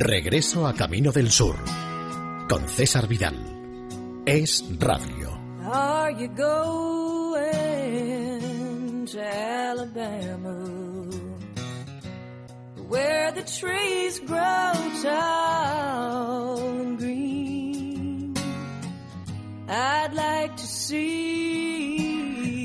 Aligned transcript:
Regreso 0.00 0.68
a 0.68 0.74
Camino 0.74 1.10
del 1.10 1.28
Sur 1.28 1.56
con 2.48 2.68
César 2.68 3.08
Vidal. 3.08 3.34
Es 4.24 4.64
Radio. 4.78 5.36
Are 5.64 6.12
you 6.12 6.28
going 6.28 7.46
to 9.06 9.20
Alabama? 9.20 10.54
Where 12.88 13.32
the 13.32 13.42
trees 13.42 14.20
grow 14.20 14.72
tall 15.02 16.58
and 16.78 16.96
green. 16.96 18.34
I'd 19.68 20.14
like 20.14 20.54
to 20.58 20.66
see 20.66 22.18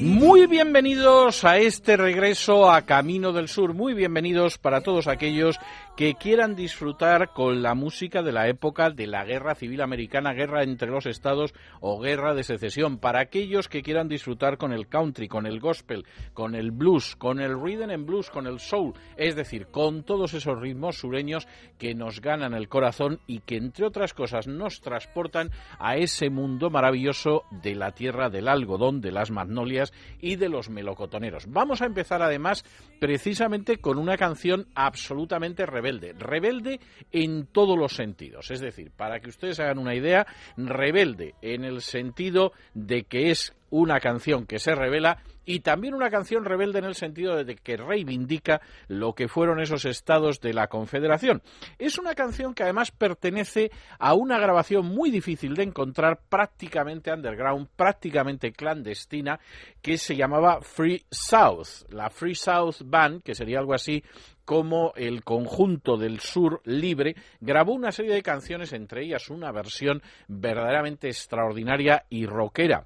Muy 0.04 0.48
bienvenidos 0.48 1.46
a 1.46 1.58
este 1.60 1.96
regreso 1.96 2.70
a 2.70 2.82
Camino 2.82 3.32
del 3.32 3.48
Sur. 3.48 3.74
Muy 3.74 3.94
bienvenidos 3.94 4.58
para 4.58 4.82
todos 4.82 5.08
aquellos 5.08 5.58
que 5.96 6.16
quieran 6.16 6.56
disfrutar 6.56 7.34
con 7.34 7.62
la 7.62 7.76
música 7.76 8.24
de 8.24 8.32
la 8.32 8.48
época 8.48 8.90
de 8.90 9.06
la 9.06 9.26
Guerra 9.26 9.54
Civil 9.54 9.80
Americana, 9.82 10.34
guerra 10.34 10.64
entre 10.64 10.90
los 10.90 11.06
estados 11.06 11.54
o 11.82 12.00
guerra 12.00 12.34
de 12.34 12.44
secesión. 12.44 12.98
Para 12.98 13.20
aquellos 13.20 13.70
que 13.70 13.84
quieran 13.84 14.08
disfrutar 14.08 14.58
con 14.58 14.74
el 14.74 14.88
country, 14.88 15.28
con 15.28 15.46
el 15.46 15.60
gospel, 15.60 16.06
con 16.34 16.56
el 16.56 16.72
blues, 16.72 17.16
con 17.16 17.40
el 17.40 17.62
rhythm 17.62 17.92
and 17.92 18.08
blues, 18.08 18.32
con 18.32 18.48
el 18.48 18.60
soul, 18.60 18.94
es 19.18 19.36
decir, 19.36 19.68
con 19.68 20.04
todos 20.04 20.34
esos 20.34 20.60
ritmos 20.60 20.98
sureños 20.98 21.48
que 21.78 21.94
nos 21.94 22.22
ganan 22.22 22.56
el 22.56 22.70
corazón 22.70 23.20
y 23.28 23.42
que 23.42 23.58
entre 23.58 23.86
otras 23.86 24.16
cosas 24.16 24.48
nos 24.48 24.82
transportan 24.82 25.52
a 25.78 25.98
ese 25.98 26.32
mundo 26.32 26.72
maravilloso 26.72 27.44
de 27.52 27.76
la 27.76 27.92
tierra 27.92 28.32
del 28.32 28.48
algodón, 28.48 29.00
de 29.00 29.12
las 29.12 29.30
magnolias 29.30 29.94
y 30.20 30.38
de 30.38 30.50
los 30.50 30.72
melocotoneros. 30.72 31.46
Vamos 31.52 31.84
a 31.84 31.86
empezar 31.86 32.24
además 32.24 32.66
precisamente 33.00 33.78
con 33.78 34.00
una 34.00 34.18
canción 34.18 34.68
absolutamente 34.74 35.68
rebelde, 35.84 36.14
rebelde 36.14 36.80
en 37.12 37.46
todos 37.48 37.78
los 37.78 37.94
sentidos. 37.94 38.52
Es 38.52 38.62
decir, 38.62 38.92
para 38.96 39.20
que 39.20 39.30
ustedes 39.30 39.60
hagan 39.60 39.80
una 39.80 39.96
idea, 39.96 40.26
rebelde 40.56 41.36
en 41.42 41.66
el 41.66 41.82
sentido 41.82 42.54
de 42.74 43.04
que 43.04 43.32
es 43.32 43.54
una 43.74 44.00
canción 44.00 44.46
que 44.46 44.60
se 44.60 44.76
revela 44.76 45.18
y 45.46 45.62
también 45.62 45.96
una 45.96 46.12
canción 46.12 46.46
rebelde 46.46 46.78
en 46.78 46.86
el 46.86 46.94
sentido 46.94 47.44
de 47.44 47.56
que 47.56 47.76
reivindica 47.76 48.62
lo 48.88 49.14
que 49.14 49.28
fueron 49.28 49.60
esos 49.60 49.86
estados 49.86 50.40
de 50.42 50.54
la 50.54 50.68
Confederación. 50.68 51.42
Es 51.80 51.98
una 51.98 52.14
canción 52.14 52.54
que 52.54 52.62
además 52.62 52.92
pertenece 52.92 53.72
a 53.98 54.14
una 54.14 54.38
grabación 54.38 54.86
muy 54.86 55.10
difícil 55.10 55.56
de 55.56 55.64
encontrar, 55.64 56.22
prácticamente 56.30 57.12
underground, 57.12 57.68
prácticamente 57.76 58.52
clandestina, 58.52 59.40
que 59.82 59.98
se 59.98 60.16
llamaba 60.16 60.62
Free 60.62 61.04
South. 61.10 61.90
La 61.90 62.12
Free 62.12 62.36
South 62.36 62.76
Band, 62.86 63.24
que 63.24 63.34
sería 63.34 63.58
algo 63.58 63.74
así 63.74 64.04
como 64.46 64.94
el 64.96 65.24
conjunto 65.24 65.98
del 65.98 66.20
sur 66.20 66.62
libre 66.66 67.16
grabó 67.42 67.74
una 67.74 67.92
serie 67.92 68.14
de 68.14 68.22
canciones, 68.22 68.72
entre 68.74 69.04
ellas 69.04 69.32
una 69.32 69.52
versión 69.52 70.04
verdaderamente 70.28 71.08
extraordinaria 71.08 72.06
y 72.10 72.28
rockera 72.28 72.86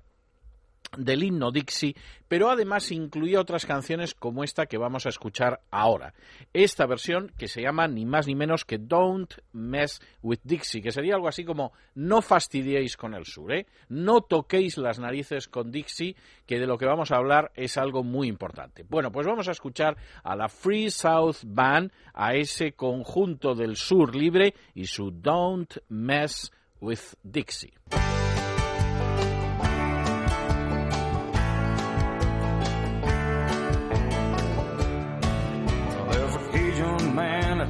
del 0.98 1.24
himno 1.24 1.52
Dixie, 1.52 1.96
pero 2.28 2.50
además 2.50 2.92
incluía 2.92 3.40
otras 3.40 3.66
canciones 3.66 4.14
como 4.14 4.44
esta 4.44 4.66
que 4.66 4.78
vamos 4.78 5.06
a 5.06 5.10
escuchar 5.10 5.62
ahora. 5.72 6.14
Esta 6.54 6.86
versión 6.86 7.32
que 7.38 7.48
se 7.48 7.62
llama 7.62 7.88
ni 7.88 8.06
más 8.06 8.28
ni 8.28 8.36
menos 8.36 8.66
que 8.66 8.78
Don't 8.78 9.34
Mess 9.54 10.02
with 10.22 10.40
Dixie, 10.44 10.82
que 10.82 10.92
sería 10.92 11.16
algo 11.16 11.28
así 11.28 11.44
como 11.44 11.74
no 11.96 12.22
fastidiéis 12.22 12.98
con 12.98 13.14
el 13.14 13.26
sur, 13.26 13.54
¿eh? 13.54 13.68
no 13.90 14.22
toquéis 14.22 14.78
las 14.78 15.00
narices 15.00 15.48
con 15.48 15.72
Dixie, 15.72 16.16
que 16.46 16.60
de 16.60 16.68
lo 16.68 16.78
que 16.78 16.86
vamos 16.86 17.12
a 17.12 17.18
hablar 17.18 17.52
es 17.56 17.78
algo 17.78 18.04
muy 18.04 18.28
importante. 18.28 18.84
Bueno, 18.84 19.12
pues 19.12 19.28
vamos 19.28 19.48
a 19.48 19.52
escuchar 19.52 19.98
a 20.24 20.36
la 20.36 20.50
Free 20.50 20.90
South 20.90 21.38
Band, 21.46 21.92
a 22.14 22.36
ese 22.36 22.74
conjunto 22.74 23.56
del 23.56 23.76
sur 23.76 24.16
libre 24.16 24.54
y 24.74 24.86
su 24.86 25.12
Don't 25.12 25.78
Mess 25.90 26.52
with 26.80 27.16
Dixie. 27.24 27.74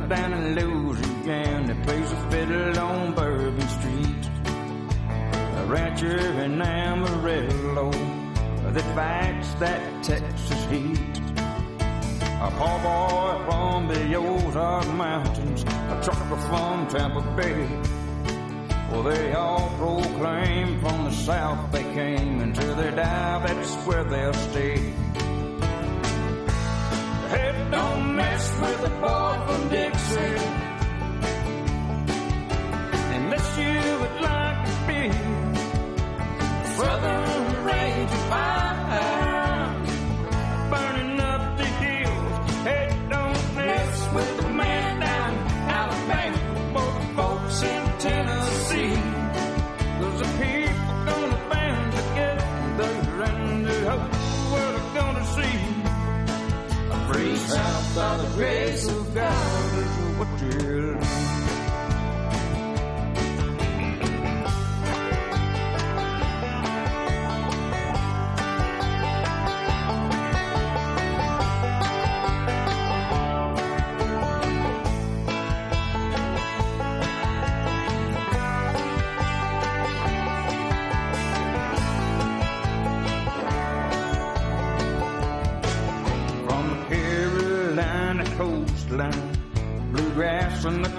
Down 0.10 0.34
in 0.34 0.56
Louisiana 0.56 1.68
that 1.68 1.84
plays 1.84 2.12
a 2.12 2.32
fiddle 2.32 2.80
on 2.80 3.14
Bourbon 3.14 3.68
Street. 3.68 4.30
A 5.58 5.66
rancher 5.68 6.18
in 6.44 6.62
Amarillo 6.62 7.92
that 8.72 8.96
fights 8.96 9.54
that 9.56 10.04
Texas 10.04 10.66
heat. 10.66 11.20
A 12.40 12.52
poor 12.52 12.80
boy 12.80 13.46
from 13.50 13.88
the 13.90 14.16
Ozark 14.16 14.88
Mountains, 14.94 15.64
a 15.64 16.02
trucker 16.04 16.38
from 16.48 16.88
Tampa 16.88 17.22
Bay. 17.36 17.68
Well, 18.92 19.04
they 19.04 19.34
all 19.34 19.70
proclaim 19.78 20.80
from 20.80 21.06
the 21.06 21.12
south 21.12 21.72
they 21.74 21.84
came, 21.84 22.40
until 22.40 22.76
they 22.76 22.92
die, 22.92 23.46
that's 23.46 23.76
where 23.86 24.06
they'll 24.06 24.34
stay. 24.34 24.94
Hey, 27.30 27.68
don't 27.72 28.16
mess 28.16 28.46
with 28.62 28.86
a 28.86 28.94
boy 29.02 29.34
from 29.46 29.70
Dixie. 29.70 30.38
Unless 33.18 33.48
you 33.58 33.78
would 34.02 34.22
like 34.30 34.60
to 34.70 34.76
be 34.88 35.02
Southern 36.78 37.47
by 57.98 58.18
the 58.18 58.28
grace 58.36 58.88
of 58.88 59.16
God. 59.16 59.80
Is 59.80 60.18
what 60.20 60.30
you'll 60.42 61.07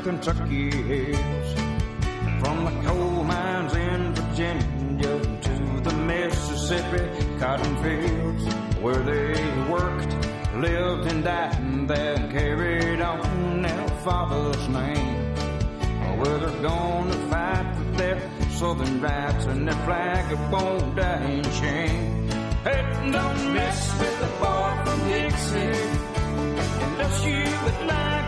Kentucky 0.08 0.70
hills, 0.70 1.52
from 2.40 2.64
the 2.64 2.82
coal 2.82 3.24
mines 3.24 3.74
in 3.74 4.14
Virginia 4.14 5.20
to 5.42 5.80
the 5.82 5.92
Mississippi 5.92 7.38
cotton 7.38 7.76
fields, 7.82 8.54
where 8.80 9.02
they 9.02 9.34
worked, 9.68 10.10
lived 10.56 11.12
and 11.12 11.22
died, 11.22 11.60
and 11.60 11.90
then 11.90 12.32
carried 12.32 13.02
on 13.02 13.60
their 13.60 13.88
father's 14.02 14.68
name. 14.70 15.34
Where 16.18 16.38
they're 16.38 16.62
gonna 16.62 17.28
fight 17.28 17.76
for 17.76 17.96
their 17.98 18.30
southern 18.52 19.02
rights 19.02 19.44
and 19.44 19.68
their 19.68 19.84
flag 19.84 20.32
of 20.32 20.50
won't 20.50 20.96
die 20.96 21.22
in 21.32 21.44
shame. 21.60 22.30
Hey, 22.64 22.80
don't 23.12 23.52
mess 23.52 24.00
with 24.00 24.20
the 24.20 24.30
boy 24.40 24.70
from 24.86 25.08
Dixie 25.10 26.08
unless 26.86 27.24
you 27.26 27.44
would 27.64 27.86
like 27.88 28.27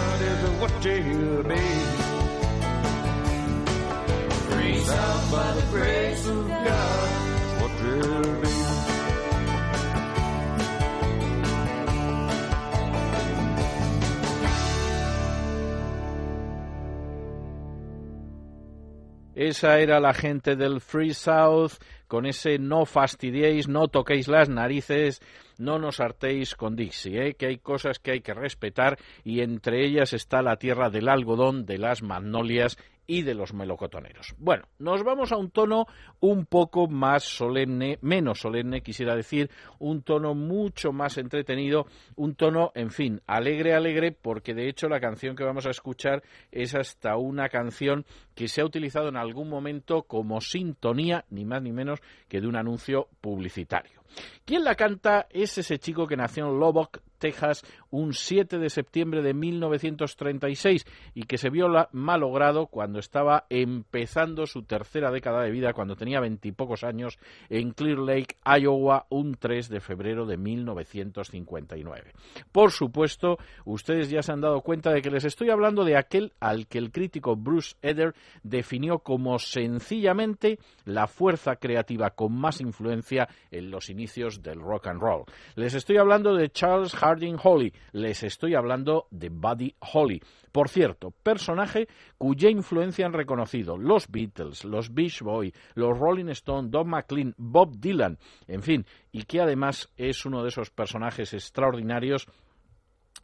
Esa 19.33 19.79
era 19.79 19.99
la 19.99 20.13
gente 20.13 20.55
del 20.55 20.81
Free 20.81 21.13
South 21.13 21.73
con 22.07 22.25
ese 22.25 22.59
no 22.59 22.85
fastidiéis, 22.85 23.67
no 23.67 23.87
toquéis 23.87 24.27
las 24.27 24.49
narices, 24.49 25.19
no 25.61 25.77
nos 25.77 25.99
hartéis 25.99 26.55
con 26.55 26.75
Dixie, 26.75 27.27
¿eh? 27.27 27.33
que 27.35 27.45
hay 27.45 27.57
cosas 27.57 27.99
que 27.99 28.11
hay 28.11 28.21
que 28.21 28.33
respetar 28.33 28.97
y 29.23 29.41
entre 29.41 29.85
ellas 29.85 30.11
está 30.11 30.41
la 30.41 30.57
tierra 30.57 30.89
del 30.89 31.07
algodón, 31.07 31.65
de 31.65 31.77
las 31.77 32.01
magnolias 32.01 32.77
y 33.11 33.23
de 33.23 33.33
los 33.33 33.53
melocotoneros. 33.53 34.33
Bueno, 34.37 34.63
nos 34.79 35.03
vamos 35.03 35.33
a 35.33 35.37
un 35.37 35.51
tono 35.51 35.85
un 36.21 36.45
poco 36.45 36.87
más 36.87 37.25
solemne, 37.25 37.99
menos 37.99 38.39
solemne, 38.39 38.81
quisiera 38.81 39.17
decir, 39.17 39.49
un 39.79 40.01
tono 40.01 40.33
mucho 40.33 40.93
más 40.93 41.17
entretenido, 41.17 41.87
un 42.15 42.35
tono, 42.35 42.71
en 42.73 42.89
fin, 42.89 43.21
alegre, 43.27 43.73
alegre, 43.73 44.13
porque 44.13 44.53
de 44.53 44.69
hecho 44.69 44.87
la 44.87 45.01
canción 45.01 45.35
que 45.35 45.43
vamos 45.43 45.65
a 45.65 45.71
escuchar 45.71 46.23
es 46.53 46.73
hasta 46.73 47.17
una 47.17 47.49
canción 47.49 48.05
que 48.33 48.47
se 48.47 48.61
ha 48.61 48.65
utilizado 48.65 49.09
en 49.09 49.17
algún 49.17 49.49
momento 49.49 50.03
como 50.03 50.39
sintonía, 50.39 51.25
ni 51.31 51.43
más 51.43 51.61
ni 51.61 51.73
menos 51.73 51.99
que 52.29 52.39
de 52.39 52.47
un 52.47 52.55
anuncio 52.55 53.09
publicitario. 53.19 53.99
¿Quién 54.45 54.63
la 54.63 54.75
canta? 54.75 55.27
Es 55.29 55.57
ese 55.57 55.79
chico 55.79 56.07
que 56.07 56.15
nació 56.15 56.47
en 56.47 56.57
Lubbock, 56.57 57.01
Texas, 57.21 57.63
un 57.91 58.13
7 58.13 58.57
de 58.57 58.69
septiembre 58.69 59.21
de 59.21 59.33
1936 59.33 60.85
y 61.13 61.23
que 61.23 61.37
se 61.37 61.49
vio 61.49 61.69
malogrado 61.93 62.67
cuando 62.67 62.99
estaba 62.99 63.45
empezando 63.49 64.47
su 64.47 64.63
tercera 64.63 65.11
década 65.11 65.43
de 65.43 65.51
vida, 65.51 65.71
cuando 65.71 65.95
tenía 65.95 66.19
veintipocos 66.19 66.83
años, 66.83 67.19
en 67.49 67.71
Clear 67.71 67.99
Lake, 67.99 68.35
Iowa, 68.43 69.05
un 69.09 69.35
3 69.35 69.69
de 69.69 69.79
febrero 69.79 70.25
de 70.25 70.37
1959. 70.37 72.11
Por 72.51 72.71
supuesto, 72.71 73.37
ustedes 73.63 74.09
ya 74.09 74.23
se 74.23 74.31
han 74.31 74.41
dado 74.41 74.61
cuenta 74.61 74.91
de 74.91 75.01
que 75.01 75.11
les 75.11 75.23
estoy 75.23 75.51
hablando 75.51 75.85
de 75.85 75.95
aquel 75.95 76.33
al 76.39 76.67
que 76.67 76.79
el 76.79 76.91
crítico 76.91 77.35
Bruce 77.35 77.75
Eder 77.81 78.15
definió 78.43 78.99
como 78.99 79.37
sencillamente 79.37 80.57
la 80.85 81.07
fuerza 81.07 81.57
creativa 81.57 82.09
con 82.09 82.33
más 82.33 82.61
influencia 82.61 83.29
en 83.51 83.69
los 83.69 83.89
inicios 83.89 84.41
del 84.41 84.59
rock 84.59 84.87
and 84.87 85.01
roll. 85.01 85.25
Les 85.55 85.75
estoy 85.75 85.97
hablando 85.97 86.33
de 86.33 86.49
Charles 86.49 86.93
Holly, 87.41 87.73
les 87.91 88.23
estoy 88.23 88.55
hablando 88.55 89.07
de 89.11 89.29
Buddy 89.29 89.75
Holly. 89.93 90.21
Por 90.51 90.69
cierto, 90.69 91.11
personaje 91.11 91.87
cuya 92.17 92.49
influencia 92.49 93.05
han 93.05 93.13
reconocido 93.13 93.77
los 93.77 94.09
Beatles, 94.09 94.65
los 94.65 94.93
Beach 94.93 95.21
Boys, 95.21 95.53
los 95.75 95.97
Rolling 95.97 96.29
Stones, 96.29 96.71
Don 96.71 96.89
McLean, 96.89 97.33
Bob 97.37 97.79
Dylan, 97.79 98.17
en 98.47 98.61
fin, 98.61 98.85
y 99.11 99.23
que 99.23 99.41
además 99.41 99.89
es 99.97 100.25
uno 100.25 100.43
de 100.43 100.49
esos 100.49 100.69
personajes 100.69 101.33
extraordinarios 101.33 102.27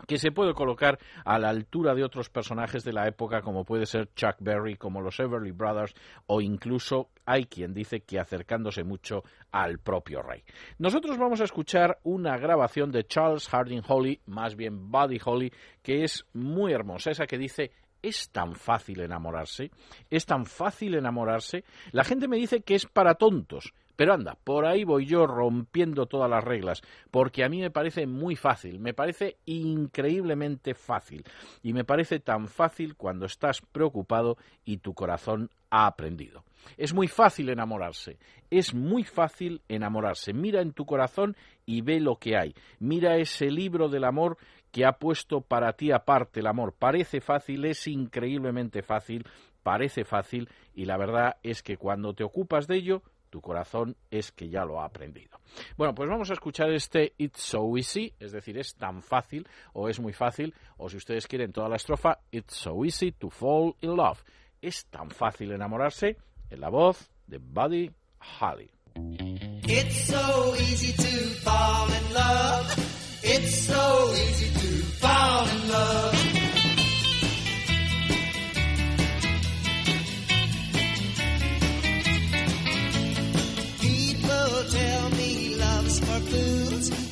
que 0.06 0.18
se 0.18 0.32
puede 0.32 0.54
colocar 0.54 1.00
a 1.26 1.40
la 1.40 1.50
altura 1.50 1.96
de 1.96 2.04
otros 2.04 2.30
personajes 2.30 2.84
de 2.84 2.94
la 2.94 3.08
época 3.08 3.42
como 3.42 3.66
puede 3.66 3.86
ser 3.86 4.10
Chuck 4.14 4.36
Berry, 4.40 4.76
como 4.76 5.02
los 5.02 5.20
Everly 5.20 5.52
Brothers 5.52 5.94
o 6.28 6.42
incluso 6.42 7.10
hay 7.26 7.46
quien 7.46 7.74
dice 7.74 8.02
que 8.02 8.20
acercándose 8.20 8.84
mucho 8.84 9.24
al 9.52 9.80
propio 9.80 10.22
rey. 10.22 10.44
Nosotros 10.78 11.18
vamos 11.18 11.42
a 11.42 11.46
escuchar 11.46 12.00
una 12.04 12.38
grabación 12.38 12.92
de 12.92 13.06
Charles 13.06 13.48
Harding 13.50 13.82
Holly, 13.88 14.22
más 14.26 14.56
bien 14.56 14.92
Buddy 14.92 15.20
Holly, 15.24 15.52
que 15.82 16.04
es 16.04 16.26
muy 16.34 16.74
hermosa, 16.74 17.12
esa 17.12 17.26
que 17.26 17.38
dice 17.38 17.72
es 18.02 18.30
tan 18.30 18.56
fácil 18.56 19.02
enamorarse, 19.02 19.72
es 20.10 20.26
tan 20.26 20.46
fácil 20.46 20.96
enamorarse. 20.96 21.64
La 21.92 22.04
gente 22.04 22.28
me 22.28 22.38
dice 22.38 22.62
que 22.62 22.76
es 22.76 22.86
para 22.86 23.16
tontos, 23.16 23.74
pero 23.98 24.14
anda, 24.14 24.38
por 24.44 24.66
ahí 24.66 24.86
voy 24.86 25.06
yo 25.06 25.28
rompiendo 25.28 26.06
todas 26.06 26.30
las 26.30 26.44
reglas, 26.44 26.82
porque 27.12 27.44
a 27.44 27.50
mí 27.50 27.60
me 27.60 27.72
parece 27.72 28.08
muy 28.08 28.38
fácil, 28.38 28.80
me 28.80 28.94
parece 28.94 29.38
increíblemente 29.46 30.74
fácil, 30.74 31.26
y 31.64 31.74
me 31.74 31.84
parece 31.84 32.20
tan 32.20 32.48
fácil 32.48 32.96
cuando 32.96 33.26
estás 33.26 33.60
preocupado 33.60 34.38
y 34.64 34.78
tu 34.78 34.94
corazón 34.94 35.50
ha 35.70 35.88
aprendido. 35.88 36.44
Es 36.78 36.94
muy 36.94 37.08
fácil 37.08 37.50
enamorarse, 37.50 38.18
es 38.52 38.74
muy 38.74 39.04
fácil 39.04 39.62
enamorarse. 39.68 40.34
Mira 40.34 40.62
en 40.62 40.74
tu 40.74 40.86
corazón 40.86 41.36
y 41.66 41.82
ve 41.82 42.00
lo 42.00 42.18
que 42.18 42.38
hay. 42.38 42.54
Mira 42.80 43.18
ese 43.18 43.50
libro 43.50 43.90
del 43.90 44.04
amor 44.04 44.38
que 44.72 44.86
ha 44.86 44.94
puesto 44.94 45.42
para 45.42 45.74
ti 45.74 45.92
aparte 45.92 46.42
el 46.42 46.48
amor. 46.48 46.74
Parece 46.78 47.22
fácil, 47.22 47.66
es 47.66 47.88
increíblemente 47.88 48.82
fácil, 48.82 49.26
parece 49.64 50.04
fácil 50.04 50.50
y 50.76 50.86
la 50.86 50.98
verdad 50.98 51.38
es 51.42 51.64
que 51.64 51.78
cuando 51.78 52.14
te 52.14 52.24
ocupas 52.24 52.68
de 52.68 52.78
ello, 52.78 53.02
tu 53.30 53.42
corazón 53.42 53.96
es 54.10 54.32
que 54.32 54.50
ya 54.50 54.66
lo 54.66 54.82
ha 54.82 54.86
aprendido. 54.86 55.40
Bueno, 55.78 55.94
pues 55.94 56.10
vamos 56.10 56.30
a 56.30 56.34
escuchar 56.34 56.72
este 56.72 57.14
It's 57.18 57.42
So 57.42 57.78
Easy, 57.78 58.14
es 58.20 58.32
decir, 58.32 58.58
es 58.58 58.76
tan 58.76 59.02
fácil 59.02 59.48
o 59.74 59.90
es 59.90 60.00
muy 60.00 60.14
fácil, 60.14 60.54
o 60.78 60.90
si 60.90 60.98
ustedes 60.98 61.28
quieren 61.28 61.52
toda 61.52 61.70
la 61.70 61.76
estrofa, 61.76 62.20
It's 62.32 62.56
So 62.56 62.84
Easy 62.86 63.12
to 63.12 63.30
Fall 63.30 63.76
in 63.82 63.96
Love. 63.96 64.24
Es 64.62 64.86
tan 64.88 65.12
fácil 65.12 65.52
enamorarse 65.52 66.18
en 66.50 66.62
la 66.62 66.70
voz 66.70 67.10
de 67.28 67.38
Buddy 67.38 67.92
Holly. 68.40 68.72
It's 69.70 70.08
so 70.08 70.56
easy 70.56 70.94
to 70.94 71.42
fall 71.44 71.88
in 71.92 72.14
love. 72.14 73.20
It's 73.22 73.68
so 73.68 74.14
easy 74.16 74.50
to 74.54 74.86
fall 75.00 75.48
in 75.48 75.70
love. 75.70 76.17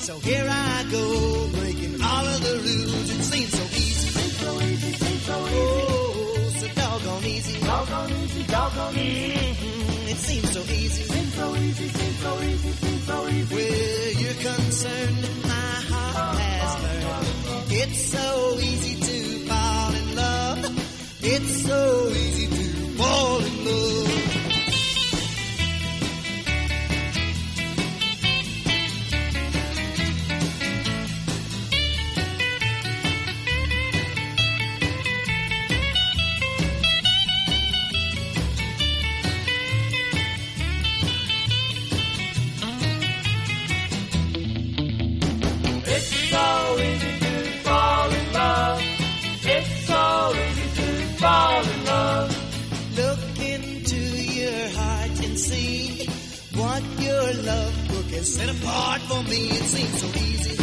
So 0.06 0.20
here 0.20 0.46
I 0.48 0.86
go, 0.92 1.50
breaking 1.58 2.00
all 2.00 2.28
of 2.28 2.40
the 2.44 2.56
rules. 2.62 3.10
It 3.10 3.24
seems 3.24 3.50
so 3.58 3.64
easy. 3.64 4.08
Seems 4.08 4.38
so 4.38 4.62
easy, 4.62 4.94
seems 4.94 5.24
so 5.24 5.48
easy. 5.48 5.56
Oh, 5.58 6.52
so 6.60 6.68
doggone 6.76 7.26
easy. 7.26 7.60
Doggone 7.66 8.12
easy, 8.12 8.44
doggone 8.44 8.98
easy. 8.98 9.32
Mm-hmm. 9.34 10.10
It 10.12 10.18
seems 10.18 10.52
so 10.52 10.62
easy. 10.62 11.04
Seems 11.06 11.34
so 11.34 11.56
easy, 11.56 11.88
seems 11.88 12.20
so 12.20 12.40
easy, 12.40 12.72
seems 12.72 13.04
so 13.04 13.28
easy. 13.30 13.56
Where 13.56 14.12
you're 14.12 14.54
concerned, 14.54 15.22
my 15.42 15.74
heart 15.90 16.38
has 16.38 16.72
learned. 16.84 17.72
It's 17.72 18.06
so 18.06 18.60
easy 18.62 18.96
to 19.08 19.46
fall 19.50 19.96
in 19.96 20.16
love. 20.16 21.24
It's 21.24 21.66
so 21.66 22.10
easy 22.10 22.46
to 22.46 22.64
fall 23.02 23.38
in 23.40 23.44
love. 23.44 23.55
Set 58.24 58.50
apart 58.50 59.02
for 59.02 59.24
me. 59.24 59.50
It 59.50 59.64
seems 59.64 60.02
so 60.02 60.08
easy. 60.08 60.56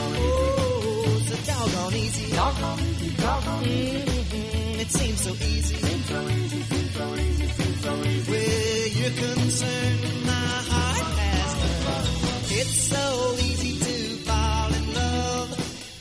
Oh, 0.00 1.22
so 1.26 1.36
doggone 1.52 1.94
easy. 1.94 2.32
Doggone 2.34 2.80
easy, 2.80 3.10
doggone 3.16 3.64
easy. 3.64 4.04
Mm-hmm. 4.04 4.80
It 4.80 4.90
seems 4.90 5.20
so 5.20 5.30
easy. 5.32 5.76
Seems 5.76 6.06
so 6.06 6.20
easy, 6.28 6.62
seems 6.62 6.92
so 6.94 7.14
easy, 7.14 7.48
seems 7.48 7.80
so 7.82 7.92
easy. 8.04 8.30
Where 8.30 8.86
you're 8.98 9.16
concerned, 9.26 10.26
my 10.26 10.48
heart 10.70 11.18
has 11.18 11.52
learned. 11.86 12.60
It's 12.60 12.78
so 12.92 13.34
easy 13.38 13.74
to 13.84 13.96
fall 14.28 14.72
in 14.74 14.94
love. 14.94 15.48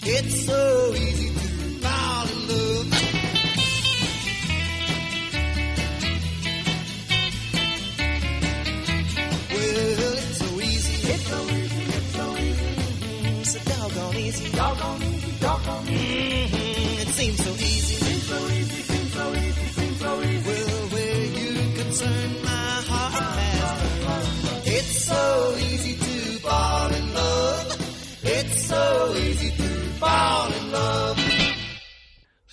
It's 0.03 0.45
so 0.45 0.93
easy 0.95 1.06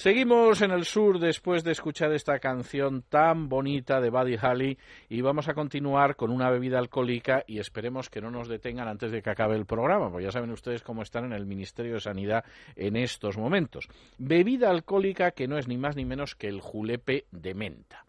Seguimos 0.05 0.61
en 0.61 0.71
el 0.71 0.85
sur 0.85 1.19
después 1.19 1.65
de 1.65 1.73
escuchar 1.73 2.13
esta 2.13 2.39
canción 2.39 3.05
tan 3.09 3.49
bonita 3.49 4.03
de 4.03 4.11
Buddy 4.11 4.37
Holly 4.37 4.79
y 5.09 5.23
vamos 5.23 5.49
a 5.49 5.55
continuar 5.55 6.15
con 6.15 6.31
una 6.31 6.51
bebida 6.51 6.79
alcohólica 6.79 7.43
y 7.47 7.59
esperemos 7.59 8.11
que 8.11 8.21
no 8.21 8.31
nos 8.31 8.47
detengan 8.47 8.87
antes 8.87 9.11
de 9.11 9.23
que 9.23 9.31
acabe 9.31 9.57
el 9.57 9.65
programa, 9.65 10.11
porque 10.11 10.27
ya 10.27 10.31
saben 10.31 10.51
ustedes 10.51 10.83
cómo 10.83 11.01
están 11.01 11.25
en 11.25 11.33
el 11.33 11.47
Ministerio 11.47 11.95
de 11.95 12.01
Sanidad 12.01 12.45
en 12.77 12.97
estos 12.97 13.39
momentos. 13.39 13.89
Bebida 14.19 14.69
alcohólica 14.69 15.31
que 15.31 15.49
no 15.49 15.57
es 15.57 15.69
ni 15.69 15.79
más 15.79 15.97
ni 15.97 16.05
menos 16.05 16.35
que 16.35 16.49
el 16.49 16.61
julepe 16.61 17.25
de 17.31 17.55
menta. 17.55 18.05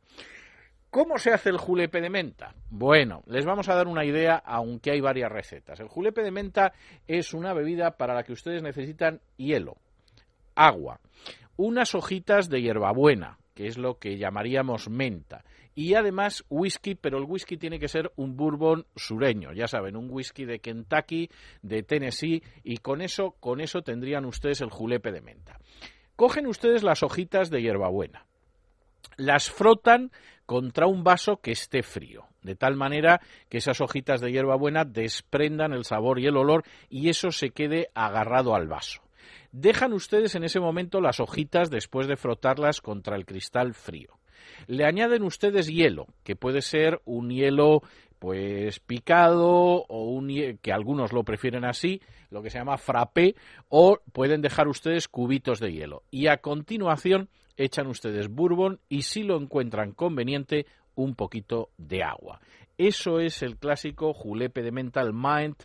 ¿Cómo 0.90 1.18
se 1.18 1.32
hace 1.32 1.48
el 1.48 1.58
julepe 1.58 2.02
de 2.02 2.10
menta? 2.10 2.54
Bueno, 2.70 3.24
les 3.28 3.46
vamos 3.46 3.70
a 3.70 3.76
dar 3.76 3.88
una 3.88 4.04
idea, 4.04 4.36
aunque 4.46 4.92
hay 4.92 5.00
varias 5.00 5.32
recetas. 5.32 5.80
El 5.80 5.88
julepe 5.88 6.24
de 6.24 6.32
menta 6.32 6.74
es 7.08 7.34
una 7.34 7.54
bebida 7.54 7.92
para 7.92 8.14
la 8.14 8.24
que 8.24 8.34
ustedes 8.34 8.62
necesitan 8.62 9.22
hielo, 9.38 9.78
agua, 10.56 11.00
unas 11.58 11.96
hojitas 11.96 12.50
de 12.50 12.62
hierbabuena, 12.62 13.38
que 13.54 13.68
es 13.68 13.78
lo 13.78 13.98
que 13.98 14.18
llamaríamos 14.18 14.90
menta, 14.90 15.44
y 15.74 15.94
además 15.96 16.46
whisky, 16.50 16.96
pero 16.96 17.18
el 17.18 17.26
whisky 17.26 17.58
tiene 17.58 17.80
que 17.80 17.88
ser 17.88 18.12
un 18.16 18.38
bourbon 18.38 18.86
sureño, 18.96 19.52
ya 19.54 19.68
saben, 19.68 19.96
un 19.96 20.10
whisky 20.10 20.46
de 20.46 20.60
Kentucky, 20.60 21.30
de 21.62 21.84
Tennessee, 21.84 22.44
y 22.64 22.78
con 22.78 23.02
eso, 23.02 23.36
con 23.40 23.60
eso 23.60 23.82
tendrían 23.82 24.26
ustedes 24.26 24.62
el 24.62 24.70
julepe 24.70 25.12
de 25.12 25.22
menta. 25.22 25.60
Cogen 26.16 26.48
ustedes 26.48 26.84
las 26.84 27.04
hojitas 27.04 27.50
de 27.50 27.62
hierbabuena, 27.62 28.26
las 29.18 29.50
frotan 29.50 30.12
contra 30.46 30.88
un 30.88 31.04
vaso 31.04 31.38
que 31.38 31.52
esté 31.52 31.84
frío, 31.84 32.28
de 32.42 32.56
tal 32.56 32.76
manera 32.76 33.22
que 33.50 33.58
esas 33.58 33.82
hojitas 33.82 34.22
de 34.22 34.32
hierbabuena 34.32 34.86
desprendan 34.86 35.74
el 35.74 35.84
sabor 35.84 36.20
y 36.20 36.28
el 36.28 36.38
olor 36.38 36.64
y 36.90 37.10
eso 37.10 37.32
se 37.32 37.50
quede 37.50 37.90
agarrado 37.96 38.56
al 38.56 38.68
vaso. 38.68 39.05
Dejan 39.58 39.94
ustedes 39.94 40.36
en 40.36 40.44
ese 40.44 40.60
momento 40.60 41.00
las 41.00 41.22
hojitas 41.22 41.70
después 41.70 42.08
de 42.08 42.18
frotarlas 42.18 42.82
contra 42.82 43.16
el 43.16 43.26
cristal 43.26 43.74
frío. 43.74 44.20
Le 44.68 44.84
añaden 44.84 45.24
ustedes 45.24 45.68
hielo, 45.68 46.08
que 46.26 46.36
puede 46.36 46.62
ser 46.62 47.00
un 47.06 47.30
hielo 47.30 47.82
pues 48.20 48.82
picado 48.82 49.86
o 49.88 50.12
un 50.12 50.58
que 50.62 50.74
algunos 50.74 51.14
lo 51.14 51.24
prefieren 51.24 51.64
así, 51.64 52.02
lo 52.32 52.44
que 52.44 52.50
se 52.50 52.58
llama 52.58 52.78
frappé, 52.78 53.36
o 53.70 54.00
pueden 54.12 54.42
dejar 54.42 54.68
ustedes 54.68 55.08
cubitos 55.08 55.62
de 55.62 55.72
hielo. 55.72 56.04
Y 56.12 56.28
a 56.28 56.40
continuación 56.40 57.30
echan 57.56 57.88
ustedes 57.88 58.28
bourbon 58.28 58.82
y 58.90 59.04
si 59.04 59.24
lo 59.24 59.38
encuentran 59.38 59.94
conveniente, 59.94 60.66
un 60.96 61.16
poquito 61.16 61.70
de 61.78 62.04
agua. 62.04 62.42
Eso 62.78 63.20
es 63.20 63.42
el 63.42 63.58
clásico 63.58 64.14
julepe 64.14 64.62
de 64.62 64.72
menta, 64.72 65.02
el 65.02 65.14
Mind 65.14 65.56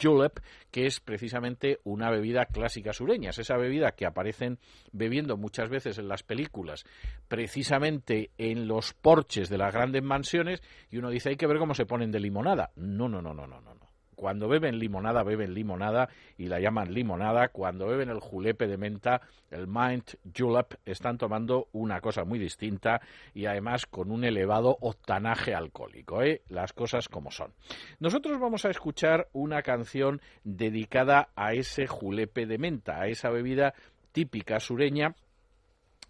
Julep, 0.00 0.40
que 0.70 0.86
es 0.86 1.00
precisamente 1.00 1.78
una 1.84 2.10
bebida 2.10 2.44
clásica 2.44 2.92
sureña. 2.92 3.30
Es 3.30 3.38
esa 3.38 3.56
bebida 3.56 3.92
que 3.92 4.04
aparecen 4.04 4.58
bebiendo 4.92 5.38
muchas 5.38 5.70
veces 5.70 5.98
en 5.98 6.08
las 6.08 6.22
películas, 6.22 6.84
precisamente 7.26 8.30
en 8.36 8.68
los 8.68 8.92
porches 8.92 9.48
de 9.48 9.58
las 9.58 9.72
grandes 9.72 10.02
mansiones, 10.02 10.62
y 10.90 10.98
uno 10.98 11.08
dice, 11.08 11.30
hay 11.30 11.36
que 11.36 11.46
ver 11.46 11.58
cómo 11.58 11.74
se 11.74 11.86
ponen 11.86 12.10
de 12.10 12.20
limonada. 12.20 12.70
No, 12.76 13.08
no, 13.08 13.22
no, 13.22 13.32
no, 13.32 13.46
no, 13.46 13.60
no. 13.60 13.87
Cuando 14.18 14.48
beben 14.48 14.80
limonada, 14.80 15.22
beben 15.22 15.54
limonada 15.54 16.08
y 16.36 16.48
la 16.48 16.58
llaman 16.58 16.92
limonada. 16.92 17.50
Cuando 17.50 17.86
beben 17.86 18.08
el 18.08 18.18
julepe 18.18 18.66
de 18.66 18.76
menta, 18.76 19.20
el 19.48 19.68
Mind 19.68 20.18
Julep, 20.36 20.74
están 20.84 21.18
tomando 21.18 21.68
una 21.70 22.00
cosa 22.00 22.24
muy 22.24 22.40
distinta 22.40 23.00
y 23.32 23.46
además 23.46 23.86
con 23.86 24.10
un 24.10 24.24
elevado 24.24 24.76
octanaje 24.80 25.54
alcohólico. 25.54 26.20
¿eh? 26.20 26.42
Las 26.48 26.72
cosas 26.72 27.08
como 27.08 27.30
son. 27.30 27.52
Nosotros 28.00 28.40
vamos 28.40 28.64
a 28.64 28.70
escuchar 28.70 29.28
una 29.32 29.62
canción 29.62 30.20
dedicada 30.42 31.28
a 31.36 31.52
ese 31.52 31.86
julepe 31.86 32.46
de 32.46 32.58
menta, 32.58 33.00
a 33.00 33.06
esa 33.06 33.30
bebida 33.30 33.72
típica 34.10 34.58
sureña 34.58 35.14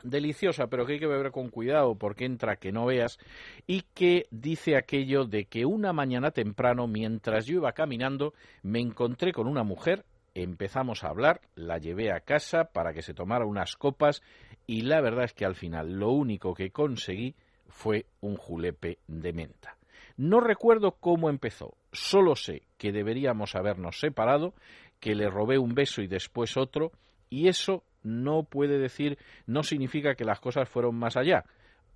deliciosa, 0.02 0.68
pero 0.68 0.86
que 0.86 0.94
hay 0.94 0.98
que 0.98 1.06
beber 1.06 1.30
con 1.30 1.48
cuidado 1.48 1.94
porque 1.94 2.24
entra 2.24 2.56
que 2.56 2.72
no 2.72 2.86
veas, 2.86 3.18
y 3.66 3.82
que 3.94 4.26
dice 4.30 4.76
aquello 4.76 5.24
de 5.24 5.44
que 5.46 5.64
una 5.64 5.92
mañana 5.92 6.30
temprano, 6.30 6.86
mientras 6.86 7.46
yo 7.46 7.56
iba 7.56 7.72
caminando, 7.72 8.34
me 8.62 8.80
encontré 8.80 9.32
con 9.32 9.46
una 9.46 9.62
mujer, 9.62 10.04
empezamos 10.34 11.04
a 11.04 11.08
hablar, 11.08 11.40
la 11.54 11.78
llevé 11.78 12.12
a 12.12 12.20
casa 12.20 12.64
para 12.72 12.92
que 12.92 13.02
se 13.02 13.14
tomara 13.14 13.46
unas 13.46 13.76
copas, 13.76 14.22
y 14.66 14.82
la 14.82 15.00
verdad 15.00 15.24
es 15.24 15.32
que 15.32 15.44
al 15.44 15.54
final 15.54 15.92
lo 15.92 16.10
único 16.10 16.54
que 16.54 16.70
conseguí 16.70 17.34
fue 17.68 18.06
un 18.20 18.36
julepe 18.36 18.98
de 19.06 19.32
menta. 19.32 19.76
No 20.16 20.40
recuerdo 20.40 20.96
cómo 20.98 21.30
empezó, 21.30 21.76
solo 21.92 22.34
sé 22.34 22.62
que 22.76 22.92
deberíamos 22.92 23.54
habernos 23.54 24.00
separado, 24.00 24.54
que 25.00 25.14
le 25.14 25.30
robé 25.30 25.58
un 25.58 25.74
beso 25.74 26.02
y 26.02 26.08
después 26.08 26.56
otro, 26.56 26.92
y 27.30 27.48
eso 27.48 27.84
no 28.08 28.42
puede 28.44 28.78
decir, 28.78 29.18
no 29.46 29.62
significa 29.62 30.14
que 30.14 30.24
las 30.24 30.40
cosas 30.40 30.68
fueron 30.68 30.96
más 30.96 31.16
allá, 31.16 31.44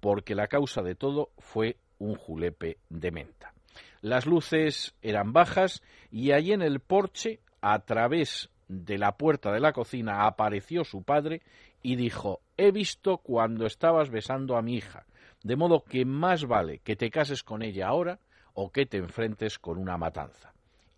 porque 0.00 0.35
la 0.35 0.49
causa 0.49 0.83
de 0.83 0.95
todo 0.95 1.31
fue 1.38 1.76
un 1.99 2.14
julepe 2.14 2.78
de 2.88 3.11
menta. 3.11 3.52
Las 4.00 4.26
luces 4.26 4.95
eran 5.00 5.33
bajas 5.33 5.83
y 6.11 6.33
allí 6.33 6.52
en 6.52 6.62
el 6.62 6.81
porche, 6.81 7.40
a 7.61 7.78
través 7.81 8.50
de 8.69 8.99
la 8.99 9.12
puerta 9.12 9.52
de 9.52 9.61
la 9.61 9.73
cocina, 9.73 10.26
apareció 10.26 10.85
su 10.85 11.02
padre 11.02 11.42
y 11.83 11.97
dijo, 11.97 12.40
he 12.57 12.73
visto 12.73 13.19
cuando 13.19 13.66
estabas 13.66 14.11
besando 14.11 14.57
a 14.57 14.62
mi 14.62 14.75
hija, 14.75 15.07
de 15.42 15.57
modo 15.57 15.85
que 15.85 16.04
más 16.04 16.45
vale 16.47 16.78
que 16.78 16.97
te 16.97 17.11
cases 17.11 17.42
con 17.42 17.62
ella 17.62 17.88
ahora 17.88 18.19
o 18.54 18.71
que 18.71 18.87
te 18.87 18.99
enfrentes 18.99 19.59
con 19.59 19.78
una 19.78 19.97
matanza. 19.97 20.51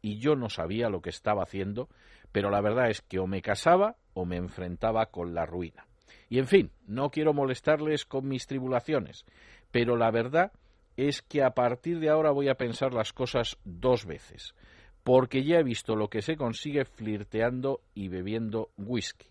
Y 0.04 0.18
yo 0.18 0.37
no 0.37 0.50
sabía 0.50 0.90
lo 0.90 1.00
que 1.00 1.08
estaba 1.08 1.44
haciendo, 1.44 1.88
pero 2.30 2.50
la 2.50 2.61
verdad 2.61 2.90
es 2.90 3.00
que 3.00 3.18
o 3.18 3.26
me 3.26 3.40
casaba 3.40 3.96
o 4.12 4.26
me 4.26 4.37
enfrentaba 4.37 5.06
con 5.06 5.32
la 5.32 5.46
ruina. 5.46 5.87
Y 6.28 6.38
en 6.38 6.46
fin, 6.46 6.70
no 6.87 7.08
quiero 7.08 7.32
molestarles 7.32 8.04
con 8.04 8.28
mis 8.28 8.46
tribulaciones, 8.46 9.25
pero 9.70 9.96
la 9.96 10.11
verdad 10.11 10.52
es 10.99 11.23
que 11.23 11.42
a 11.42 11.52
partir 11.52 12.00
de 12.00 12.11
ahora 12.11 12.32
voy 12.32 12.50
a 12.50 12.56
pensar 12.56 12.92
las 12.92 13.14
cosas 13.14 13.56
dos 13.64 14.04
veces, 14.04 14.54
porque 15.04 15.42
ya 15.42 15.56
he 15.56 15.62
visto 15.62 15.96
lo 15.96 16.08
que 16.08 16.20
se 16.20 16.37
consigue 16.37 16.84
flirteando 16.84 17.80
y 17.94 18.08
bebiendo 18.08 18.73
whisky. 18.76 19.28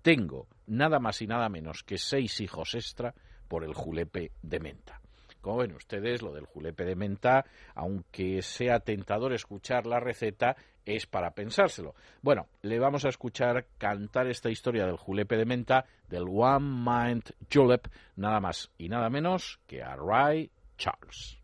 Tengo 0.00 0.46
nada 0.68 1.00
más 1.00 1.22
y 1.22 1.26
nada 1.26 1.48
menos 1.48 1.82
que 1.82 1.98
seis 1.98 2.40
hijos 2.40 2.76
extra 2.76 3.16
por 3.48 3.64
el 3.64 3.74
julepe 3.74 4.30
de 4.42 4.60
menta. 4.60 5.00
Como 5.44 5.58
ven 5.58 5.74
ustedes, 5.74 6.22
lo 6.22 6.32
del 6.32 6.46
julepe 6.46 6.86
de 6.86 6.96
menta, 6.96 7.44
aunque 7.74 8.40
sea 8.40 8.80
tentador 8.80 9.34
escuchar 9.34 9.86
la 9.86 10.00
receta, 10.00 10.56
es 10.86 11.04
para 11.04 11.32
pensárselo. 11.32 11.94
Bueno, 12.22 12.46
le 12.62 12.78
vamos 12.78 13.04
a 13.04 13.10
escuchar 13.10 13.66
cantar 13.76 14.26
esta 14.26 14.48
historia 14.48 14.86
del 14.86 14.96
julepe 14.96 15.36
de 15.36 15.44
menta, 15.44 15.84
del 16.08 16.24
One 16.30 16.64
Mind 16.64 17.24
Julep, 17.52 17.88
nada 18.16 18.40
más 18.40 18.70
y 18.78 18.88
nada 18.88 19.10
menos 19.10 19.60
que 19.66 19.82
a 19.82 19.96
Ray 19.96 20.50
Charles. 20.78 21.38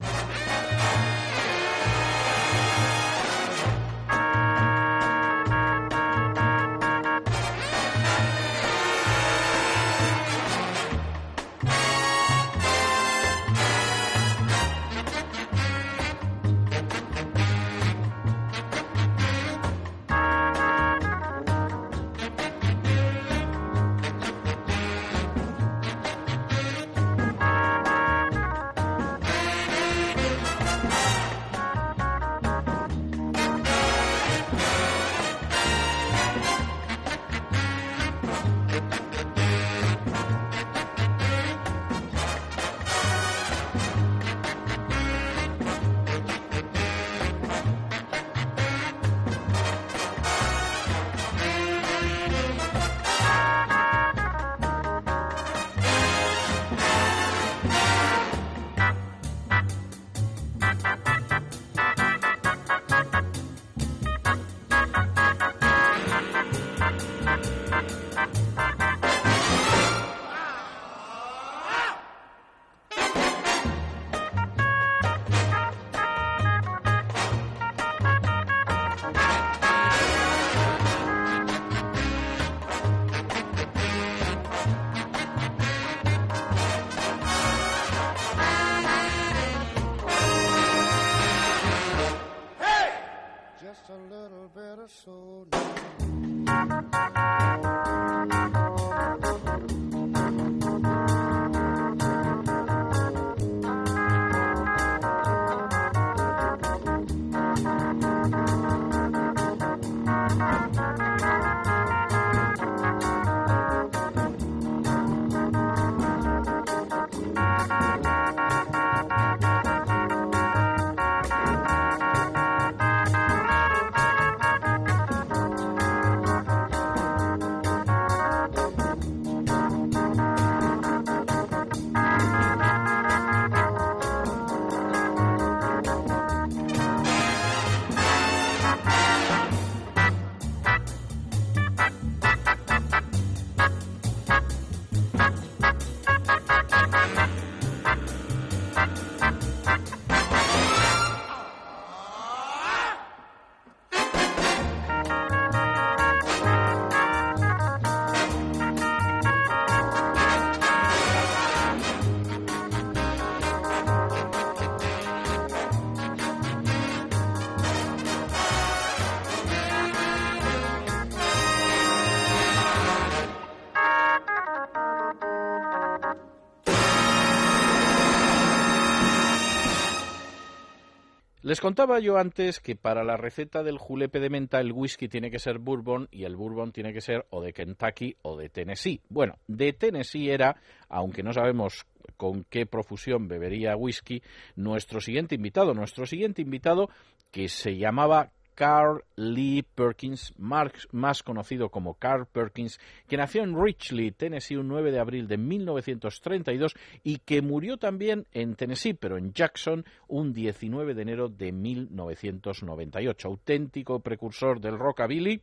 Les 181.51 181.61
contaba 181.61 181.99
yo 181.99 182.17
antes 182.17 182.61
que 182.61 182.77
para 182.77 183.03
la 183.03 183.17
receta 183.17 183.65
del 183.65 183.77
julepe 183.77 184.21
de 184.21 184.31
menta 184.31 184.61
el 184.61 184.71
whisky 184.71 185.09
tiene 185.09 185.33
que 185.33 185.41
ser 185.41 185.59
bourbon 185.59 186.07
y 186.13 186.23
el 186.23 186.37
bourbon 186.37 186.71
tiene 186.71 186.93
que 186.93 187.01
ser 187.01 187.27
o 187.31 187.43
de 187.43 187.53
Kentucky 187.53 188.15
o 188.23 188.37
de 188.37 188.49
Tennessee. 188.51 189.01
Bueno, 189.09 189.35
de 189.49 189.73
Tennessee 189.73 190.31
era, 190.31 190.55
aunque 190.89 191.25
no 191.25 191.33
sabemos 191.33 191.87
con 192.17 192.45
qué 192.45 192.67
profusión 192.67 193.27
bebería 193.27 193.77
whisky, 193.77 194.23
nuestro 194.55 195.01
siguiente 195.01 195.35
invitado. 195.35 195.75
Nuestro 195.75 196.07
siguiente 196.07 196.41
invitado 196.41 196.89
que 197.33 197.49
se 197.49 197.77
llamaba 197.77 198.31
Carl 198.61 199.03
Lee 199.17 199.63
Perkins, 199.63 200.35
más 200.37 201.23
conocido 201.23 201.71
como 201.71 201.95
Carl 201.95 202.27
Perkins, 202.27 202.79
que 203.09 203.17
nació 203.17 203.43
en 203.43 203.59
Richley, 203.59 204.11
Tennessee, 204.11 204.57
un 204.57 204.69
9 204.69 204.93
de 204.93 204.99
abril 204.99 205.27
de 205.29 205.39
1932 205.39 206.75
y 207.03 207.21
que 207.21 207.41
murió 207.41 207.79
también 207.79 208.27
en 208.33 208.57
Tennessee, 208.57 208.93
pero 208.93 209.17
en 209.17 209.33
Jackson, 209.33 209.87
un 210.09 210.35
19 210.35 210.93
de 210.93 211.01
enero 211.01 211.31
de 211.31 211.53
1998. 211.53 213.29
Auténtico 213.29 214.01
precursor 214.01 214.61
del 214.61 214.79
rockabilly 214.79 215.41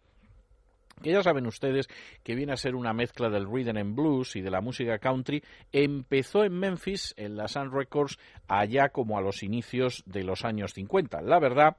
que 1.02 1.12
ya 1.12 1.24
saben 1.24 1.48
ustedes 1.48 1.88
que 2.24 2.36
viene 2.36 2.54
a 2.54 2.58
ser 2.58 2.76
una 2.76 2.94
mezcla 2.94 3.30
del 3.30 3.52
rhythm 3.52 3.78
and 3.78 3.96
blues 3.96 4.36
y 4.36 4.42
de 4.42 4.52
la 4.52 4.62
música 4.62 5.00
country, 5.00 5.44
empezó 5.72 6.44
en 6.44 6.54
Memphis, 6.54 7.14
en 7.18 7.36
la 7.36 7.48
Sun 7.48 7.72
Records, 7.72 8.18
allá 8.48 8.90
como 8.90 9.18
a 9.18 9.22
los 9.22 9.42
inicios 9.44 10.04
de 10.06 10.24
los 10.24 10.44
años 10.44 10.74
50. 10.74 11.22
La 11.22 11.40
verdad 11.40 11.78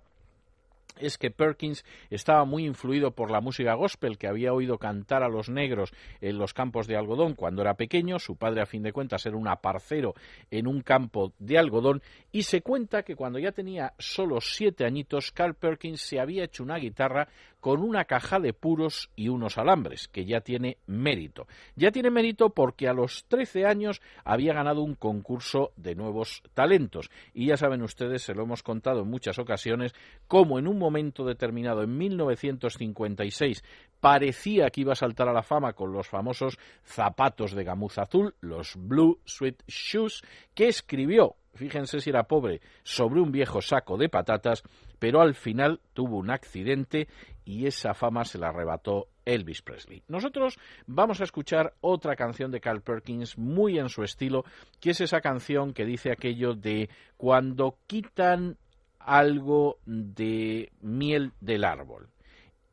es 0.97 1.19
que 1.19 1.31
Perkins 1.31 1.85
estaba 2.11 2.45
muy 2.45 2.65
influido 2.65 3.13
por 3.13 3.31
la 3.31 3.41
música 3.41 3.75
gospel 3.75 4.19
que 4.19 4.27
había 4.27 4.53
oído 4.53 4.79
cantar 4.79 5.23
a 5.23 5.29
los 5.29 5.49
negros 5.49 5.93
en 6.21 6.39
los 6.39 6.55
campos 6.55 6.87
de 6.87 6.97
algodón 6.97 7.35
cuando 7.35 7.63
era 7.63 7.75
pequeño. 7.75 8.19
Su 8.19 8.37
padre, 8.37 8.63
a 8.63 8.67
fin 8.67 8.83
de 8.83 8.93
cuentas, 8.93 9.25
era 9.27 9.37
un 9.37 9.49
aparcero 9.49 10.15
en 10.51 10.67
un 10.67 10.83
campo 10.83 11.33
de 11.39 11.59
algodón. 11.59 12.03
Y 12.33 12.43
se 12.43 12.63
cuenta 12.63 13.03
que 13.03 13.17
cuando 13.17 13.39
ya 13.39 13.53
tenía 13.53 13.95
solo 13.99 14.41
siete 14.41 14.85
añitos, 14.85 15.33
Carl 15.33 15.55
Perkins 15.55 16.01
se 16.01 16.21
había 16.21 16.45
hecho 16.45 16.63
una 16.63 16.79
guitarra 16.79 17.29
con 17.61 17.83
una 17.83 18.05
caja 18.05 18.39
de 18.39 18.53
puros 18.53 19.11
y 19.17 19.29
unos 19.29 19.59
alambres, 19.59 20.09
que 20.09 20.25
ya 20.25 20.41
tiene 20.41 20.79
mérito. 20.87 21.47
Ya 21.77 21.91
tiene 21.91 22.11
mérito 22.11 22.51
porque 22.51 22.89
a 22.89 22.93
los 22.93 23.25
13 23.29 23.67
años 23.67 24.01
había 24.25 24.55
ganado 24.55 24.83
un 24.83 24.95
concurso 24.95 25.73
de 25.77 25.95
nuevos 25.95 26.43
talentos. 26.55 27.11
Y 27.35 27.47
ya 27.47 27.57
saben 27.57 27.83
ustedes, 27.83 28.23
se 28.23 28.35
lo 28.35 28.45
hemos 28.45 28.63
contado 28.63 29.03
en 29.03 29.11
muchas 29.11 29.39
ocasiones, 29.39 29.95
cómo 30.27 30.59
en 30.59 30.69
un 30.69 30.79
momento 30.79 31.25
determinado, 31.25 31.83
en 31.83 31.97
1956, 31.97 33.65
parecía 34.01 34.71
que 34.71 34.83
iba 34.83 34.93
a 34.93 34.97
saltar 34.97 35.29
a 35.29 35.33
la 35.33 35.43
fama 35.43 35.73
con 35.73 35.93
los 35.93 36.07
famosos 36.07 36.59
zapatos 36.85 37.53
de 37.53 37.65
gamuza 37.65 38.03
azul, 38.03 38.35
los 38.41 38.75
Blue 38.77 39.21
Sweet 39.25 39.65
Shoes, 39.67 40.23
que 40.55 40.69
escribió 40.69 41.37
fíjense 41.59 42.01
si 42.01 42.11
era 42.11 42.25
pobre, 42.25 42.61
sobre 42.85 43.21
un 43.21 43.33
viejo 43.33 43.61
saco 43.61 43.99
de 43.99 44.09
patatas, 44.09 44.63
pero 44.99 45.21
al 45.21 45.35
final 45.35 45.81
tuvo 45.95 46.17
un 46.17 46.31
accidente 46.31 47.09
y 47.45 47.67
esa 47.67 47.95
fama 47.95 48.25
se 48.25 48.39
la 48.39 48.49
arrebató 48.49 49.09
Elvis 49.25 49.63
Presley. 49.63 50.03
Nosotros 50.09 50.59
vamos 50.87 51.21
a 51.21 51.25
escuchar 51.25 51.75
otra 51.81 52.17
canción 52.17 52.51
de 52.51 52.61
Carl 52.61 52.83
Perkins 52.83 53.39
muy 53.39 53.79
en 53.79 53.89
su 53.89 54.03
estilo, 54.03 54.45
que 54.81 54.91
es 54.91 55.01
esa 55.01 55.21
canción 55.21 55.73
que 55.73 55.85
dice 55.85 56.11
aquello 56.11 56.55
de 56.55 56.89
cuando 57.17 57.79
quitan 57.87 58.57
algo 58.99 59.79
de 59.87 60.73
miel 60.81 61.33
del 61.41 61.65
árbol 61.65 62.09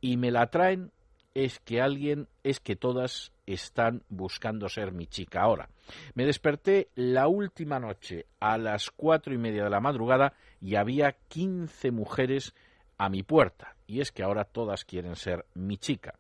y 0.02 0.18
me 0.18 0.32
la 0.32 0.48
traen 0.48 0.92
es 1.36 1.60
que 1.60 1.82
alguien, 1.82 2.28
es 2.44 2.60
que 2.60 2.76
todas 2.76 3.34
están 3.46 4.04
buscando 4.10 4.70
ser 4.70 4.94
mi 4.94 5.06
chica. 5.06 5.42
Ahora, 5.42 5.70
me 6.16 6.26
desperté 6.26 6.88
la 6.96 7.28
última 7.28 7.80
noche 7.80 8.26
a 8.40 8.58
las 8.58 8.90
cuatro 8.90 9.34
y 9.34 9.38
media 9.38 9.66
de 9.66 9.70
la 9.70 9.82
madrugada 9.82 10.34
y 10.62 10.76
había 10.76 11.18
quince 11.28 11.92
mujeres 11.92 12.56
a 12.98 13.10
mi 13.10 13.24
puerta, 13.24 13.76
y 13.86 14.00
es 14.00 14.14
que 14.14 14.24
ahora 14.24 14.46
todas 14.46 14.86
quieren 14.86 15.18
ser 15.18 15.46
mi 15.54 15.78
chica. 15.78 16.16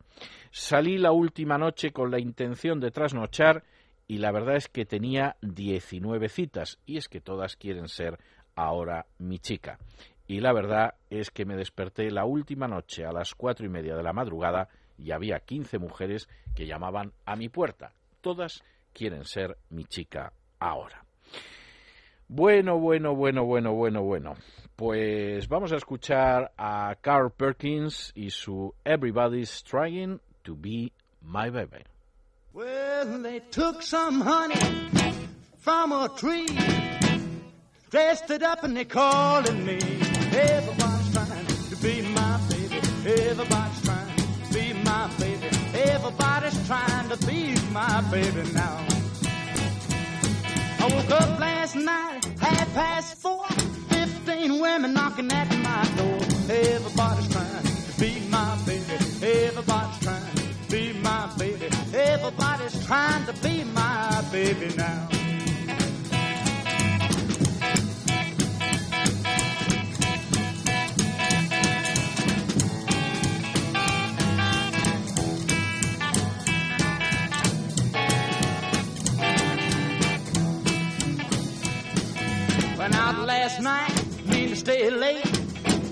Salí 0.52 0.98
la 0.98 1.14
última 1.14 1.58
noche 1.58 1.92
con 1.92 2.12
la 2.12 2.20
intención 2.20 2.82
de 2.82 2.92
trasnochar 2.92 3.64
y 4.08 4.18
la 4.18 4.34
verdad 4.34 4.58
es 4.58 4.68
que 4.68 4.86
tenía 4.86 5.38
diecinueve 5.42 6.28
citas, 6.28 6.78
y 6.86 6.98
es 6.98 7.08
que 7.08 7.22
todas 7.22 7.56
quieren 7.56 7.88
ser 7.88 8.20
ahora 8.56 9.06
mi 9.18 9.40
chica. 9.40 9.80
Y 10.28 10.42
la 10.42 10.52
verdad 10.52 10.96
es 11.10 11.32
que 11.32 11.46
me 11.46 11.56
desperté 11.56 12.12
la 12.12 12.26
última 12.26 12.68
noche 12.68 13.06
a 13.06 13.14
las 13.14 13.34
cuatro 13.34 13.66
y 13.66 13.70
media 13.70 13.96
de 13.96 14.04
la 14.04 14.12
madrugada 14.12 14.68
y 14.98 15.12
había 15.12 15.40
15 15.40 15.80
mujeres 15.80 16.28
que 16.56 16.66
llamaban 16.66 17.14
a 17.26 17.36
mi 17.36 17.50
puerta. 17.50 17.94
Todas 18.22 18.64
quieren 18.94 19.26
ser 19.26 19.58
mi 19.70 19.86
chica 19.86 20.34
ahora. 20.60 21.04
Bueno, 22.28 22.80
bueno, 22.80 23.16
bueno, 23.16 23.46
bueno, 23.46 23.74
bueno, 23.74 24.02
bueno. 24.02 24.36
Pues 24.76 25.48
vamos 25.48 25.72
a 25.72 25.76
escuchar 25.76 26.52
a 26.58 26.96
Carl 27.00 27.32
Perkins 27.32 28.12
y 28.16 28.32
su 28.32 28.74
Everybody's 28.84 29.64
Trying 29.64 30.20
to 30.44 30.56
Be 30.56 30.92
My 31.22 31.50
Baby. 31.50 31.84
Well, 32.52 33.22
they 33.22 33.42
took 33.52 33.82
some 33.84 34.22
honey 34.22 34.90
from 35.60 35.92
a 35.92 36.10
tree, 36.18 36.48
dressed 37.90 38.32
it 38.32 38.42
up 38.42 38.64
and 38.64 38.76
they 38.76 38.86
called 38.86 39.54
me. 39.54 39.78
Everybody's 40.32 41.14
trying 41.14 41.46
to 41.70 41.76
be 41.82 42.02
my 42.02 42.40
baby. 42.50 42.82
Everybody's. 43.06 43.75
Everybody's 46.06 46.68
trying 46.68 47.10
to 47.10 47.18
be 47.26 47.56
my 47.72 48.02
baby 48.12 48.44
now. 48.54 48.86
I 50.80 50.88
woke 50.94 51.10
up 51.10 51.40
last 51.40 51.76
night, 51.76 52.24
half 52.40 52.74
past 52.76 53.18
four. 53.18 53.44
Fifteen 53.90 54.60
women 54.60 54.94
knocking 54.94 55.32
at 55.32 55.50
my 55.50 55.84
door. 55.98 56.20
Everybody's 56.56 57.28
trying 57.34 57.64
to 57.64 58.00
be 58.00 58.20
my 58.30 58.56
baby. 58.68 58.94
Everybody's 59.24 60.00
trying 60.00 60.36
to 60.36 60.72
be 60.72 60.94
my 60.94 61.28
baby. 61.40 61.70
Everybody's 61.96 62.86
trying 62.86 63.26
to 63.26 63.34
be 63.42 63.64
my 63.64 64.24
baby 64.32 64.76
now. 64.78 65.10
Went 82.86 82.98
out 82.98 83.26
last 83.26 83.62
night, 83.62 84.28
mean 84.28 84.50
to 84.50 84.56
stay 84.56 84.92
late. 84.92 85.26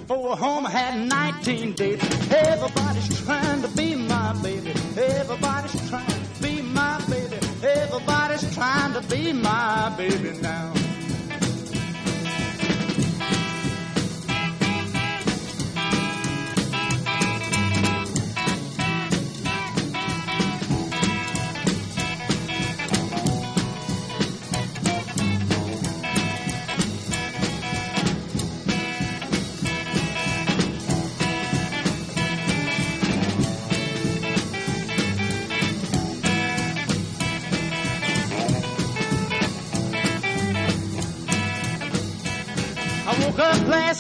For 0.08 0.38
home 0.38 0.68
I 0.68 0.70
had 0.70 1.10
19 1.10 1.74
dates. 1.74 2.04
Everybody's 2.32 3.26
trying 3.26 3.64
to 3.64 3.68
be 3.70 3.96
my 3.96 4.34
baby. 4.44 4.74
Everybody's 4.96 5.90
trying 5.90 6.06
to 6.06 6.44
be 6.44 6.62
my 6.62 7.04
baby. 7.10 7.38
Everybody's 7.64 8.54
trying 8.54 8.94
to 8.94 9.02
be 9.10 9.34
my 9.34 9.92
baby 9.98 10.38
now. 10.40 10.83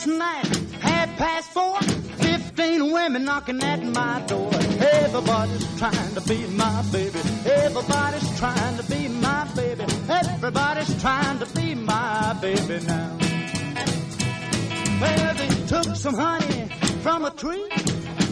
Last 0.05 0.17
night, 0.17 0.81
half 0.81 1.17
past 1.17 1.49
four, 1.51 1.79
fifteen 2.17 2.91
women 2.91 3.23
knocking 3.23 3.61
at 3.63 3.83
my 3.83 4.21
door. 4.27 4.51
Everybody's 4.53 5.77
trying 5.79 6.15
to 6.15 6.21
be 6.21 6.45
my 6.47 6.81
baby. 6.91 7.19
Everybody's 7.45 8.39
trying 8.39 8.77
to 8.77 8.83
be 8.91 9.07
my 9.07 9.47
baby. 9.55 9.85
Everybody's 10.09 11.01
trying 11.01 11.39
to 11.39 11.45
be 11.55 11.75
my 11.75 12.37
baby 12.41 12.85
now. 12.85 13.17
Well, 15.01 15.35
they 15.35 15.47
took 15.67 15.95
some 15.95 16.15
honey 16.15 16.69
from 17.01 17.25
a 17.25 17.31
tree, 17.31 17.69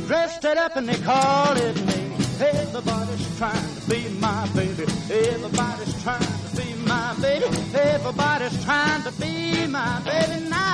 dressed 0.08 0.46
it 0.46 0.58
up 0.58 0.76
and 0.76 0.88
they 0.88 1.02
called 1.04 1.58
it 1.58 1.76
me. 1.86 2.08
Everybody's 2.40 3.38
trying 3.38 3.76
to 3.76 3.90
be 3.90 4.10
my 4.20 4.48
baby. 4.56 4.84
Everybody's 5.12 6.04
trying 6.04 6.20
to 6.20 6.58
be 6.58 6.74
my 6.88 7.16
baby. 7.22 7.46
Everybody's 7.76 8.64
trying 8.66 9.04
to 9.04 9.12
be 9.22 9.68
my 9.68 10.02
baby 10.02 10.50
now. 10.50 10.71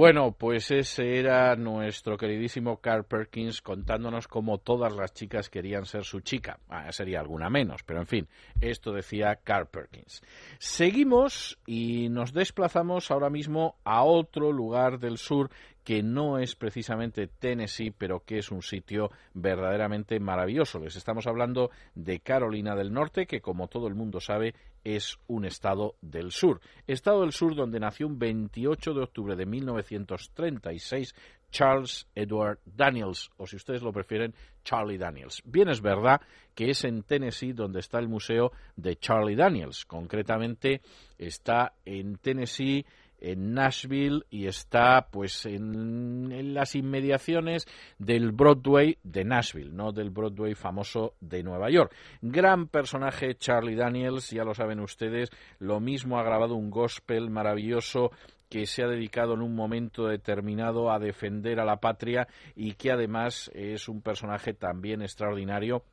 Bueno, 0.00 0.32
pues 0.32 0.70
ese 0.70 1.18
era 1.18 1.54
nuestro 1.56 2.16
queridísimo 2.16 2.78
Carl 2.78 3.04
Perkins 3.04 3.60
contándonos 3.60 4.28
cómo 4.28 4.56
todas 4.56 4.96
las 4.96 5.12
chicas 5.12 5.50
querían 5.50 5.84
ser 5.84 6.04
su 6.04 6.20
chica. 6.20 6.58
Ah, 6.70 6.90
sería 6.90 7.20
alguna 7.20 7.50
menos, 7.50 7.82
pero 7.82 8.00
en 8.00 8.06
fin, 8.06 8.28
esto 8.62 8.94
decía 8.94 9.40
Carl 9.44 9.66
Perkins. 9.66 10.22
Seguimos 10.58 11.58
y 11.66 12.08
nos 12.08 12.32
desplazamos 12.32 13.10
ahora 13.10 13.28
mismo 13.28 13.76
a 13.84 14.02
otro 14.02 14.52
lugar 14.52 15.00
del 15.00 15.18
sur 15.18 15.50
que 15.90 16.04
no 16.04 16.38
es 16.38 16.54
precisamente 16.54 17.26
Tennessee, 17.26 17.90
pero 17.90 18.20
que 18.20 18.38
es 18.38 18.52
un 18.52 18.62
sitio 18.62 19.10
verdaderamente 19.34 20.20
maravilloso. 20.20 20.78
Les 20.78 20.94
estamos 20.94 21.26
hablando 21.26 21.72
de 21.96 22.20
Carolina 22.20 22.76
del 22.76 22.92
Norte, 22.92 23.26
que 23.26 23.40
como 23.40 23.66
todo 23.66 23.88
el 23.88 23.96
mundo 23.96 24.20
sabe 24.20 24.54
es 24.84 25.18
un 25.26 25.44
estado 25.44 25.96
del 26.00 26.30
sur. 26.30 26.60
Estado 26.86 27.22
del 27.22 27.32
sur 27.32 27.56
donde 27.56 27.80
nació 27.80 28.06
un 28.06 28.20
28 28.20 28.94
de 28.94 29.02
octubre 29.02 29.34
de 29.34 29.46
1936 29.46 31.12
Charles 31.50 32.06
Edward 32.14 32.60
Daniels, 32.64 33.28
o 33.36 33.48
si 33.48 33.56
ustedes 33.56 33.82
lo 33.82 33.92
prefieren, 33.92 34.32
Charlie 34.62 34.96
Daniels. 34.96 35.42
Bien 35.44 35.68
es 35.70 35.80
verdad 35.80 36.20
que 36.54 36.70
es 36.70 36.84
en 36.84 37.02
Tennessee 37.02 37.52
donde 37.52 37.80
está 37.80 37.98
el 37.98 38.08
museo 38.08 38.52
de 38.76 38.94
Charlie 38.94 39.34
Daniels. 39.34 39.84
Concretamente 39.86 40.82
está 41.18 41.72
en 41.84 42.18
Tennessee 42.18 42.86
en 43.20 43.54
Nashville 43.54 44.24
y 44.30 44.46
está 44.46 45.08
pues 45.10 45.46
en, 45.46 46.32
en, 46.32 46.54
las 46.54 46.74
inmediaciones 46.74 47.66
del 47.98 48.32
Broadway 48.32 48.98
de 49.02 49.24
Nashville, 49.24 49.72
no 49.72 49.92
del 49.92 50.10
Broadway 50.10 50.54
famoso 50.54 51.14
de 51.20 51.42
Nueva 51.42 51.70
York. 51.70 51.94
Gran 52.22 52.68
personaje 52.68 53.34
Charlie 53.36 53.76
Daniels, 53.76 54.30
ya 54.30 54.44
lo 54.44 54.54
saben 54.54 54.80
ustedes, 54.80 55.30
lo 55.58 55.80
mismo 55.80 56.18
ha 56.18 56.24
grabado 56.24 56.54
un 56.54 56.70
gospel 56.70 57.30
maravilloso 57.30 58.10
que 58.48 58.66
se 58.66 58.82
ha 58.82 58.88
dedicado 58.88 59.34
en 59.34 59.42
un 59.42 59.54
momento 59.54 60.08
determinado 60.08 60.90
a 60.90 60.98
defender 60.98 61.60
a 61.60 61.64
la 61.64 61.76
patria 61.76 62.26
y 62.56 62.72
que 62.72 62.90
además 62.90 63.50
es 63.54 63.88
un 63.88 64.02
personaje 64.02 64.54
también 64.54 65.02
extraordinario 65.02 65.84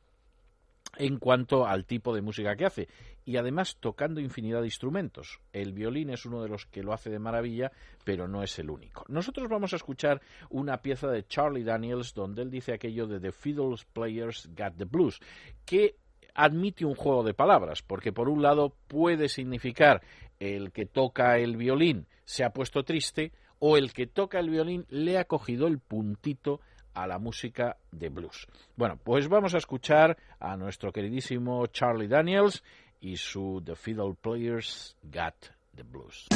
en 0.97 1.17
cuanto 1.17 1.65
al 1.65 1.85
tipo 1.85 2.13
de 2.13 2.21
música 2.21 2.55
que 2.55 2.65
hace 2.65 2.87
y 3.25 3.37
además 3.37 3.77
tocando 3.79 4.21
infinidad 4.21 4.61
de 4.61 4.67
instrumentos. 4.67 5.39
El 5.51 5.73
violín 5.73 6.09
es 6.09 6.25
uno 6.25 6.41
de 6.41 6.49
los 6.49 6.65
que 6.65 6.81
lo 6.81 6.93
hace 6.93 7.09
de 7.09 7.19
maravilla, 7.19 7.71
pero 8.05 8.27
no 8.27 8.41
es 8.41 8.57
el 8.59 8.69
único. 8.69 9.03
Nosotros 9.09 9.49
vamos 9.49 9.73
a 9.73 9.75
escuchar 9.75 10.21
una 10.49 10.77
pieza 10.77 11.09
de 11.09 11.27
Charlie 11.27 11.63
Daniels 11.63 12.13
donde 12.13 12.41
él 12.41 12.49
dice 12.49 12.73
aquello 12.73 13.05
de 13.05 13.19
The 13.19 13.31
Fiddle 13.33 13.75
Players 13.91 14.49
Got 14.55 14.77
the 14.77 14.85
Blues, 14.85 15.19
que 15.65 15.95
admite 16.33 16.85
un 16.85 16.95
juego 16.95 17.23
de 17.23 17.33
palabras, 17.33 17.81
porque 17.81 18.13
por 18.13 18.29
un 18.29 18.41
lado 18.41 18.73
puede 18.87 19.27
significar 19.27 20.01
el 20.39 20.71
que 20.71 20.85
toca 20.85 21.37
el 21.37 21.57
violín 21.57 22.07
se 22.25 22.43
ha 22.43 22.51
puesto 22.51 22.83
triste 22.83 23.31
o 23.59 23.77
el 23.77 23.91
que 23.93 24.05
toca 24.05 24.39
el 24.39 24.49
violín 24.49 24.85
le 24.89 25.17
ha 25.17 25.25
cogido 25.25 25.67
el 25.67 25.79
puntito 25.79 26.61
a 26.97 27.05
la 27.05 27.19
música 27.19 27.77
de 27.91 28.09
blues. 28.09 28.47
Bueno, 28.75 28.99
pues 29.03 29.29
vamos 29.29 29.53
a 29.53 29.59
escuchar 29.59 30.17
a 30.39 30.57
nuestro 30.57 30.91
queridísimo 30.91 31.67
Charlie 31.67 32.07
Daniels 32.07 32.63
y 32.99 33.17
su 33.17 33.61
The 33.63 33.75
Fiddle 33.75 34.15
Players 34.19 34.97
Got 35.03 35.35
the 35.75 35.83
Blues. 35.83 36.27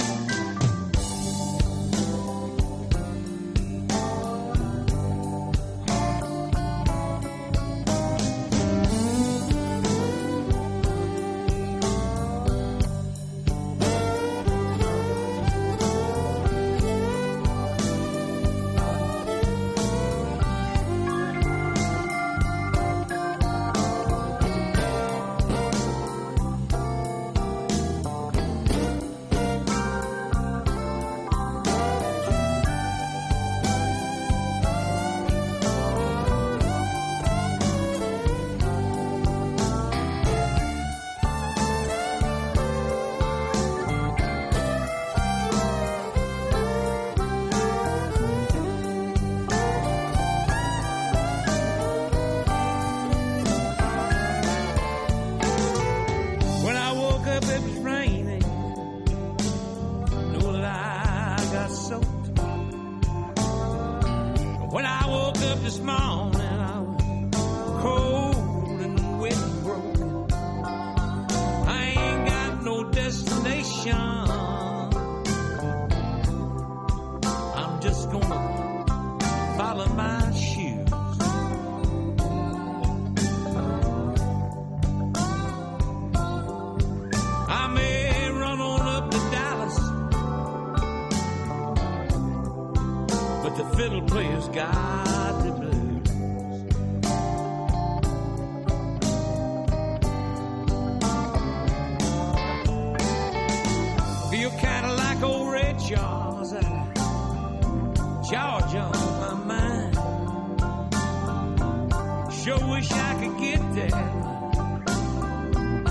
Sure 112.44 112.58
wish 112.72 112.92
I 112.92 113.14
could 113.22 113.38
get 113.38 113.62
there. 113.76 113.94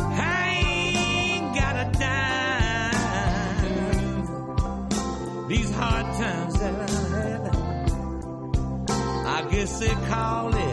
I 0.03 0.49
ain't 0.97 1.55
got 1.55 1.77
a 1.77 1.85
dime. 1.97 3.07
These 5.47 5.71
hard 5.71 6.07
times 6.17 6.55
that 6.59 6.75
I 6.75 6.91
had, 7.15 7.55
I 9.27 9.49
guess 9.49 9.79
they 9.79 9.95
call 10.09 10.53
it 10.57 10.69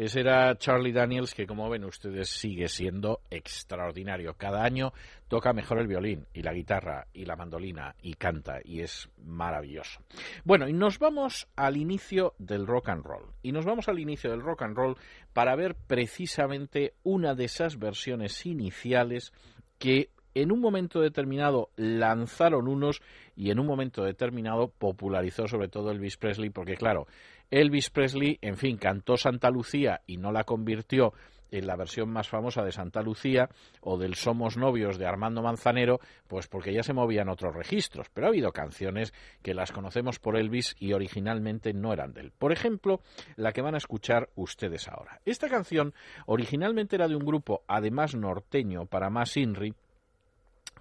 Ese 0.00 0.20
era 0.20 0.56
Charlie 0.56 0.92
Daniels, 0.92 1.34
que 1.34 1.46
como 1.46 1.68
ven 1.68 1.84
ustedes 1.84 2.30
sigue 2.30 2.68
siendo 2.68 3.20
extraordinario. 3.28 4.32
Cada 4.32 4.64
año 4.64 4.94
toca 5.28 5.52
mejor 5.52 5.78
el 5.78 5.88
violín 5.88 6.26
y 6.32 6.40
la 6.40 6.54
guitarra 6.54 7.06
y 7.12 7.26
la 7.26 7.36
mandolina 7.36 7.94
y 8.00 8.14
canta 8.14 8.60
y 8.64 8.80
es 8.80 9.10
maravilloso. 9.18 10.00
Bueno, 10.42 10.66
y 10.66 10.72
nos 10.72 10.98
vamos 10.98 11.48
al 11.54 11.76
inicio 11.76 12.32
del 12.38 12.66
rock 12.66 12.88
and 12.88 13.04
roll. 13.04 13.26
Y 13.42 13.52
nos 13.52 13.66
vamos 13.66 13.90
al 13.90 13.98
inicio 13.98 14.30
del 14.30 14.40
rock 14.40 14.62
and 14.62 14.74
roll 14.74 14.96
para 15.34 15.54
ver 15.54 15.74
precisamente 15.74 16.94
una 17.02 17.34
de 17.34 17.44
esas 17.44 17.78
versiones 17.78 18.46
iniciales 18.46 19.34
que 19.78 20.08
en 20.34 20.50
un 20.50 20.60
momento 20.60 21.00
determinado 21.00 21.70
lanzaron 21.76 22.68
unos 22.68 23.02
y 23.36 23.50
en 23.50 23.58
un 23.58 23.66
momento 23.66 24.04
determinado 24.04 24.68
popularizó 24.68 25.46
sobre 25.46 25.68
todo 25.68 25.90
Elvis 25.90 26.16
Presley, 26.16 26.50
porque 26.50 26.76
claro, 26.76 27.06
Elvis 27.50 27.90
Presley, 27.90 28.38
en 28.42 28.56
fin, 28.56 28.76
cantó 28.76 29.16
Santa 29.16 29.50
Lucía 29.50 30.02
y 30.06 30.16
no 30.16 30.32
la 30.32 30.44
convirtió 30.44 31.12
en 31.50 31.66
la 31.66 31.76
versión 31.76 32.08
más 32.10 32.28
famosa 32.28 32.62
de 32.62 32.72
Santa 32.72 33.02
Lucía 33.02 33.48
o 33.80 33.98
del 33.98 34.14
Somos 34.14 34.56
novios 34.56 34.98
de 34.98 35.06
Armando 35.06 35.42
Manzanero, 35.42 36.00
pues 36.28 36.46
porque 36.46 36.72
ya 36.72 36.82
se 36.82 36.92
movían 36.92 37.28
otros 37.28 37.54
registros, 37.54 38.08
pero 38.12 38.26
ha 38.26 38.30
habido 38.30 38.52
canciones 38.52 39.12
que 39.42 39.54
las 39.54 39.72
conocemos 39.72 40.18
por 40.18 40.36
Elvis 40.36 40.76
y 40.78 40.92
originalmente 40.92 41.72
no 41.72 41.92
eran 41.92 42.12
de 42.12 42.22
él. 42.22 42.32
Por 42.38 42.52
ejemplo, 42.52 43.00
la 43.36 43.52
que 43.52 43.62
van 43.62 43.74
a 43.74 43.78
escuchar 43.78 44.28
ustedes 44.36 44.88
ahora. 44.88 45.20
Esta 45.24 45.48
canción 45.48 45.94
originalmente 46.26 46.96
era 46.96 47.08
de 47.08 47.16
un 47.16 47.24
grupo, 47.24 47.62
además 47.66 48.14
norteño, 48.14 48.86
para 48.86 49.10
más 49.10 49.36
Inri, 49.36 49.74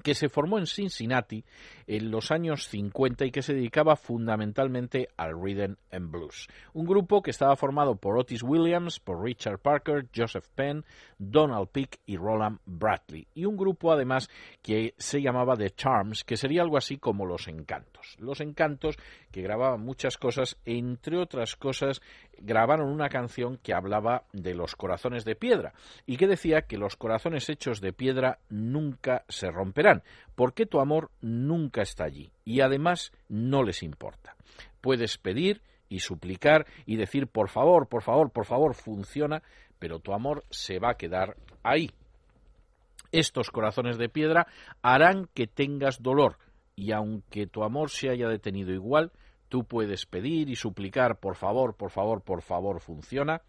que 0.03 0.15
se 0.15 0.29
formó 0.29 0.57
en 0.57 0.67
Cincinnati 0.67 1.43
en 1.87 2.11
los 2.11 2.31
años 2.31 2.67
50 2.67 3.25
y 3.25 3.31
que 3.31 3.41
se 3.41 3.53
dedicaba 3.53 3.95
fundamentalmente 3.95 5.09
al 5.17 5.33
rhythm 5.41 5.75
and 5.91 6.11
blues. 6.11 6.47
Un 6.73 6.85
grupo 6.85 7.21
que 7.21 7.31
estaba 7.31 7.55
formado 7.55 7.95
por 7.95 8.17
Otis 8.17 8.43
Williams, 8.43 8.99
por 8.99 9.23
Richard 9.23 9.59
Parker, 9.59 10.07
Joseph 10.15 10.47
Penn, 10.53 10.85
Donald 11.17 11.69
Peake 11.69 11.99
y 12.05 12.17
Roland 12.17 12.59
Bradley. 12.65 13.27
Y 13.33 13.45
un 13.45 13.57
grupo 13.57 13.91
además 13.91 14.29
que 14.61 14.93
se 14.97 15.21
llamaba 15.21 15.57
The 15.57 15.71
Charms, 15.71 16.23
que 16.23 16.37
sería 16.37 16.61
algo 16.61 16.77
así 16.77 16.97
como 16.97 17.25
Los 17.25 17.47
Encantos. 17.47 18.15
Los 18.19 18.39
Encantos 18.41 18.95
que 19.31 19.41
grababan 19.41 19.81
muchas 19.81 20.17
cosas, 20.17 20.57
entre 20.65 21.17
otras 21.17 21.55
cosas 21.55 22.01
grabaron 22.41 22.89
una 22.89 23.09
canción 23.09 23.57
que 23.57 23.73
hablaba 23.73 24.23
de 24.33 24.53
los 24.53 24.75
corazones 24.75 25.25
de 25.25 25.35
piedra 25.35 25.73
y 26.05 26.17
que 26.17 26.27
decía 26.27 26.63
que 26.63 26.77
los 26.77 26.95
corazones 26.95 27.49
hechos 27.49 27.81
de 27.81 27.93
piedra 27.93 28.39
nunca 28.49 29.25
se 29.27 29.51
romperán, 29.51 29.88
porque 30.35 30.65
tu 30.65 30.79
amor 30.79 31.11
nunca 31.21 31.81
está 31.81 32.05
allí 32.05 32.31
y 32.45 32.61
además 32.61 33.11
no 33.27 33.63
les 33.63 33.83
importa. 33.83 34.35
Puedes 34.81 35.17
pedir 35.17 35.61
y 35.89 35.99
suplicar 35.99 36.65
y 36.85 36.95
decir 36.95 37.27
por 37.27 37.49
favor, 37.49 37.87
por 37.87 38.03
favor, 38.03 38.31
por 38.31 38.45
favor, 38.45 38.75
funciona, 38.75 39.41
pero 39.79 39.99
tu 39.99 40.13
amor 40.13 40.45
se 40.49 40.79
va 40.79 40.91
a 40.91 40.97
quedar 40.97 41.35
ahí. 41.63 41.91
Estos 43.11 43.49
corazones 43.49 43.97
de 43.97 44.09
piedra 44.09 44.47
harán 44.81 45.27
que 45.33 45.47
tengas 45.47 46.01
dolor 46.01 46.37
y 46.75 46.91
aunque 46.91 47.47
tu 47.47 47.63
amor 47.63 47.89
se 47.89 48.09
haya 48.09 48.29
detenido 48.29 48.71
igual, 48.71 49.11
tú 49.49 49.65
puedes 49.65 50.05
pedir 50.05 50.49
y 50.49 50.55
suplicar 50.55 51.19
por 51.19 51.35
favor, 51.35 51.75
por 51.75 51.89
favor, 51.89 52.21
por 52.21 52.41
favor, 52.41 52.79
funciona. 52.79 53.41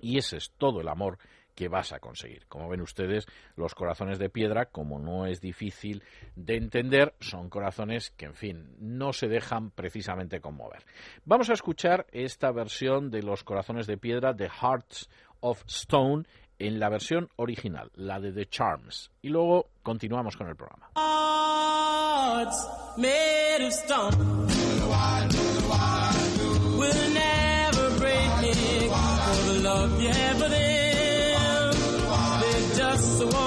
Y 0.00 0.18
ese 0.18 0.36
es 0.36 0.52
todo 0.58 0.80
el 0.80 0.88
amor 0.88 1.18
que 1.56 1.68
vas 1.68 1.92
a 1.92 1.98
conseguir. 1.98 2.46
Como 2.46 2.68
ven 2.68 2.82
ustedes, 2.82 3.26
los 3.56 3.74
corazones 3.74 4.20
de 4.20 4.28
piedra, 4.28 4.66
como 4.66 5.00
no 5.00 5.26
es 5.26 5.40
difícil 5.40 6.04
de 6.36 6.56
entender, 6.56 7.14
son 7.18 7.48
corazones 7.48 8.10
que, 8.10 8.26
en 8.26 8.34
fin, 8.34 8.76
no 8.78 9.12
se 9.12 9.26
dejan 9.26 9.70
precisamente 9.70 10.40
conmover. 10.40 10.84
Vamos 11.24 11.50
a 11.50 11.54
escuchar 11.54 12.06
esta 12.12 12.52
versión 12.52 13.10
de 13.10 13.22
los 13.22 13.42
corazones 13.42 13.88
de 13.88 13.96
piedra 13.96 14.34
de 14.34 14.48
Hearts 14.48 15.08
of 15.40 15.64
Stone 15.66 16.24
en 16.58 16.78
la 16.78 16.88
versión 16.88 17.28
original, 17.36 17.90
la 17.94 18.20
de 18.20 18.32
The 18.32 18.46
Charms. 18.46 19.10
Y 19.22 19.30
luego 19.30 19.70
continuamos 19.82 20.36
con 20.36 20.48
el 20.48 20.56
programa. 20.56 20.90
They 33.18 33.45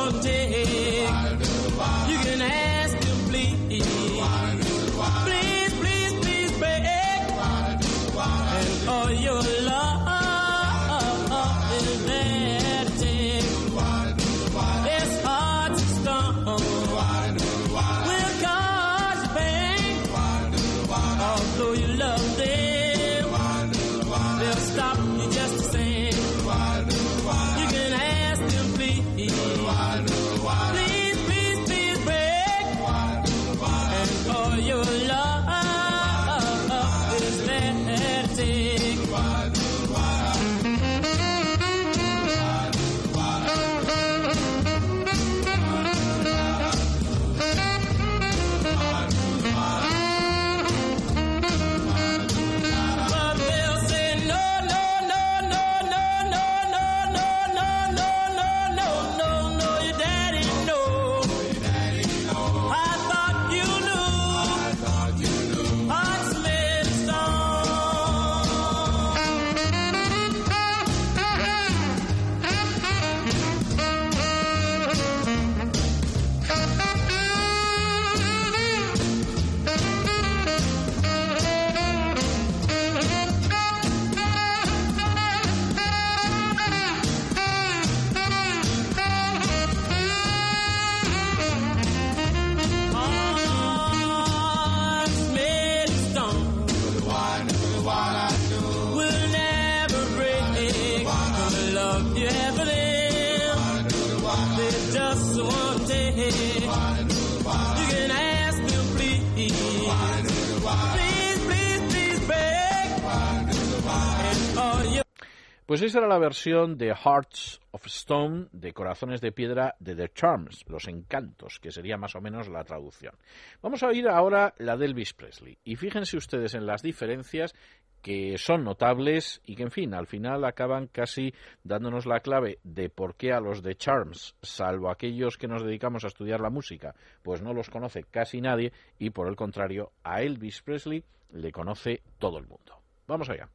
Pues 115.69 115.83
esa 115.83 115.99
era 115.99 116.07
la 116.07 116.17
versión 116.17 116.79
de 116.79 116.95
Hearts 116.95 117.61
of 117.69 117.85
Stone, 117.85 118.47
de 118.51 118.73
Corazones 118.73 119.21
de 119.21 119.31
Piedra, 119.31 119.75
de 119.79 119.95
The 119.95 120.09
Charms, 120.09 120.65
Los 120.67 120.87
Encantos, 120.87 121.59
que 121.59 121.69
sería 121.69 121.95
más 121.95 122.15
o 122.15 122.21
menos 122.21 122.49
la 122.49 122.63
traducción. 122.63 123.13
Vamos 123.61 123.83
a 123.83 123.89
oír 123.89 124.09
ahora 124.09 124.55
la 124.57 124.75
de 124.77 124.87
Elvis 124.87 125.13
Presley. 125.13 125.59
Y 125.63 125.75
fíjense 125.75 126.17
ustedes 126.17 126.55
en 126.55 126.65
las 126.65 126.81
diferencias 126.81 127.53
que 128.01 128.39
son 128.39 128.63
notables 128.63 129.43
y 129.45 129.55
que, 129.55 129.61
en 129.61 129.69
fin, 129.69 129.93
al 129.93 130.07
final 130.07 130.43
acaban 130.43 130.87
casi 130.87 131.35
dándonos 131.63 132.07
la 132.07 132.21
clave 132.21 132.57
de 132.63 132.89
por 132.89 133.13
qué 133.13 133.31
a 133.31 133.39
los 133.39 133.61
de 133.61 133.75
Charms, 133.75 134.33
salvo 134.41 134.89
aquellos 134.89 135.37
que 135.37 135.47
nos 135.47 135.63
dedicamos 135.63 136.03
a 136.03 136.07
estudiar 136.07 136.39
la 136.39 136.49
música, 136.49 136.95
pues 137.21 137.43
no 137.43 137.53
los 137.53 137.69
conoce 137.69 138.05
casi 138.09 138.41
nadie 138.41 138.73
y, 138.97 139.11
por 139.11 139.27
el 139.27 139.35
contrario, 139.35 139.91
a 140.03 140.23
Elvis 140.23 140.63
Presley 140.63 141.03
le 141.29 141.51
conoce 141.51 142.01
todo 142.17 142.39
el 142.39 142.47
mundo. 142.47 142.81
Vamos 143.05 143.29
allá. 143.29 143.47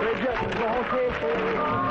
They 0.00 0.14
just 0.24 0.60
won't 0.60 0.90
take. 0.90 1.87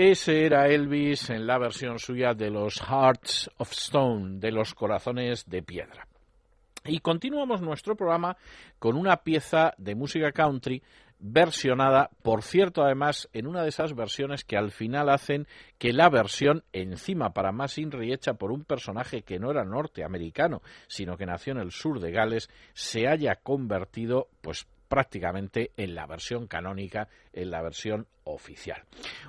Ese 0.00 0.46
era 0.46 0.68
Elvis 0.68 1.28
en 1.30 1.44
la 1.44 1.58
versión 1.58 1.98
suya 1.98 2.32
de 2.32 2.50
los 2.50 2.80
Hearts 2.80 3.50
of 3.56 3.72
Stone, 3.72 4.38
de 4.38 4.52
los 4.52 4.72
corazones 4.72 5.44
de 5.50 5.60
piedra. 5.64 6.06
Y 6.84 7.00
continuamos 7.00 7.60
nuestro 7.62 7.96
programa 7.96 8.36
con 8.78 8.96
una 8.96 9.16
pieza 9.16 9.74
de 9.76 9.96
música 9.96 10.30
country 10.30 10.84
versionada, 11.18 12.10
por 12.22 12.44
cierto, 12.44 12.84
además, 12.84 13.28
en 13.32 13.48
una 13.48 13.64
de 13.64 13.70
esas 13.70 13.96
versiones 13.96 14.44
que 14.44 14.56
al 14.56 14.70
final 14.70 15.08
hacen 15.08 15.48
que 15.78 15.92
la 15.92 16.08
versión, 16.10 16.62
encima 16.72 17.30
para 17.30 17.50
más 17.50 17.76
Inri, 17.76 18.12
hecha 18.12 18.34
por 18.34 18.52
un 18.52 18.62
personaje 18.62 19.22
que 19.22 19.40
no 19.40 19.50
era 19.50 19.64
norteamericano, 19.64 20.62
sino 20.86 21.16
que 21.16 21.26
nació 21.26 21.54
en 21.54 21.58
el 21.58 21.72
sur 21.72 21.98
de 21.98 22.12
Gales, 22.12 22.48
se 22.72 23.08
haya 23.08 23.34
convertido, 23.34 24.28
pues, 24.42 24.64
prácticamente 24.88 25.72
en 25.76 25.94
la 25.94 26.06
versión 26.06 26.46
canónica, 26.46 27.08
en 27.32 27.50
la 27.50 27.62
versión 27.62 28.06
oficial. 28.24 28.82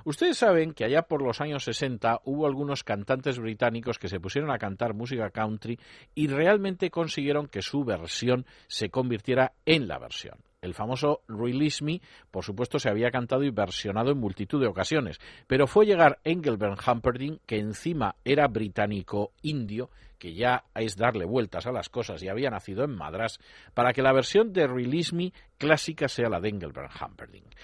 Ustedes 0.04 0.38
saben 0.38 0.72
que 0.72 0.84
allá 0.84 1.02
por 1.02 1.22
los 1.22 1.40
años 1.40 1.64
60 1.64 2.22
hubo 2.24 2.46
algunos 2.46 2.84
cantantes 2.84 3.38
británicos 3.38 3.98
que 3.98 4.08
se 4.08 4.20
pusieron 4.20 4.50
a 4.50 4.58
cantar 4.58 4.94
música 4.94 5.30
country 5.30 5.78
y 6.14 6.26
realmente 6.26 6.90
consiguieron 6.90 7.46
que 7.46 7.62
su 7.62 7.84
versión 7.84 8.46
se 8.66 8.90
convirtiera 8.90 9.52
en 9.64 9.88
la 9.88 9.98
versión. 9.98 10.38
El 10.62 10.74
famoso 10.74 11.22
Release 11.26 11.82
Me, 11.82 12.02
por 12.30 12.44
supuesto, 12.44 12.78
se 12.78 12.90
había 12.90 13.10
cantado 13.10 13.44
y 13.44 13.50
versionado 13.50 14.10
en 14.10 14.18
multitud 14.18 14.60
de 14.60 14.66
ocasiones, 14.66 15.18
pero 15.46 15.66
fue 15.66 15.86
llegar 15.86 16.20
Engelbert 16.22 16.86
Humperdinck, 16.86 17.40
que 17.46 17.58
encima 17.58 18.16
era 18.24 18.46
británico-indio, 18.46 19.88
que 20.20 20.34
ya 20.34 20.66
es 20.74 20.96
darle 20.96 21.24
vueltas 21.24 21.66
a 21.66 21.72
las 21.72 21.88
cosas 21.88 22.22
y 22.22 22.28
había 22.28 22.50
nacido 22.50 22.84
en 22.84 22.94
Madras, 22.94 23.40
para 23.74 23.92
que 23.92 24.02
la 24.02 24.12
versión 24.12 24.52
de 24.52 24.68
Release 24.68 25.12
Me 25.16 25.32
clásica 25.58 26.06
sea 26.06 26.28
la 26.28 26.38
de 26.38 26.50
Engelbert 26.50 26.92
Humperdinck. 27.00 27.56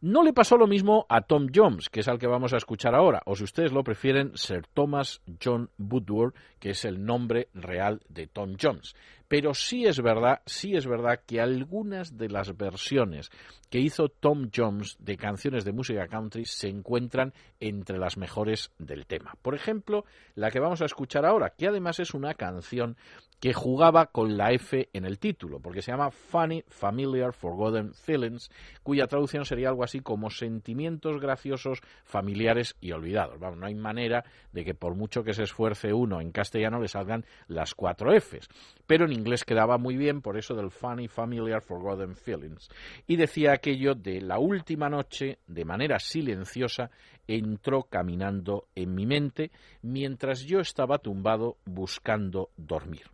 No 0.00 0.22
le 0.22 0.32
pasó 0.32 0.56
lo 0.56 0.68
mismo 0.68 1.06
a 1.08 1.22
Tom 1.22 1.48
Jones, 1.52 1.88
que 1.88 2.00
es 2.00 2.08
al 2.08 2.20
que 2.20 2.28
vamos 2.28 2.54
a 2.54 2.56
escuchar 2.56 2.94
ahora, 2.94 3.20
o 3.26 3.34
si 3.34 3.42
ustedes 3.42 3.72
lo 3.72 3.82
prefieren, 3.82 4.30
Sir 4.36 4.64
Thomas 4.72 5.20
John 5.42 5.70
Woodward, 5.76 6.34
que 6.60 6.70
es 6.70 6.84
el 6.84 7.04
nombre 7.04 7.48
real 7.52 8.00
de 8.08 8.28
Tom 8.28 8.56
Jones. 8.62 8.94
Pero 9.26 9.54
sí 9.54 9.86
es 9.86 10.00
verdad, 10.00 10.40
sí 10.46 10.76
es 10.76 10.86
verdad 10.86 11.20
que 11.26 11.40
algunas 11.40 12.16
de 12.16 12.28
las 12.28 12.56
versiones 12.56 13.30
que 13.70 13.78
hizo 13.78 14.08
Tom 14.08 14.50
Jones 14.54 14.96
de 15.00 15.16
canciones 15.16 15.64
de 15.64 15.72
música 15.72 16.06
country 16.08 16.44
se 16.44 16.68
encuentran 16.68 17.32
entre 17.60 17.98
las 17.98 18.16
mejores 18.16 18.70
del 18.78 19.06
tema. 19.06 19.34
Por 19.42 19.54
ejemplo, 19.54 20.04
la 20.34 20.50
que 20.50 20.60
vamos 20.60 20.82
a 20.82 20.86
escuchar 20.86 21.24
ahora, 21.24 21.50
que 21.50 21.68
además 21.68 22.00
es 22.00 22.14
una 22.14 22.34
canción 22.34 22.96
que 23.40 23.52
jugaba 23.52 24.06
con 24.06 24.36
la 24.36 24.52
F 24.52 24.88
en 24.92 25.04
el 25.04 25.18
título, 25.18 25.60
porque 25.60 25.80
se 25.80 25.92
llama 25.92 26.10
Funny, 26.10 26.64
Familiar, 26.66 27.32
Forgotten 27.32 27.94
Feelings, 27.94 28.50
cuya 28.82 29.06
traducción 29.06 29.44
sería 29.44 29.68
algo 29.68 29.84
así 29.84 30.00
como 30.00 30.30
sentimientos 30.30 31.20
graciosos, 31.20 31.80
familiares 32.04 32.76
y 32.80 32.90
olvidados. 32.92 33.38
Vamos, 33.38 33.58
no 33.58 33.66
hay 33.66 33.76
manera 33.76 34.24
de 34.52 34.64
que 34.64 34.74
por 34.74 34.96
mucho 34.96 35.22
que 35.22 35.34
se 35.34 35.44
esfuerce 35.44 35.92
uno 35.92 36.20
en 36.20 36.32
castellano 36.32 36.80
le 36.80 36.88
salgan 36.88 37.24
las 37.46 37.74
cuatro 37.74 38.12
Fs. 38.12 38.48
Pero 38.86 39.04
en 39.04 39.12
inglés 39.12 39.44
quedaba 39.44 39.78
muy 39.78 39.96
bien, 39.96 40.20
por 40.20 40.36
eso 40.36 40.54
del 40.54 40.70
Funny, 40.70 41.06
Familiar, 41.06 41.62
Forgotten 41.62 42.16
Feelings. 42.16 42.68
Y 43.06 43.16
decía 43.16 43.57
aquello 43.58 43.94
de 43.94 44.20
la 44.20 44.38
última 44.38 44.88
noche, 44.88 45.38
de 45.48 45.64
manera 45.64 45.98
silenciosa, 45.98 46.90
entró 47.26 47.82
caminando 47.82 48.68
en 48.74 48.94
mi 48.94 49.04
mente 49.04 49.50
mientras 49.82 50.42
yo 50.42 50.60
estaba 50.60 50.98
tumbado 50.98 51.58
buscando 51.66 52.50
dormir. 52.56 53.10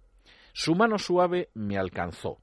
Su 0.53 0.74
mano 0.74 0.99
suave 0.99 1.49
me 1.55 1.78
alcanzó, 1.78 2.38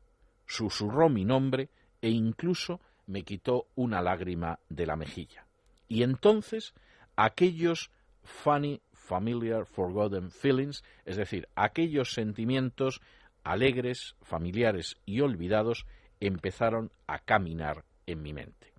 susurró 0.45 1.09
mi 1.09 1.23
nombre 1.23 1.69
e 2.01 2.09
incluso 2.09 2.81
me 3.05 3.21
quitó 3.21 3.67
una 3.75 4.01
lágrima 4.01 4.59
de 4.67 4.85
la 4.87 4.95
mejilla. 4.95 5.45
Y 5.87 6.03
entonces 6.03 6.73
aquellos 7.15 7.91
funny, 8.23 8.81
familiar, 8.93 9.65
forgotten 9.65 10.31
feelings, 10.31 10.83
es 11.05 11.17
decir, 11.17 11.47
aquellos 11.55 12.13
sentimientos 12.13 12.99
alegres, 13.43 14.15
familiares 14.23 14.97
y 15.05 15.21
olvidados, 15.21 15.85
empezaron 16.19 16.91
a 17.07 17.19
caminar 17.19 17.83
en 18.11 18.21
mi 18.21 18.33
mente. 18.33 18.73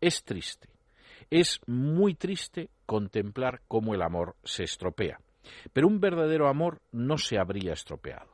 Es 0.00 0.24
triste, 0.24 0.68
es 1.30 1.60
muy 1.66 2.14
triste 2.14 2.70
contemplar 2.84 3.60
cómo 3.66 3.94
el 3.94 4.02
amor 4.02 4.36
se 4.44 4.64
estropea, 4.64 5.20
pero 5.72 5.88
un 5.88 6.00
verdadero 6.00 6.48
amor 6.48 6.80
no 6.92 7.18
se 7.18 7.38
habría 7.38 7.72
estropeado. 7.72 8.30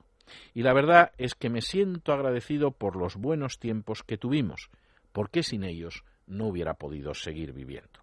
Y 0.55 0.63
la 0.63 0.73
verdad 0.73 1.13
es 1.19 1.35
que 1.35 1.51
me 1.51 1.61
siento 1.61 2.13
agradecido 2.13 2.71
por 2.71 2.97
los 2.97 3.17
buenos 3.17 3.59
tiempos 3.59 4.03
que 4.03 4.19
tuvimos, 4.19 4.71
porque 5.13 5.43
sin 5.43 5.65
ellos 5.65 6.05
no 6.27 6.47
hubiera 6.47 6.75
podido 6.75 7.15
seguir 7.15 7.53
viviendo. 7.53 8.01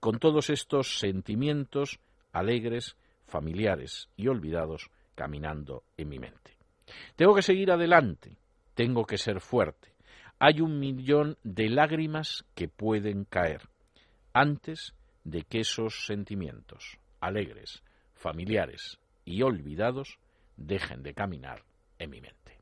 Con 0.00 0.18
todos 0.18 0.50
estos 0.50 0.98
sentimientos 0.98 2.00
alegres, 2.32 2.96
familiares 3.26 4.08
y 4.16 4.28
olvidados 4.28 4.90
caminando 5.14 5.84
en 5.96 6.08
mi 6.08 6.18
mente. 6.18 6.56
Tengo 7.16 7.34
que 7.34 7.42
seguir 7.42 7.70
adelante, 7.70 8.36
tengo 8.74 9.04
que 9.04 9.18
ser 9.18 9.40
fuerte. 9.40 9.92
Hay 10.42 10.62
un 10.62 10.80
millón 10.80 11.36
de 11.44 11.68
lágrimas 11.68 12.46
que 12.54 12.66
pueden 12.66 13.24
caer 13.24 13.68
antes 14.32 14.94
de 15.22 15.42
que 15.42 15.60
esos 15.60 16.06
sentimientos 16.06 16.98
alegres, 17.20 17.82
familiares 18.14 18.98
y 19.26 19.42
olvidados 19.42 20.18
dejen 20.56 21.02
de 21.02 21.12
caminar 21.12 21.62
en 21.98 22.08
mi 22.08 22.22
mente. 22.22 22.58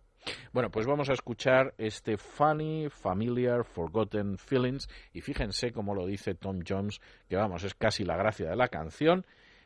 Bueno, 0.53 0.72
pues 0.72 0.89
vamos 0.89 1.09
a 1.09 1.12
escuchar 1.12 1.72
este 1.79 2.16
Funny, 2.16 2.89
Familiar, 2.91 3.62
Forgotten 3.64 4.39
Feelings 4.39 4.89
y 5.12 5.20
fíjense 5.20 5.70
cómo 5.70 5.95
lo 5.95 6.05
dice 6.05 6.35
Tom 6.35 6.62
Jones, 6.66 7.01
que 7.29 7.37
vamos, 7.37 7.62
es 7.62 7.74
casi 7.74 8.03
la 8.03 8.16
gracia 8.16 8.51
de 8.51 8.57
la 8.57 8.66
canción, 8.66 9.24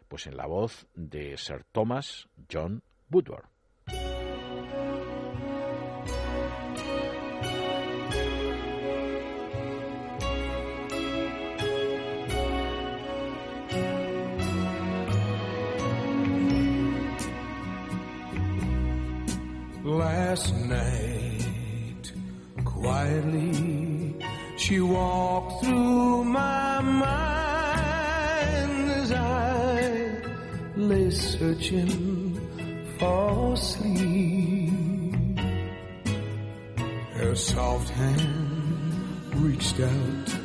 pues 0.08 0.26
en 0.26 0.36
la 0.36 0.46
voz 0.46 0.86
de 0.94 1.38
Sir 1.38 1.64
Thomas 1.72 2.28
John 2.52 2.82
Woodward. 3.10 3.51
Last 19.84 20.54
night, 20.54 22.12
quietly, 22.64 24.14
she 24.56 24.80
walked 24.80 25.64
through 25.64 26.22
my 26.22 26.80
mind 26.80 27.10
as 28.92 29.10
I 29.10 30.22
lay 30.76 31.10
searching 31.10 32.40
for 33.00 33.56
sleep. 33.56 34.72
Her 37.14 37.34
soft 37.34 37.88
hand 37.88 39.34
reached 39.34 39.80
out. 39.80 40.36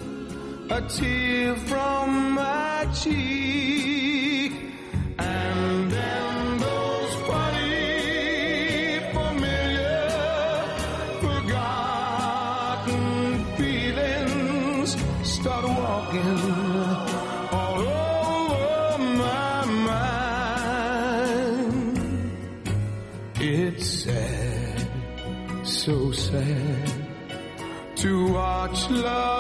a 0.69 0.81
tear 0.89 1.55
from 1.55 2.33
my 2.33 2.72
cheek. 2.87 4.53
And 5.19 5.91
then 5.91 6.59
those 6.59 7.15
funny, 7.29 9.01
familiar, 9.13 10.11
forgotten 11.21 13.05
feelings 13.57 14.97
start 15.23 15.65
walking 15.65 16.39
all 17.53 17.81
over 17.81 18.99
my 18.99 19.65
mind. 20.67 21.53
It's 23.41 23.87
sad, 24.05 24.87
so 25.65 26.13
sad 26.13 26.93
to 27.97 28.33
watch 28.33 28.91
love 28.91 29.32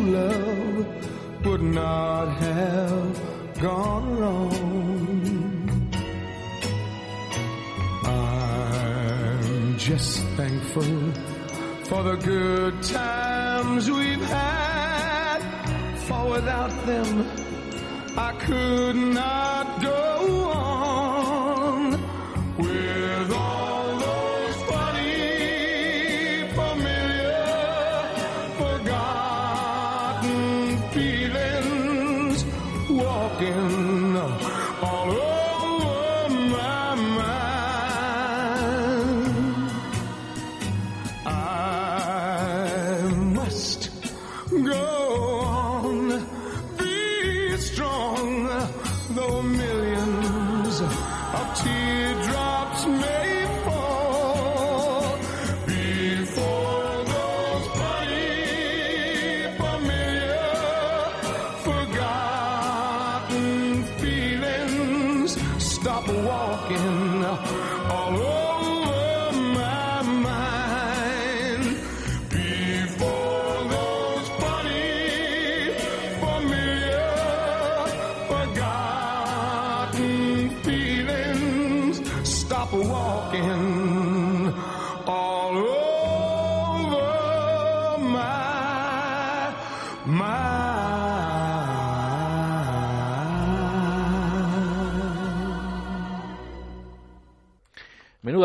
love 0.00 1.44
would 1.44 1.62
not 1.62 2.28
have 2.28 3.60
gone 3.60 4.18
wrong. 4.18 4.50
I'm 8.04 9.78
just 9.78 10.22
thankful 10.36 11.12
for 11.84 12.02
the 12.02 12.16
good 12.16 12.82
times 12.82 13.90
we've 13.90 14.24
had, 14.24 15.40
for 16.06 16.30
without 16.30 16.86
them 16.86 17.26
I 18.16 18.32
could 18.32 18.96
not 18.96 19.49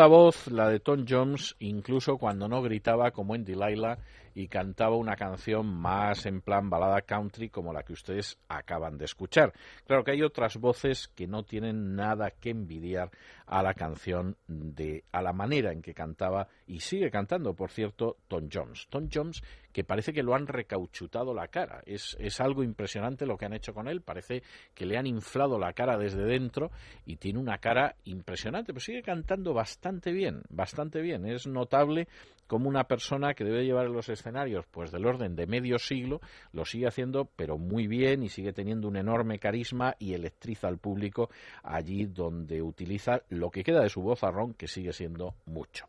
Voz 0.08 0.48
la 0.48 0.70
de 0.70 0.80
Tom 0.80 1.06
Jones, 1.08 1.56
incluso 1.60 2.18
cuando 2.18 2.48
no 2.48 2.62
gritaba 2.62 3.12
como 3.12 3.36
en 3.36 3.44
Delilah 3.44 3.98
y 4.34 4.48
cantaba 4.48 4.96
una 4.98 5.16
canción 5.16 5.66
más 5.66 6.26
en 6.26 6.42
plan 6.42 6.70
balada 6.70 7.02
country 7.02 7.50
como 7.50 7.72
la 7.72 7.84
que 7.84 7.94
ustedes 7.94 8.38
acaban 8.50 8.98
de 8.98 9.06
escuchar. 9.06 9.54
Claro 9.86 10.04
que 10.04 10.12
hay 10.12 10.22
otras 10.22 10.58
voces 10.58 11.08
que 11.08 11.28
no 11.28 11.44
tienen 11.44 11.96
nada 11.96 12.32
que 12.32 12.50
envidiar 12.50 13.10
a 13.48 13.62
la 13.62 13.74
canción 13.74 14.38
de 14.48 15.04
a 15.12 15.22
la 15.22 15.34
manera 15.34 15.72
en 15.72 15.82
que 15.82 15.94
cantaba 15.94 16.48
y 16.68 16.80
sigue 16.80 17.12
cantando, 17.12 17.54
por 17.54 17.70
cierto, 17.70 18.18
Tom 18.28 18.50
Jones. 18.52 18.88
Tom 18.90 19.10
Jones 19.14 19.42
que 19.76 19.84
parece 19.84 20.14
que 20.14 20.24
lo 20.24 20.36
han 20.36 20.48
recauchutado 20.48 21.34
la 21.34 21.50
cara. 21.50 21.82
Es, 21.86 22.16
es 22.18 22.40
algo 22.40 22.64
impresionante 22.64 23.26
lo 23.26 23.38
que 23.38 23.46
han 23.46 23.52
hecho 23.52 23.74
con 23.74 23.90
él. 23.90 24.02
Parece 24.02 24.42
que 24.74 24.86
le 24.86 24.98
han 24.98 25.06
inflado 25.06 25.60
la 25.60 25.74
cara 25.74 25.98
desde 25.98 26.24
dentro 26.24 26.72
y 27.06 27.18
tiene 27.18 27.40
una 27.40 27.58
cara 27.58 27.98
impresionante. 28.06 28.72
Pero 28.72 28.80
sigue 28.80 29.04
cantando 29.04 29.54
bastante 29.54 30.14
bien, 30.14 30.44
bastante 30.48 31.02
bien. 31.02 31.26
Es 31.26 31.46
notable 31.46 32.08
como 32.48 32.70
una 32.70 32.86
persona 32.86 33.34
que 33.34 33.44
debe 33.44 33.66
llevar 33.66 33.90
los 33.90 34.10
escenarios 34.10 34.66
pues 34.72 34.92
del 34.92 35.06
orden 35.06 35.36
de 35.36 35.48
medio 35.48 35.80
siglo 35.80 36.22
lo 36.52 36.66
sigue 36.66 36.88
haciendo 36.88 37.30
pero 37.36 37.58
muy 37.58 37.88
bien 37.88 38.24
y 38.24 38.30
sigue 38.30 38.54
teniendo 38.54 38.88
un 38.88 38.98
enorme 38.98 39.40
carisma 39.40 39.96
y 40.00 40.14
electriza 40.14 40.68
al 40.68 40.78
público 40.78 41.30
allí 41.64 42.06
donde 42.06 42.62
utiliza 42.62 43.22
lo 43.30 43.50
que 43.50 43.64
queda 43.64 43.82
de 43.82 43.90
su 43.90 44.02
voz 44.02 44.22
ron 44.22 44.54
que 44.54 44.68
sigue 44.68 44.94
siendo 44.94 45.36
mucho. 45.46 45.86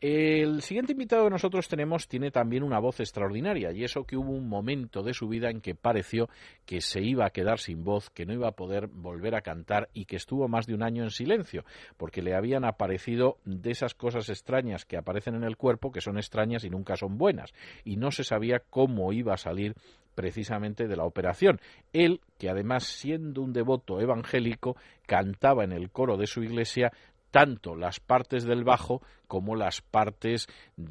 El 0.00 0.62
siguiente 0.62 0.92
invitado 0.92 1.24
que 1.24 1.30
nosotros 1.30 1.68
tenemos 1.68 2.08
tiene 2.08 2.30
también 2.30 2.62
una 2.62 2.78
voz 2.78 3.00
extraordinaria 3.00 3.72
y 3.72 3.84
eso 3.84 4.04
que 4.04 4.16
hubo 4.16 4.32
un 4.32 4.48
momento 4.48 5.02
de 5.02 5.14
su 5.14 5.28
vida 5.28 5.50
en 5.50 5.60
que 5.60 5.74
pareció 5.74 6.28
que 6.66 6.80
se 6.80 7.02
iba 7.02 7.26
a 7.26 7.30
quedar 7.30 7.58
sin 7.58 7.84
voz, 7.84 8.10
que 8.10 8.26
no 8.26 8.32
iba 8.32 8.48
a 8.48 8.52
poder 8.52 8.86
volver 8.86 9.34
a 9.34 9.42
cantar 9.42 9.88
y 9.94 10.04
que 10.04 10.16
estuvo 10.16 10.48
más 10.48 10.66
de 10.66 10.74
un 10.74 10.82
año 10.82 11.02
en 11.04 11.10
silencio 11.10 11.64
porque 11.96 12.22
le 12.22 12.34
habían 12.34 12.64
aparecido 12.64 13.38
de 13.44 13.70
esas 13.70 13.94
cosas 13.94 14.28
extrañas 14.28 14.84
que 14.84 14.96
aparecen 14.96 15.34
en 15.34 15.44
el 15.44 15.56
cuerpo 15.56 15.83
que 15.90 16.00
son 16.00 16.16
extrañas 16.16 16.64
y 16.64 16.70
nunca 16.70 16.96
son 16.96 17.18
buenas 17.18 17.52
y 17.84 17.96
no 17.96 18.10
se 18.10 18.24
sabía 18.24 18.62
cómo 18.70 19.12
iba 19.12 19.34
a 19.34 19.38
salir 19.38 19.74
precisamente 20.14 20.86
de 20.86 20.96
la 20.96 21.04
operación. 21.04 21.60
Él, 21.92 22.20
que 22.38 22.48
además 22.48 22.84
siendo 22.84 23.42
un 23.42 23.52
devoto 23.52 24.00
evangélico, 24.00 24.76
cantaba 25.06 25.64
en 25.64 25.72
el 25.72 25.90
coro 25.90 26.16
de 26.16 26.26
su 26.26 26.42
iglesia 26.42 26.92
tanto 27.30 27.74
las 27.74 27.98
partes 27.98 28.44
del 28.44 28.62
bajo 28.62 29.02
como 29.26 29.56
las 29.56 29.80
partes 29.80 30.46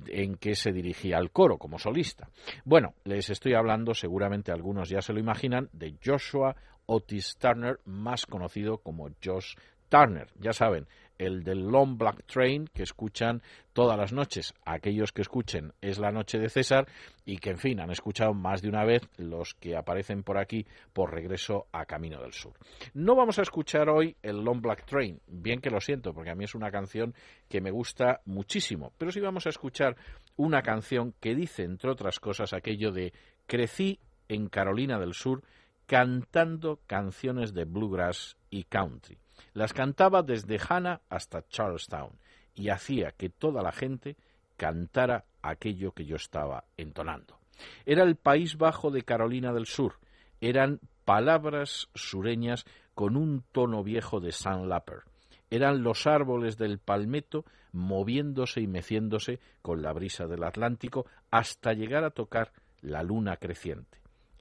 en 0.07 0.35
que 0.35 0.55
se 0.55 0.73
dirigía 0.73 1.17
al 1.17 1.31
coro 1.31 1.57
como 1.57 1.79
solista. 1.79 2.27
Bueno, 2.65 2.95
les 3.05 3.29
estoy 3.29 3.53
hablando, 3.53 3.93
seguramente 3.93 4.51
algunos 4.51 4.89
ya 4.89 5.01
se 5.01 5.13
lo 5.13 5.21
imaginan, 5.21 5.69
de 5.71 5.95
Joshua 6.03 6.57
Otis 6.85 7.37
Turner, 7.37 7.79
más 7.85 8.25
conocido 8.25 8.79
como 8.79 9.09
Josh 9.23 9.55
Turner. 9.87 10.27
Ya 10.37 10.51
saben, 10.51 10.85
el 11.17 11.43
del 11.43 11.67
Long 11.67 11.97
Black 11.97 12.25
Train 12.25 12.67
que 12.73 12.83
escuchan 12.83 13.41
todas 13.73 13.97
las 13.97 14.13
noches. 14.13 14.53
Aquellos 14.65 15.11
que 15.11 15.21
escuchen 15.21 15.73
Es 15.81 15.99
la 15.99 16.11
noche 16.11 16.39
de 16.39 16.49
César 16.49 16.87
y 17.25 17.37
que, 17.37 17.51
en 17.51 17.57
fin, 17.57 17.79
han 17.79 17.91
escuchado 17.91 18.33
más 18.33 18.61
de 18.61 18.69
una 18.69 18.85
vez 18.85 19.03
los 19.17 19.53
que 19.55 19.75
aparecen 19.75 20.23
por 20.23 20.37
aquí 20.37 20.65
por 20.93 21.13
regreso 21.13 21.67
a 21.71 21.85
Camino 21.85 22.21
del 22.21 22.33
Sur. 22.33 22.53
No 22.93 23.15
vamos 23.15 23.39
a 23.39 23.43
escuchar 23.43 23.89
hoy 23.89 24.15
el 24.21 24.43
Long 24.43 24.61
Black 24.61 24.85
Train, 24.85 25.19
bien 25.27 25.61
que 25.61 25.69
lo 25.69 25.79
siento, 25.79 26.13
porque 26.13 26.31
a 26.31 26.35
mí 26.35 26.43
es 26.43 26.55
una 26.55 26.71
canción 26.71 27.13
que 27.49 27.61
me 27.61 27.71
gusta 27.71 28.21
muchísimo, 28.25 28.93
pero 28.97 29.11
sí 29.11 29.19
vamos 29.19 29.45
a 29.45 29.49
escuchar 29.49 29.95
una 30.35 30.61
canción 30.61 31.13
que 31.19 31.35
dice, 31.35 31.63
entre 31.63 31.91
otras 31.91 32.19
cosas, 32.19 32.53
aquello 32.53 32.91
de 32.91 33.13
crecí 33.45 33.99
en 34.27 34.47
Carolina 34.47 34.99
del 34.99 35.13
Sur 35.13 35.43
cantando 35.85 36.79
canciones 36.87 37.53
de 37.53 37.65
bluegrass 37.65 38.37
y 38.49 38.63
country. 38.63 39.17
Las 39.53 39.73
cantaba 39.73 40.23
desde 40.23 40.59
Hannah 40.67 41.01
hasta 41.09 41.47
Charlestown 41.47 42.17
y 42.55 42.69
hacía 42.69 43.11
que 43.11 43.29
toda 43.29 43.61
la 43.61 43.71
gente 43.71 44.15
cantara 44.57 45.25
aquello 45.41 45.91
que 45.91 46.05
yo 46.05 46.15
estaba 46.15 46.65
entonando. 46.77 47.39
Era 47.85 48.03
el 48.03 48.15
País 48.15 48.57
Bajo 48.57 48.91
de 48.91 49.03
Carolina 49.03 49.53
del 49.53 49.65
Sur. 49.65 49.99
Eran 50.41 50.79
palabras 51.05 51.89
sureñas 51.93 52.65
con 52.95 53.17
un 53.17 53.43
tono 53.51 53.83
viejo 53.83 54.19
de 54.19 54.31
Sandlaper. 54.31 55.03
Eran 55.49 55.83
los 55.83 56.07
árboles 56.07 56.57
del 56.57 56.79
palmeto 56.79 57.45
moviéndose 57.71 58.61
y 58.61 58.67
meciéndose 58.67 59.39
con 59.61 59.81
la 59.81 59.93
brisa 59.93 60.27
del 60.27 60.43
Atlántico 60.43 61.05
hasta 61.31 61.73
llegar 61.73 62.03
a 62.03 62.11
tocar 62.11 62.51
la 62.81 63.03
luna 63.03 63.37
creciente. 63.37 63.99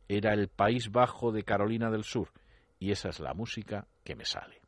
Era 0.09 0.35
el 0.35 0.49
País 0.49 0.91
Bajo 0.91 1.33
de 1.33 1.43
Carolina 1.43 1.91
del 1.91 2.05
Sur 2.05 2.29
y 2.79 2.91
esa 2.91 3.09
es 3.09 3.21
la 3.21 3.35
música 3.35 3.87
que 4.05 4.17
me 4.17 4.25
sale. 4.25 4.62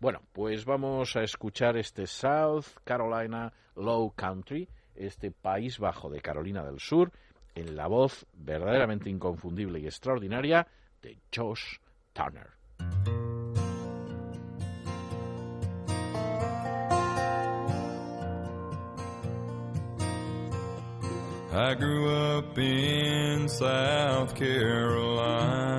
Bueno, 0.00 0.20
pues 0.32 0.64
vamos 0.64 1.16
a 1.16 1.22
escuchar 1.22 1.76
este 1.76 2.06
South 2.06 2.66
Carolina 2.84 3.52
Low 3.76 4.12
Country, 4.14 4.68
este 4.94 5.30
País 5.30 5.78
Bajo 5.78 6.10
de 6.10 6.20
Carolina 6.20 6.64
del 6.64 6.80
Sur, 6.80 7.12
en 7.54 7.76
la 7.76 7.86
voz 7.86 8.26
verdaderamente 8.34 9.10
inconfundible 9.10 9.80
y 9.80 9.86
extraordinaria 9.86 10.66
de 11.02 11.18
Josh 11.34 11.76
Turner. 12.12 12.50
I 21.56 21.74
grew 21.74 22.10
up 22.10 22.58
in 22.58 23.48
South 23.48 24.34
Carolina, 24.34 25.72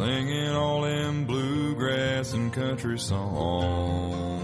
singing 0.00 0.52
all 0.52 0.80
them 0.80 1.26
bluegrass 1.26 2.32
and 2.32 2.50
country 2.54 2.98
songs. 2.98 4.42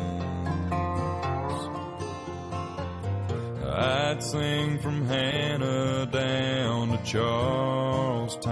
I'd 3.64 4.22
sing 4.22 4.78
from 4.80 5.06
Hannah 5.06 6.04
down 6.12 6.88
to 6.90 6.98
Charlestown, 7.04 8.42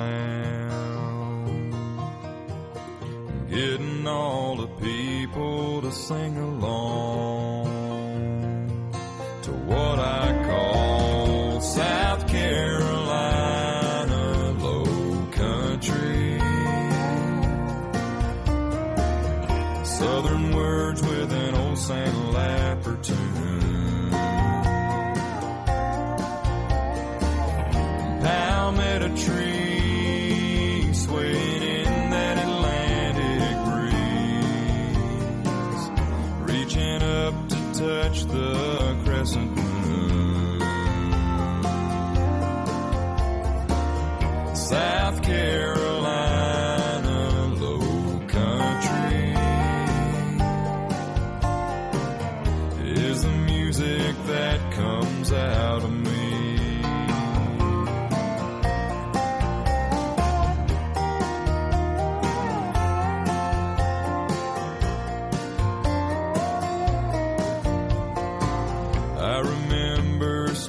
getting 3.51 4.07
all 4.07 4.57
the 4.57 4.69
people 4.69 5.83
to 5.83 5.93
sing 5.93 6.39
along 6.39 7.34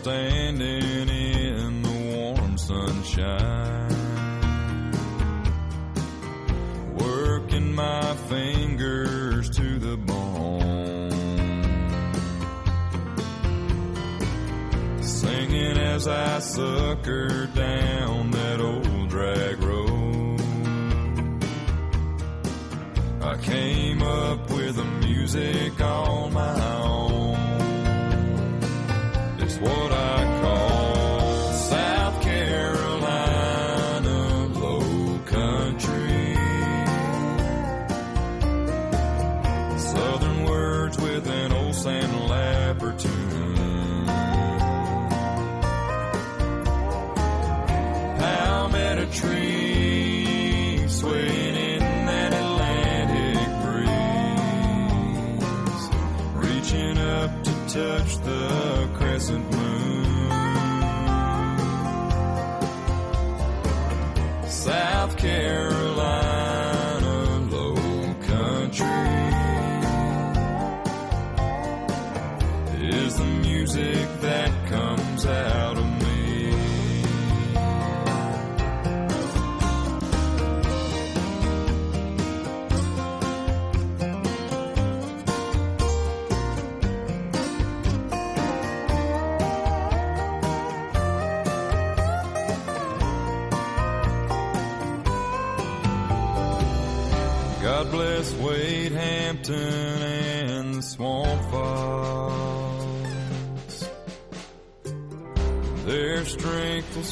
standing 0.05 1.09
in 1.09 1.81
the 1.81 1.89
warm 2.13 2.55
sunshine, 2.59 3.89
working 6.93 7.73
my 7.73 8.13
fingers 8.29 9.49
to 9.49 9.79
the 9.79 9.97
bone, 9.97 11.09
singing 15.01 15.75
as 15.79 16.07
I 16.07 16.37
suckered 16.37 17.55
down 17.55 18.29
that 18.29 18.61
old 18.61 19.09
drag 19.09 19.57
road. 19.63 20.39
I 23.23 23.37
came 23.37 24.03
up 24.03 24.51
with 24.51 24.75
the 24.75 24.85
music 25.07 25.81
all 25.81 26.29
my 26.29 26.74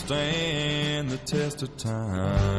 stand 0.06 1.10
the 1.10 1.18
test 1.20 1.64
of 1.64 1.78
time. 1.78 2.53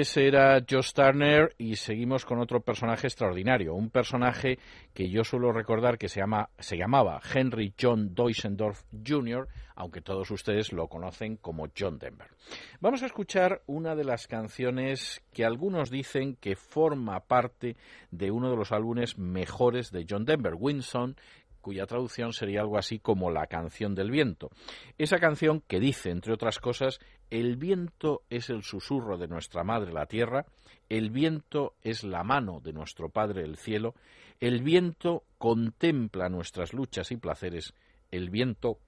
Ese 0.00 0.26
era 0.26 0.64
Josh 0.66 0.94
Turner 0.94 1.54
y 1.58 1.76
seguimos 1.76 2.24
con 2.24 2.38
otro 2.38 2.62
personaje 2.62 3.06
extraordinario, 3.06 3.74
un 3.74 3.90
personaje 3.90 4.58
que 4.94 5.10
yo 5.10 5.24
suelo 5.24 5.52
recordar 5.52 5.98
que 5.98 6.08
se, 6.08 6.20
llama, 6.20 6.48
se 6.58 6.78
llamaba 6.78 7.20
Henry 7.34 7.74
John 7.78 8.14
Deutschendorf 8.14 8.80
Jr., 9.06 9.46
aunque 9.74 10.00
todos 10.00 10.30
ustedes 10.30 10.72
lo 10.72 10.88
conocen 10.88 11.36
como 11.36 11.68
John 11.78 11.98
Denver. 11.98 12.28
Vamos 12.80 13.02
a 13.02 13.06
escuchar 13.06 13.60
una 13.66 13.94
de 13.94 14.04
las 14.04 14.26
canciones 14.26 15.20
que 15.34 15.44
algunos 15.44 15.90
dicen 15.90 16.34
que 16.36 16.56
forma 16.56 17.20
parte 17.20 17.76
de 18.10 18.30
uno 18.30 18.48
de 18.50 18.56
los 18.56 18.72
álbumes 18.72 19.18
mejores 19.18 19.90
de 19.90 20.06
John 20.08 20.24
Denver, 20.24 20.54
Winson, 20.56 21.16
cuya 21.60 21.86
traducción 21.86 22.32
sería 22.32 22.60
algo 22.60 22.78
así 22.78 22.98
como 22.98 23.30
la 23.30 23.46
canción 23.46 23.94
del 23.94 24.10
viento. 24.10 24.50
Esa 24.98 25.18
canción 25.18 25.62
que 25.66 25.80
dice, 25.80 26.10
entre 26.10 26.32
otras 26.32 26.58
cosas, 26.58 26.98
el 27.30 27.56
viento 27.56 28.22
es 28.30 28.50
el 28.50 28.62
susurro 28.62 29.18
de 29.18 29.28
nuestra 29.28 29.62
madre 29.64 29.92
la 29.92 30.06
tierra, 30.06 30.46
el 30.88 31.10
viento 31.10 31.74
es 31.82 32.02
la 32.02 32.24
mano 32.24 32.60
de 32.60 32.72
nuestro 32.72 33.08
Padre 33.08 33.42
el 33.42 33.56
cielo, 33.56 33.94
el 34.40 34.62
viento 34.62 35.22
contempla 35.38 36.28
nuestras 36.28 36.72
luchas 36.72 37.12
y 37.12 37.16
placeres, 37.16 37.74
el 38.10 38.30
viento 38.30 38.78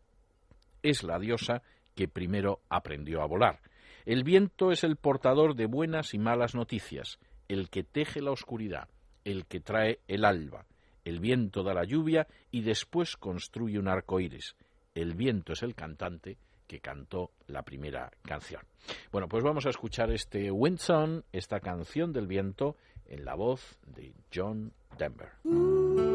es 0.82 1.04
la 1.04 1.18
diosa 1.18 1.62
que 1.94 2.08
primero 2.08 2.60
aprendió 2.68 3.22
a 3.22 3.26
volar. 3.26 3.60
El 4.04 4.24
viento 4.24 4.72
es 4.72 4.82
el 4.82 4.96
portador 4.96 5.54
de 5.54 5.66
buenas 5.66 6.14
y 6.14 6.18
malas 6.18 6.54
noticias, 6.54 7.18
el 7.48 7.70
que 7.70 7.84
teje 7.84 8.20
la 8.20 8.32
oscuridad, 8.32 8.88
el 9.24 9.46
que 9.46 9.60
trae 9.60 10.00
el 10.08 10.24
alba. 10.24 10.66
El 11.05 11.20
viento 11.20 11.62
da 11.62 11.74
la 11.74 11.84
lluvia 11.84 12.26
y 12.50 12.62
después 12.62 13.16
construye 13.16 13.78
un 13.78 13.88
arco 13.88 14.20
iris. 14.20 14.57
El 14.94 15.14
viento 15.14 15.53
es 15.53 15.62
el 15.62 15.74
cantante 15.74 16.36
que 16.66 16.80
cantó 16.80 17.30
la 17.48 17.62
primera 17.62 18.11
canción. 18.22 18.62
Bueno, 19.11 19.28
pues 19.28 19.42
vamos 19.42 19.66
a 19.66 19.70
escuchar 19.70 20.11
este 20.11 20.50
Wind 20.50 20.78
Song, 20.78 21.22
esta 21.32 21.61
canción 21.61 22.12
del 22.12 22.26
viento, 22.26 22.76
en 23.07 23.24
la 23.24 23.34
voz 23.34 23.78
de 23.86 24.12
John 24.32 24.72
Denver. 24.98 26.11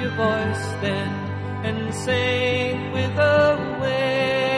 Your 0.00 0.10
voice 0.10 0.66
then 0.80 1.10
and 1.64 1.94
sing 1.94 2.92
with 2.92 3.14
the 3.16 3.78
wind. 3.80 4.53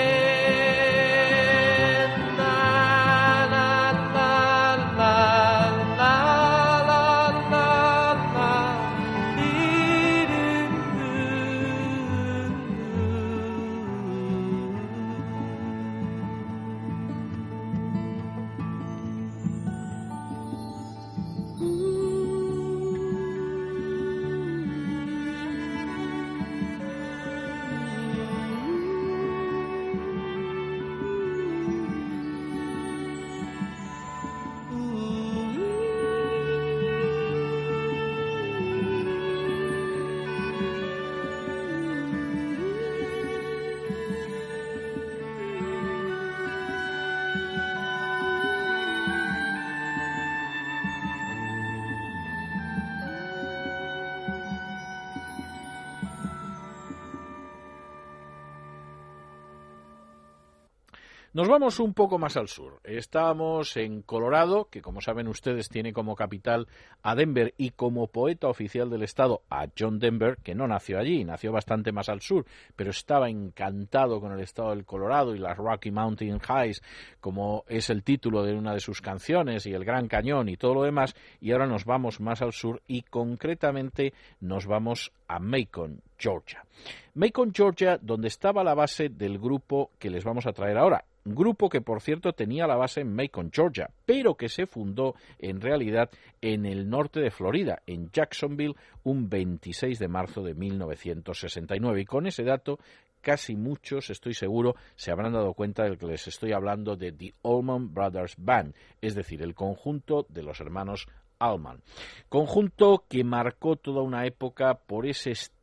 Vamos 61.58 61.80
un 61.80 61.94
poco 61.94 62.18
más 62.18 62.36
al 62.36 62.48
sur. 62.48 62.80
Estamos 62.84 63.78
en 63.78 64.02
Colorado, 64.02 64.68
que 64.70 64.82
como 64.82 65.00
saben 65.00 65.26
ustedes 65.26 65.70
tiene 65.70 65.94
como 65.94 66.14
capital 66.14 66.68
a 67.02 67.14
Denver 67.14 67.54
y 67.56 67.70
como 67.70 68.08
poeta 68.08 68.48
oficial 68.48 68.90
del 68.90 69.04
estado 69.04 69.40
a 69.48 69.66
John 69.74 69.98
Denver, 69.98 70.36
que 70.42 70.54
no 70.54 70.66
nació 70.66 70.98
allí, 70.98 71.24
nació 71.24 71.52
bastante 71.52 71.92
más 71.92 72.10
al 72.10 72.20
sur, 72.20 72.44
pero 72.76 72.90
estaba 72.90 73.30
encantado 73.30 74.20
con 74.20 74.32
el 74.32 74.40
estado 74.40 74.68
del 74.68 74.84
Colorado 74.84 75.34
y 75.34 75.38
las 75.38 75.56
Rocky 75.56 75.90
Mountain 75.90 76.42
Highs, 76.46 76.82
como 77.22 77.64
es 77.68 77.88
el 77.88 78.02
título 78.02 78.42
de 78.42 78.52
una 78.52 78.74
de 78.74 78.80
sus 78.80 79.00
canciones, 79.00 79.64
y 79.64 79.72
el 79.72 79.86
Gran 79.86 80.08
Cañón 80.08 80.50
y 80.50 80.58
todo 80.58 80.74
lo 80.74 80.82
demás. 80.82 81.14
Y 81.40 81.52
ahora 81.52 81.66
nos 81.66 81.86
vamos 81.86 82.20
más 82.20 82.42
al 82.42 82.52
sur 82.52 82.82
y 82.86 83.00
concretamente 83.00 84.12
nos 84.40 84.66
vamos 84.66 85.10
a 85.26 85.38
Macon, 85.38 86.02
Georgia. 86.18 86.66
Macon, 87.14 87.54
Georgia, 87.54 87.98
donde 87.98 88.28
estaba 88.28 88.62
la 88.62 88.74
base 88.74 89.08
del 89.08 89.38
grupo 89.38 89.90
que 89.98 90.10
les 90.10 90.22
vamos 90.22 90.44
a 90.44 90.52
traer 90.52 90.76
ahora. 90.76 91.02
Grupo 91.28 91.68
que, 91.68 91.80
por 91.80 92.00
cierto, 92.00 92.32
tenía 92.34 92.68
la 92.68 92.76
base 92.76 93.00
en 93.00 93.12
Macon, 93.12 93.50
Georgia, 93.52 93.90
pero 94.04 94.36
que 94.36 94.48
se 94.48 94.66
fundó 94.66 95.16
en 95.40 95.60
realidad 95.60 96.08
en 96.40 96.64
el 96.64 96.88
norte 96.88 97.18
de 97.18 97.32
Florida, 97.32 97.82
en 97.84 98.12
Jacksonville, 98.12 98.76
un 99.02 99.28
26 99.28 99.98
de 99.98 100.06
marzo 100.06 100.44
de 100.44 100.54
1969. 100.54 102.02
Y 102.02 102.04
con 102.04 102.28
ese 102.28 102.44
dato 102.44 102.78
casi 103.20 103.56
muchos, 103.56 104.08
estoy 104.10 104.34
seguro, 104.34 104.76
se 104.94 105.10
habrán 105.10 105.32
dado 105.32 105.52
cuenta 105.54 105.82
del 105.82 105.98
que 105.98 106.06
les 106.06 106.28
estoy 106.28 106.52
hablando 106.52 106.94
de 106.94 107.10
The 107.10 107.34
Allman 107.42 107.92
Brothers 107.92 108.34
Band, 108.38 108.76
es 109.00 109.16
decir, 109.16 109.42
el 109.42 109.56
conjunto 109.56 110.26
de 110.28 110.44
los 110.44 110.60
hermanos 110.60 111.08
Allman. 111.40 111.82
Conjunto 112.28 113.04
que 113.08 113.24
marcó 113.24 113.74
toda 113.74 114.02
una 114.02 114.26
época 114.26 114.74
por 114.74 115.06
ese 115.06 115.32
estilo 115.32 115.55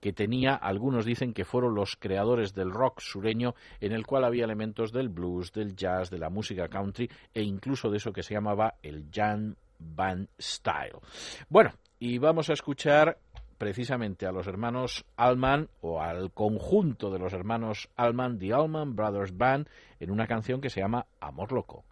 que 0.00 0.12
tenía, 0.12 0.54
algunos 0.54 1.04
dicen 1.04 1.32
que 1.32 1.44
fueron 1.44 1.74
los 1.74 1.96
creadores 1.96 2.54
del 2.54 2.70
rock 2.70 3.00
sureño, 3.00 3.54
en 3.80 3.92
el 3.92 4.06
cual 4.06 4.24
había 4.24 4.44
elementos 4.44 4.92
del 4.92 5.08
blues, 5.08 5.52
del 5.52 5.76
jazz, 5.76 6.10
de 6.10 6.18
la 6.18 6.30
música 6.30 6.68
country 6.68 7.10
e 7.34 7.42
incluso 7.42 7.90
de 7.90 7.98
eso 7.98 8.12
que 8.12 8.22
se 8.22 8.34
llamaba 8.34 8.74
el 8.82 9.06
jam 9.12 9.54
band 9.78 10.28
style. 10.40 10.98
Bueno, 11.48 11.72
y 11.98 12.18
vamos 12.18 12.50
a 12.50 12.54
escuchar 12.54 13.18
precisamente 13.58 14.26
a 14.26 14.32
los 14.32 14.46
hermanos 14.46 15.04
Allman 15.16 15.68
o 15.82 16.00
al 16.00 16.32
conjunto 16.32 17.10
de 17.10 17.18
los 17.18 17.34
hermanos 17.34 17.90
Allman, 17.96 18.38
The 18.38 18.54
Allman 18.54 18.96
Brothers 18.96 19.36
Band, 19.36 19.68
en 20.00 20.10
una 20.10 20.26
canción 20.26 20.62
que 20.62 20.70
se 20.70 20.80
llama 20.80 21.06
Amor 21.20 21.52
Loco. 21.52 21.84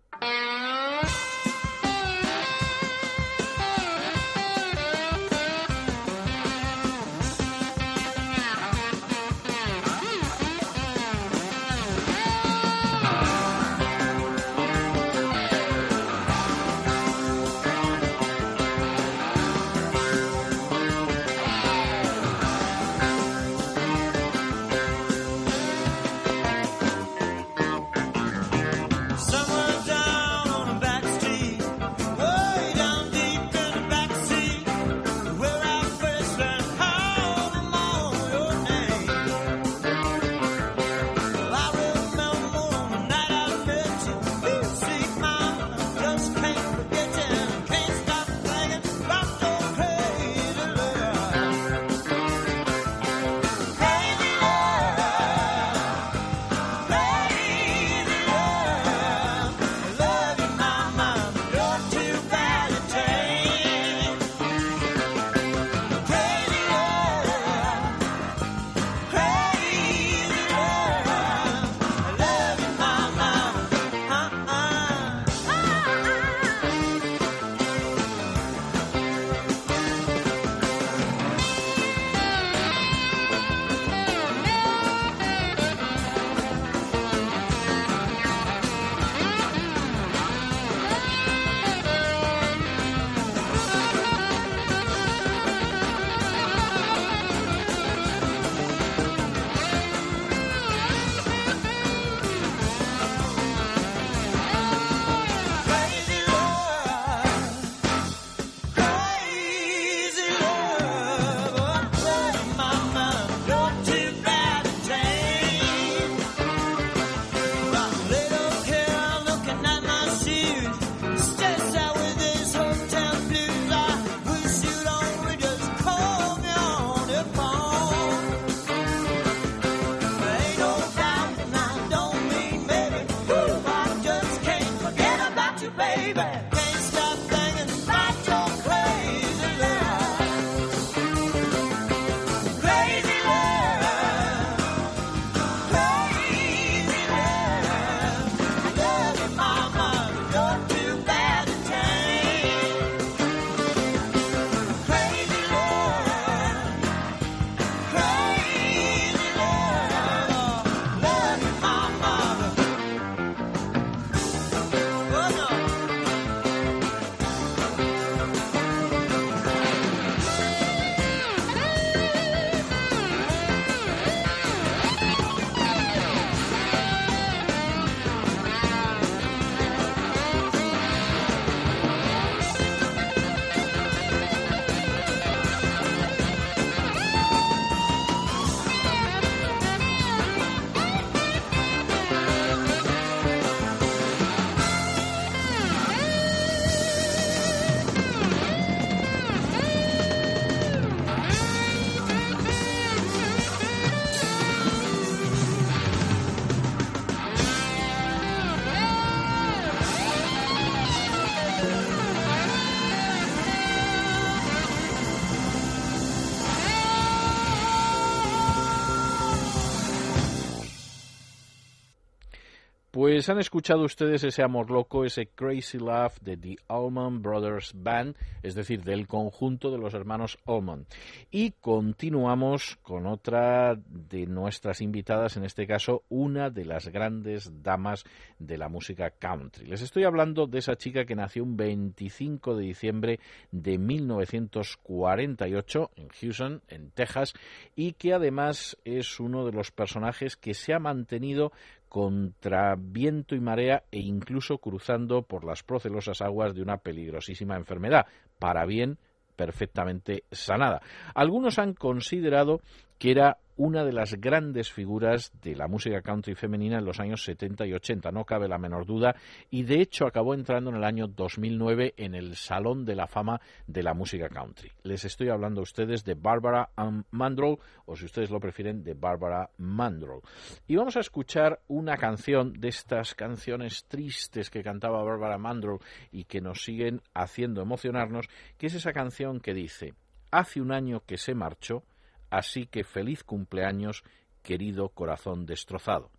Han 223.29 223.39
escuchado 223.39 223.83
ustedes 223.83 224.25
ese 224.25 224.43
amor 224.43 224.71
loco, 224.71 225.05
ese 225.05 225.27
Crazy 225.27 225.77
Love 225.77 226.19
de 226.23 226.39
The 226.39 226.57
Allman 226.69 227.21
Brothers 227.21 227.73
Band, 227.75 228.17
es 228.43 228.55
decir, 228.55 228.83
del 228.83 229.07
conjunto 229.07 229.71
de 229.71 229.77
los 229.77 229.93
hermanos 229.93 230.39
Allman. 230.47 230.87
Y 231.31 231.51
continuamos 231.51 232.79
con 232.81 233.07
otra 233.07 233.77
de 233.77 234.27
nuestras 234.27 234.81
invitadas, 234.81 235.37
en 235.37 235.45
este 235.45 235.67
caso 235.67 236.05
una 236.09 236.49
de 236.49 236.65
las 236.65 236.89
grandes 236.89 237.63
damas 237.63 238.05
de 238.39 238.57
la 238.57 238.71
música 238.71 239.11
country. 239.11 239.67
Les 239.67 239.83
estoy 239.83 240.05
hablando 240.05 240.47
de 240.47 240.61
esa 240.61 240.77
chica 240.77 241.05
que 241.05 241.15
nació 241.15 241.45
un 241.45 241.59
25 241.59 242.57
de 242.57 242.65
diciembre 242.65 243.21
de 243.51 243.77
1948 243.77 245.91
en 245.97 246.09
Houston, 246.09 246.63
en 246.69 246.91
Texas, 246.93 247.35
y 247.77 247.93
que 247.93 248.15
además 248.15 248.79
es 248.85 249.21
uno 249.21 249.45
de 249.45 249.53
los 249.53 249.71
personajes 249.71 250.37
que 250.37 250.55
se 250.55 250.73
ha 250.73 250.79
mantenido 250.79 251.53
contra 251.89 252.75
viento 252.77 253.35
y 253.35 253.41
marea 253.41 253.85
e 253.91 254.01
incluso 254.01 254.59
cruzando 254.59 255.23
por 255.23 255.45
las 255.45 255.63
procelosas 255.63 256.21
aguas 256.21 256.55
de 256.55 256.63
una 256.63 256.79
peligrosísima 256.79 257.57
enfermedad, 257.57 258.07
para 258.39 258.67
bien 258.67 258.99
perfectamente 259.37 260.25
sanada. 260.33 260.81
Algunos 261.15 261.59
han 261.59 261.75
considerado 261.75 262.61
que 262.99 263.11
era 263.11 263.39
una 263.59 263.85
de 263.85 263.93
las 263.93 264.15
grandes 264.15 264.71
figuras 264.71 265.33
de 265.43 265.57
la 265.57 265.67
música 265.67 266.01
country 266.01 266.37
femenina 266.37 266.79
en 266.79 266.85
los 266.85 267.01
años 267.01 267.25
70 267.25 267.67
y 267.67 267.73
80, 267.75 268.13
no 268.13 268.25
cabe 268.25 268.47
la 268.47 268.57
menor 268.57 268.87
duda, 268.87 269.17
y 269.51 269.65
de 269.65 269.81
hecho 269.81 270.07
acabó 270.07 270.33
entrando 270.33 270.71
en 270.71 270.77
el 270.77 270.85
año 270.85 271.09
2009 271.09 271.95
en 271.97 272.15
el 272.15 272.37
Salón 272.37 272.85
de 272.85 272.95
la 272.95 273.09
Fama 273.09 273.41
de 273.67 273.83
la 273.83 273.95
Música 273.95 274.29
Country. 274.29 274.71
Les 274.85 275.05
estoy 275.05 275.29
hablando 275.29 275.61
a 275.61 275.65
ustedes 275.65 276.05
de 276.05 276.15
Barbara 276.15 276.71
Mandrell, 277.11 277.59
o 277.85 277.97
si 277.97 278.05
ustedes 278.05 278.31
lo 278.31 278.39
prefieren, 278.39 278.85
de 278.85 278.95
Barbara 278.95 279.51
Mandrell. 279.57 280.21
Y 280.69 280.77
vamos 280.77 280.97
a 280.97 281.01
escuchar 281.01 281.61
una 281.67 281.97
canción 281.97 282.53
de 282.53 282.69
estas 282.69 283.17
canciones 283.17 283.87
tristes 283.87 284.51
que 284.51 284.63
cantaba 284.63 285.03
Barbara 285.03 285.37
Mandrell 285.37 285.81
y 286.13 286.25
que 286.25 286.41
nos 286.41 286.63
siguen 286.63 287.03
haciendo 287.13 287.61
emocionarnos, 287.61 288.29
que 288.57 288.69
es 288.69 288.75
esa 288.75 288.93
canción 288.93 289.41
que 289.41 289.53
dice, 289.53 289.95
hace 290.31 290.61
un 290.61 290.71
año 290.71 291.03
que 291.05 291.19
se 291.19 291.35
marchó, 291.35 291.83
Así 292.31 292.67
que 292.67 292.85
feliz 292.85 293.25
cumpleaños, 293.25 294.05
querido 294.43 294.91
corazón 294.91 295.47
destrozado, 295.47 296.11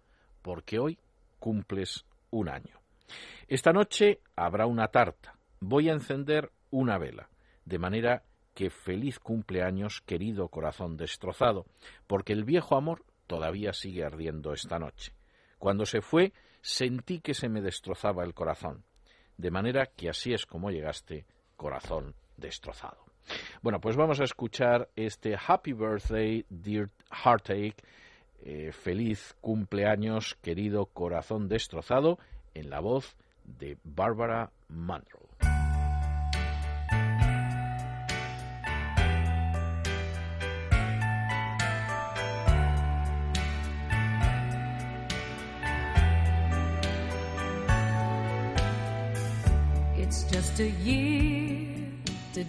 porque 0.41 0.79
hoy 0.79 0.97
cumples 1.39 2.05
un 2.31 2.49
año. 2.49 2.79
Esta 3.47 3.71
noche 3.73 4.19
habrá 4.35 4.65
una 4.65 4.89
tarta. 4.89 5.35
Voy 5.59 5.89
a 5.89 5.93
encender 5.93 6.51
una 6.71 6.97
vela, 6.97 7.29
de 7.65 7.79
manera 7.79 8.23
que 8.53 8.69
feliz 8.69 9.19
cumpleaños, 9.19 10.01
querido 10.01 10.49
corazón 10.49 10.97
destrozado, 10.97 11.65
porque 12.07 12.33
el 12.33 12.43
viejo 12.43 12.75
amor 12.75 13.03
todavía 13.27 13.73
sigue 13.73 14.03
ardiendo 14.03 14.53
esta 14.53 14.79
noche. 14.79 15.13
Cuando 15.57 15.85
se 15.85 16.01
fue, 16.01 16.33
sentí 16.61 17.19
que 17.19 17.33
se 17.33 17.49
me 17.49 17.61
destrozaba 17.61 18.23
el 18.23 18.33
corazón, 18.33 18.83
de 19.37 19.51
manera 19.51 19.85
que 19.85 20.09
así 20.09 20.33
es 20.33 20.45
como 20.45 20.71
llegaste, 20.71 21.25
corazón 21.55 22.15
destrozado. 22.37 23.08
Bueno, 23.61 23.79
pues 23.79 23.95
vamos 23.95 24.19
a 24.19 24.23
escuchar 24.23 24.89
este 24.95 25.35
Happy 25.35 25.73
Birthday, 25.73 26.45
Dear 26.49 26.89
Heartache, 27.11 27.75
eh, 28.43 28.71
feliz 28.71 29.35
cumpleaños, 29.41 30.37
querido 30.41 30.85
corazón 30.85 31.47
destrozado, 31.47 32.19
en 32.53 32.69
la 32.69 32.79
voz 32.79 33.15
de 33.43 33.77
Barbara 33.83 34.51
Mandrell. 34.69 35.29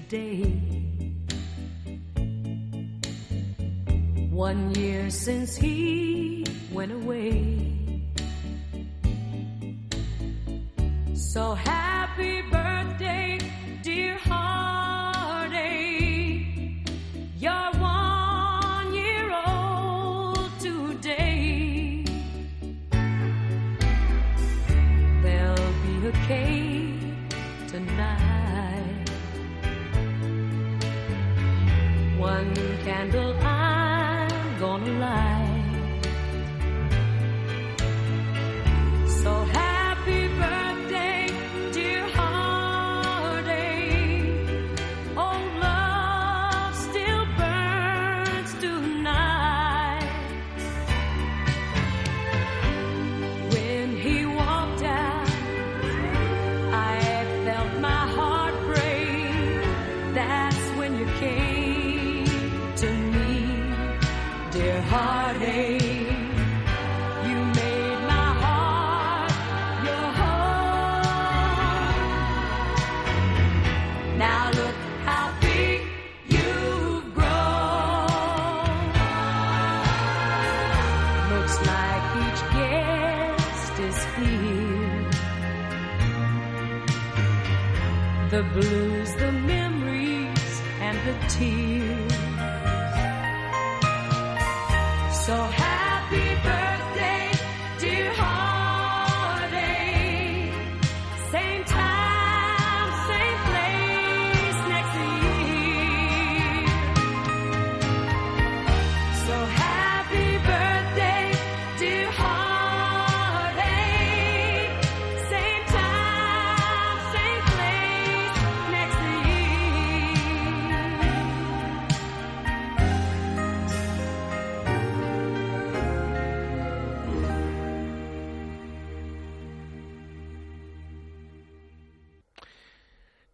Today. 0.09 0.43
One 4.31 4.75
year 4.75 5.11
since 5.11 5.57
he 5.57 6.47
went 6.73 6.93
away. 6.93 7.59
So 11.15 11.55
happy 11.55 12.43
birthday, 12.43 13.00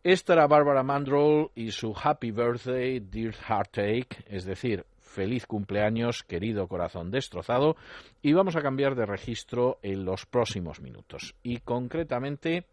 Esta 0.09 0.35
era 0.35 0.47
Barbara 0.47 0.85
Mandrell 0.85 1.51
y 1.57 1.73
su 1.73 1.93
Happy 2.01 2.31
Birthday, 2.31 3.01
Dear 3.01 3.35
Heartache, 3.35 4.23
es 4.29 4.45
decir, 4.45 4.87
feliz 5.01 5.47
cumpleaños, 5.47 6.23
querido 6.23 6.69
corazón 6.69 7.11
destrozado, 7.11 7.75
y 8.23 8.33
vamos 8.33 8.55
a 8.55 8.63
cambiar 8.63 8.95
de 8.95 9.05
registro 9.05 9.81
en 9.83 10.05
los 10.05 10.25
próximos 10.25 10.81
minutos. 10.81 11.35
Y 11.43 11.59
concretamente 11.59 12.67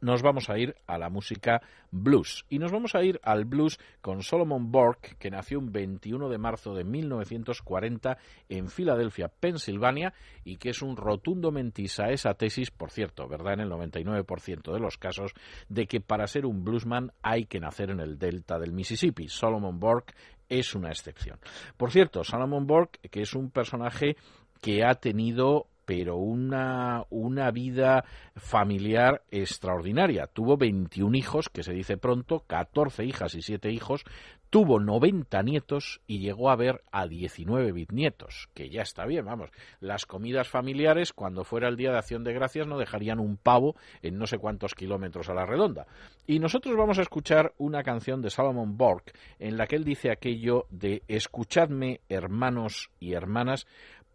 nos 0.00 0.22
vamos 0.22 0.50
a 0.50 0.58
ir 0.58 0.74
a 0.86 0.98
la 0.98 1.08
música 1.08 1.62
blues. 1.90 2.44
Y 2.48 2.58
nos 2.58 2.72
vamos 2.72 2.94
a 2.94 3.02
ir 3.02 3.20
al 3.22 3.44
blues 3.44 3.78
con 4.00 4.22
Solomon 4.22 4.70
Burke, 4.70 5.16
que 5.18 5.30
nació 5.30 5.58
un 5.58 5.72
21 5.72 6.28
de 6.28 6.38
marzo 6.38 6.74
de 6.74 6.84
1940 6.84 8.18
en 8.48 8.68
Filadelfia, 8.68 9.28
Pensilvania, 9.28 10.14
y 10.44 10.56
que 10.56 10.70
es 10.70 10.82
un 10.82 10.96
rotundo 10.96 11.50
mentis 11.50 12.00
a 12.00 12.10
esa 12.10 12.34
tesis, 12.34 12.70
por 12.70 12.90
cierto, 12.90 13.28
¿verdad? 13.28 13.54
En 13.54 13.60
el 13.60 13.70
99% 13.70 14.72
de 14.72 14.80
los 14.80 14.98
casos, 14.98 15.32
de 15.68 15.86
que 15.86 16.00
para 16.00 16.26
ser 16.26 16.46
un 16.46 16.64
bluesman 16.64 17.12
hay 17.22 17.46
que 17.46 17.60
nacer 17.60 17.90
en 17.90 18.00
el 18.00 18.18
delta 18.18 18.58
del 18.58 18.72
Mississippi. 18.72 19.28
Solomon 19.28 19.78
Burke 19.78 20.14
es 20.48 20.74
una 20.74 20.90
excepción. 20.90 21.38
Por 21.76 21.90
cierto, 21.90 22.24
Solomon 22.24 22.66
Burke, 22.66 23.08
que 23.08 23.22
es 23.22 23.34
un 23.34 23.50
personaje 23.50 24.16
que 24.60 24.84
ha 24.84 24.94
tenido 24.94 25.66
pero 25.86 26.16
una, 26.16 27.04
una 27.08 27.50
vida 27.52 28.04
familiar 28.34 29.22
extraordinaria. 29.30 30.26
Tuvo 30.26 30.58
21 30.58 31.16
hijos, 31.16 31.48
que 31.48 31.62
se 31.62 31.72
dice 31.72 31.96
pronto, 31.96 32.44
14 32.46 33.04
hijas 33.04 33.34
y 33.34 33.40
7 33.40 33.70
hijos, 33.70 34.04
tuvo 34.50 34.80
90 34.80 35.42
nietos 35.42 36.00
y 36.06 36.18
llegó 36.18 36.50
a 36.50 36.56
ver 36.56 36.82
a 36.90 37.06
19 37.06 37.72
bisnietos, 37.72 38.48
que 38.54 38.68
ya 38.68 38.82
está 38.82 39.04
bien, 39.06 39.24
vamos. 39.24 39.50
Las 39.80 40.06
comidas 40.06 40.48
familiares, 40.48 41.12
cuando 41.12 41.44
fuera 41.44 41.68
el 41.68 41.76
Día 41.76 41.92
de 41.92 41.98
Acción 41.98 42.24
de 42.24 42.32
Gracias, 42.32 42.66
no 42.66 42.78
dejarían 42.78 43.20
un 43.20 43.36
pavo 43.36 43.76
en 44.02 44.18
no 44.18 44.26
sé 44.26 44.38
cuántos 44.38 44.74
kilómetros 44.74 45.28
a 45.28 45.34
la 45.34 45.46
redonda. 45.46 45.86
Y 46.26 46.38
nosotros 46.38 46.76
vamos 46.76 46.98
a 46.98 47.02
escuchar 47.02 47.54
una 47.58 47.82
canción 47.82 48.22
de 48.22 48.30
Salomon 48.30 48.76
Bork 48.76 49.12
en 49.38 49.56
la 49.56 49.66
que 49.66 49.76
él 49.76 49.84
dice 49.84 50.10
aquello 50.10 50.66
de 50.70 51.02
escuchadme, 51.08 52.00
hermanos 52.08 52.90
y 52.98 53.12
hermanas, 53.12 53.66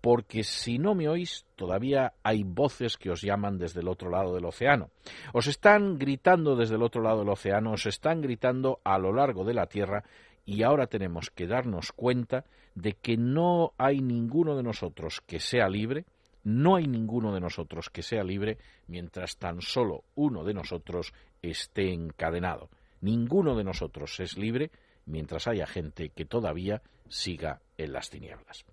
porque 0.01 0.43
si 0.43 0.79
no 0.79 0.95
me 0.95 1.07
oís, 1.07 1.45
todavía 1.55 2.13
hay 2.23 2.43
voces 2.43 2.97
que 2.97 3.11
os 3.11 3.21
llaman 3.21 3.59
desde 3.59 3.81
el 3.81 3.87
otro 3.87 4.09
lado 4.09 4.33
del 4.33 4.45
océano. 4.45 4.89
Os 5.31 5.45
están 5.47 5.99
gritando 5.99 6.55
desde 6.55 6.75
el 6.75 6.81
otro 6.81 7.03
lado 7.03 7.19
del 7.19 7.29
océano, 7.29 7.73
os 7.73 7.85
están 7.85 8.19
gritando 8.19 8.79
a 8.83 8.97
lo 8.97 9.13
largo 9.13 9.45
de 9.45 9.53
la 9.53 9.67
tierra, 9.67 10.03
y 10.43 10.63
ahora 10.63 10.87
tenemos 10.87 11.29
que 11.29 11.45
darnos 11.45 11.91
cuenta 11.91 12.45
de 12.73 12.93
que 12.93 13.15
no 13.15 13.73
hay 13.77 14.01
ninguno 14.01 14.55
de 14.57 14.63
nosotros 14.63 15.21
que 15.25 15.39
sea 15.39 15.69
libre, 15.69 16.05
no 16.43 16.75
hay 16.75 16.87
ninguno 16.87 17.33
de 17.33 17.39
nosotros 17.39 17.91
que 17.91 18.01
sea 18.01 18.23
libre 18.23 18.57
mientras 18.87 19.37
tan 19.37 19.61
solo 19.61 20.03
uno 20.15 20.43
de 20.43 20.55
nosotros 20.55 21.13
esté 21.43 21.93
encadenado. 21.93 22.69
Ninguno 23.01 23.55
de 23.55 23.63
nosotros 23.63 24.19
es 24.19 24.37
libre 24.37 24.71
mientras 25.05 25.47
haya 25.47 25.67
gente 25.67 26.09
que 26.09 26.25
todavía 26.25 26.81
siga 27.07 27.61
en 27.77 27.93
las 27.93 28.09
tinieblas. 28.09 28.65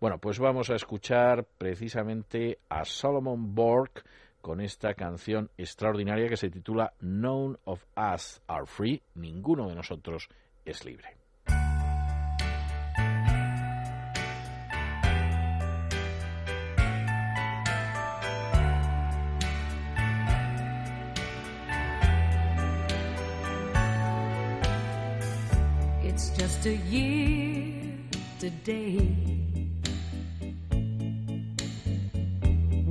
Bueno, 0.00 0.18
pues 0.18 0.38
vamos 0.38 0.70
a 0.70 0.74
escuchar 0.74 1.44
precisamente 1.58 2.58
a 2.68 2.84
Solomon 2.84 3.54
Bork 3.54 4.04
con 4.40 4.60
esta 4.60 4.92
canción 4.92 5.50
extraordinaria 5.56 6.28
que 6.28 6.36
se 6.36 6.50
titula 6.50 6.92
None 7.00 7.56
of 7.64 7.84
Us 7.96 8.42
Are 8.46 8.66
Free, 8.66 9.00
ninguno 9.14 9.68
de 9.68 9.74
nosotros 9.74 10.28
es 10.66 10.84
libre. 10.84 11.16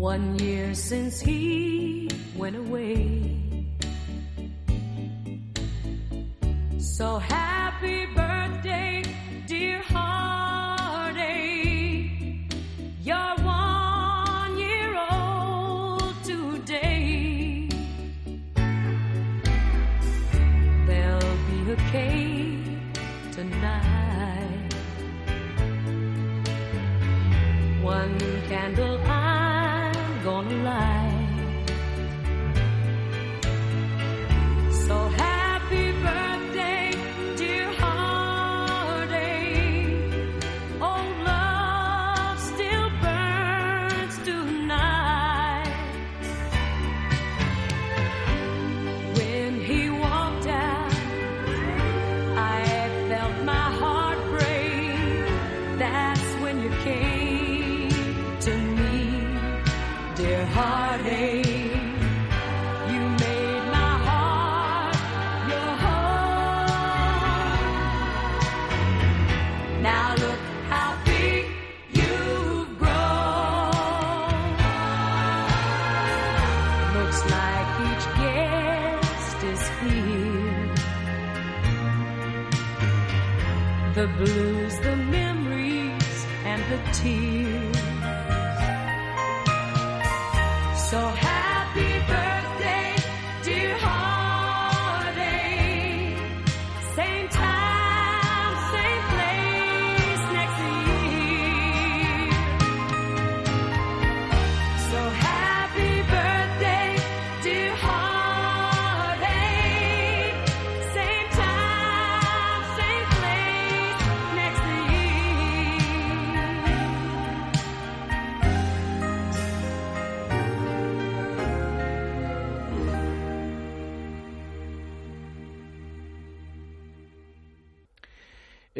One 0.03 0.37
year 0.39 0.73
since 0.75 1.21
he 1.21 2.09
went 2.35 2.57
away. 2.57 3.37
So 6.77 7.19
happy 7.19 8.07
birthday, 8.07 9.02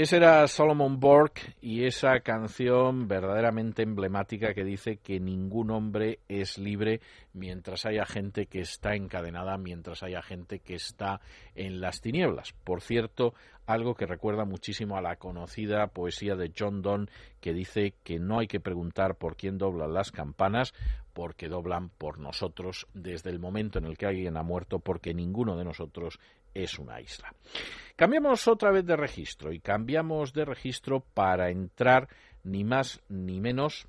Ese 0.04 0.18
era 0.18 0.45
Solomon 0.49 0.99
Bork 0.99 1.56
y 1.62 1.86
esa 1.86 2.20
canción 2.20 3.08
verdaderamente 3.08 3.84
emblemática 3.84 4.54
que 4.54 4.66
dice 4.66 4.97
que 4.97 5.22
ningún 5.22 5.72
hombre 5.72 6.20
es 6.28 6.58
libre 6.58 6.99
mientras 7.32 7.86
haya 7.86 8.06
gente 8.06 8.47
que 8.47 8.60
está 8.60 8.95
encadenada, 8.95 9.58
mientras 9.58 10.04
haya 10.04 10.22
gente 10.22 10.60
que 10.60 10.76
está 10.76 11.22
en 11.56 11.80
las 11.80 12.01
tinieblas. 12.01 12.51
Por 12.66 12.82
cierto, 12.82 13.34
algo 13.66 13.95
que 13.95 14.06
recuerda 14.06 14.43
muchísimo 14.43 14.97
a 14.97 15.01
la 15.01 15.16
conocida 15.16 15.88
poesía 15.88 16.36
de 16.36 16.51
John 16.54 16.82
Donne 16.82 17.08
que 17.39 17.54
dice 17.54 17.93
que 18.04 18.20
no 18.20 18.39
hay 18.39 18.47
que 18.47 18.60
preguntar 18.60 19.16
por 19.16 19.38
quién 19.38 19.58
doblan 19.58 19.93
las 19.93 20.12
campanas, 20.12 20.74
porque 21.14 21.47
doblan 21.47 21.88
por 21.88 22.20
nosotros 22.20 22.88
desde 22.93 23.30
el 23.30 23.39
momento 23.39 23.80
en 23.80 23.86
el 23.86 23.97
que 23.97 24.08
alguien 24.08 24.36
ha 24.36 24.43
muerto, 24.43 24.80
porque 24.80 25.14
ninguno 25.14 25.56
de 25.56 25.64
nosotros 25.64 26.20
es 26.54 26.80
una 26.80 27.01
isla. 27.01 27.34
Cambiamos 27.95 28.47
otra 28.47 28.72
vez 28.72 28.86
de 28.86 28.95
registro 28.95 29.54
y 29.54 29.60
cambiamos 29.60 30.34
de 30.34 30.45
registro 30.45 31.01
para 31.14 31.49
entrar 31.49 32.08
ni 32.43 32.64
más 32.64 33.01
ni 33.08 33.39
menos 33.39 33.88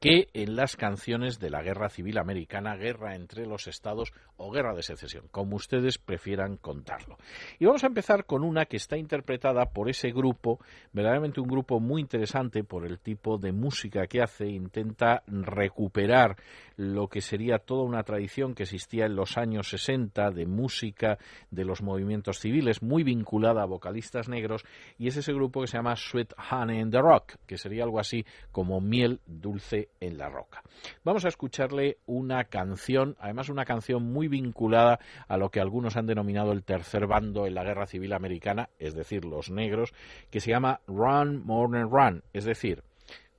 que 0.00 0.28
en 0.34 0.56
las 0.56 0.76
canciones 0.76 1.38
de 1.38 1.50
la 1.50 1.62
Guerra 1.62 1.88
Civil 1.88 2.18
Americana, 2.18 2.76
guerra 2.76 3.14
entre 3.14 3.46
los 3.46 3.66
estados 3.66 4.12
o 4.36 4.50
guerra 4.50 4.74
de 4.74 4.82
secesión, 4.82 5.28
como 5.30 5.56
ustedes 5.56 5.98
prefieran 5.98 6.56
contarlo. 6.56 7.16
Y 7.58 7.66
vamos 7.66 7.84
a 7.84 7.88
empezar 7.88 8.26
con 8.26 8.44
una 8.44 8.66
que 8.66 8.76
está 8.76 8.96
interpretada 8.96 9.66
por 9.66 9.88
ese 9.88 10.10
grupo, 10.10 10.60
verdaderamente 10.92 11.40
un 11.40 11.48
grupo 11.48 11.80
muy 11.80 12.02
interesante 12.02 12.64
por 12.64 12.84
el 12.84 12.98
tipo 12.98 13.38
de 13.38 13.52
música 13.52 14.06
que 14.06 14.22
hace, 14.22 14.46
intenta 14.46 15.22
recuperar 15.26 16.36
lo 16.76 17.08
que 17.08 17.22
sería 17.22 17.58
toda 17.58 17.84
una 17.84 18.02
tradición 18.02 18.54
que 18.54 18.64
existía 18.64 19.06
en 19.06 19.16
los 19.16 19.38
años 19.38 19.70
60 19.70 20.30
de 20.30 20.46
música 20.46 21.18
de 21.50 21.64
los 21.64 21.80
movimientos 21.82 22.38
civiles, 22.38 22.82
muy 22.82 23.02
vinculada 23.02 23.62
a 23.62 23.66
vocalistas 23.66 24.28
negros, 24.28 24.64
y 24.98 25.08
es 25.08 25.16
ese 25.16 25.32
grupo 25.32 25.60
que 25.62 25.68
se 25.68 25.78
llama 25.78 25.96
Sweet 25.96 26.34
Honey 26.50 26.80
in 26.80 26.90
the 26.90 27.00
Rock, 27.00 27.36
que 27.46 27.56
sería 27.56 27.84
algo 27.84 27.98
así 27.98 28.26
como 28.52 28.80
miel 28.80 29.20
dulce 29.26 29.75
en 30.00 30.18
la 30.18 30.28
roca. 30.28 30.62
Vamos 31.04 31.24
a 31.24 31.28
escucharle 31.28 31.98
una 32.06 32.44
canción, 32.44 33.16
además 33.18 33.48
una 33.48 33.64
canción 33.64 34.02
muy 34.02 34.28
vinculada 34.28 34.98
a 35.28 35.36
lo 35.36 35.50
que 35.50 35.60
algunos 35.60 35.96
han 35.96 36.06
denominado 36.06 36.52
el 36.52 36.64
tercer 36.64 37.06
bando 37.06 37.46
en 37.46 37.54
la 37.54 37.64
guerra 37.64 37.86
civil 37.86 38.12
americana, 38.12 38.68
es 38.78 38.94
decir, 38.94 39.24
los 39.24 39.50
negros, 39.50 39.92
que 40.30 40.40
se 40.40 40.50
llama 40.50 40.80
Run, 40.86 41.44
Morning 41.44 41.88
Run, 41.90 42.22
es 42.32 42.44
decir, 42.44 42.82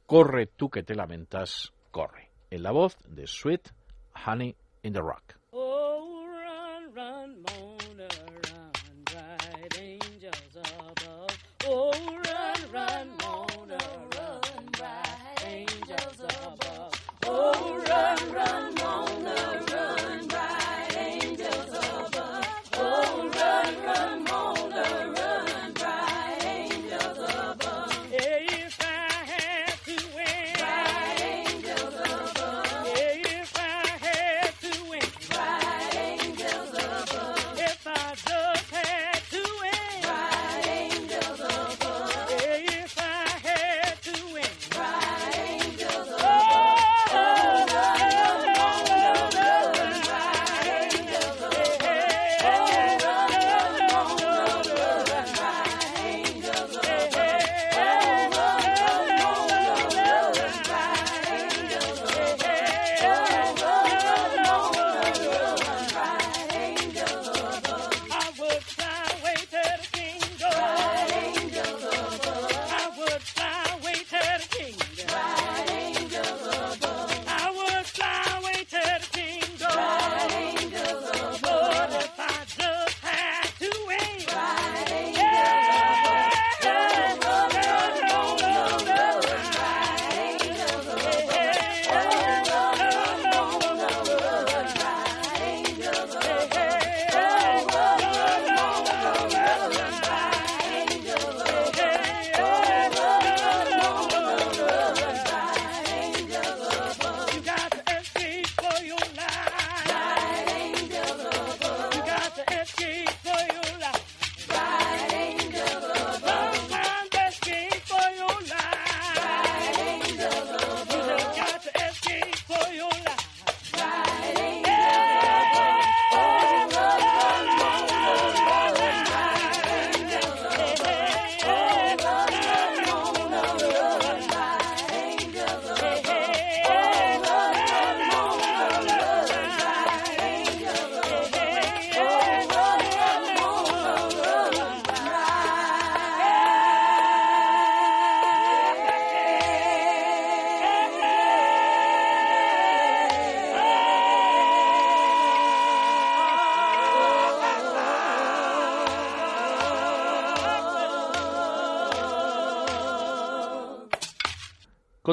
corre 0.06 0.48
tú 0.48 0.70
que 0.70 0.84
te 0.84 0.96
lamentas, 0.96 1.74
corre, 1.92 2.30
en 2.50 2.64
la 2.64 2.72
voz 2.72 2.98
de 3.08 3.28
Sweet 3.28 3.70
Honey 4.26 4.56
in 4.84 4.94
the 4.94 5.02
Rock. 5.02 5.37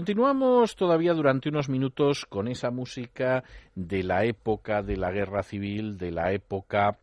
Continuamos 0.04 0.76
todavía 0.76 1.14
durante 1.14 1.48
unos 1.48 1.70
minutos 1.70 2.26
con 2.26 2.46
esa 2.46 2.70
música 2.70 3.42
de 3.74 4.02
la 4.02 4.26
época 4.26 4.82
de 4.82 4.98
la 4.98 5.10
guerra 5.10 5.42
civil, 5.42 5.96
de 5.96 6.10
la 6.10 6.30
época 6.32 6.98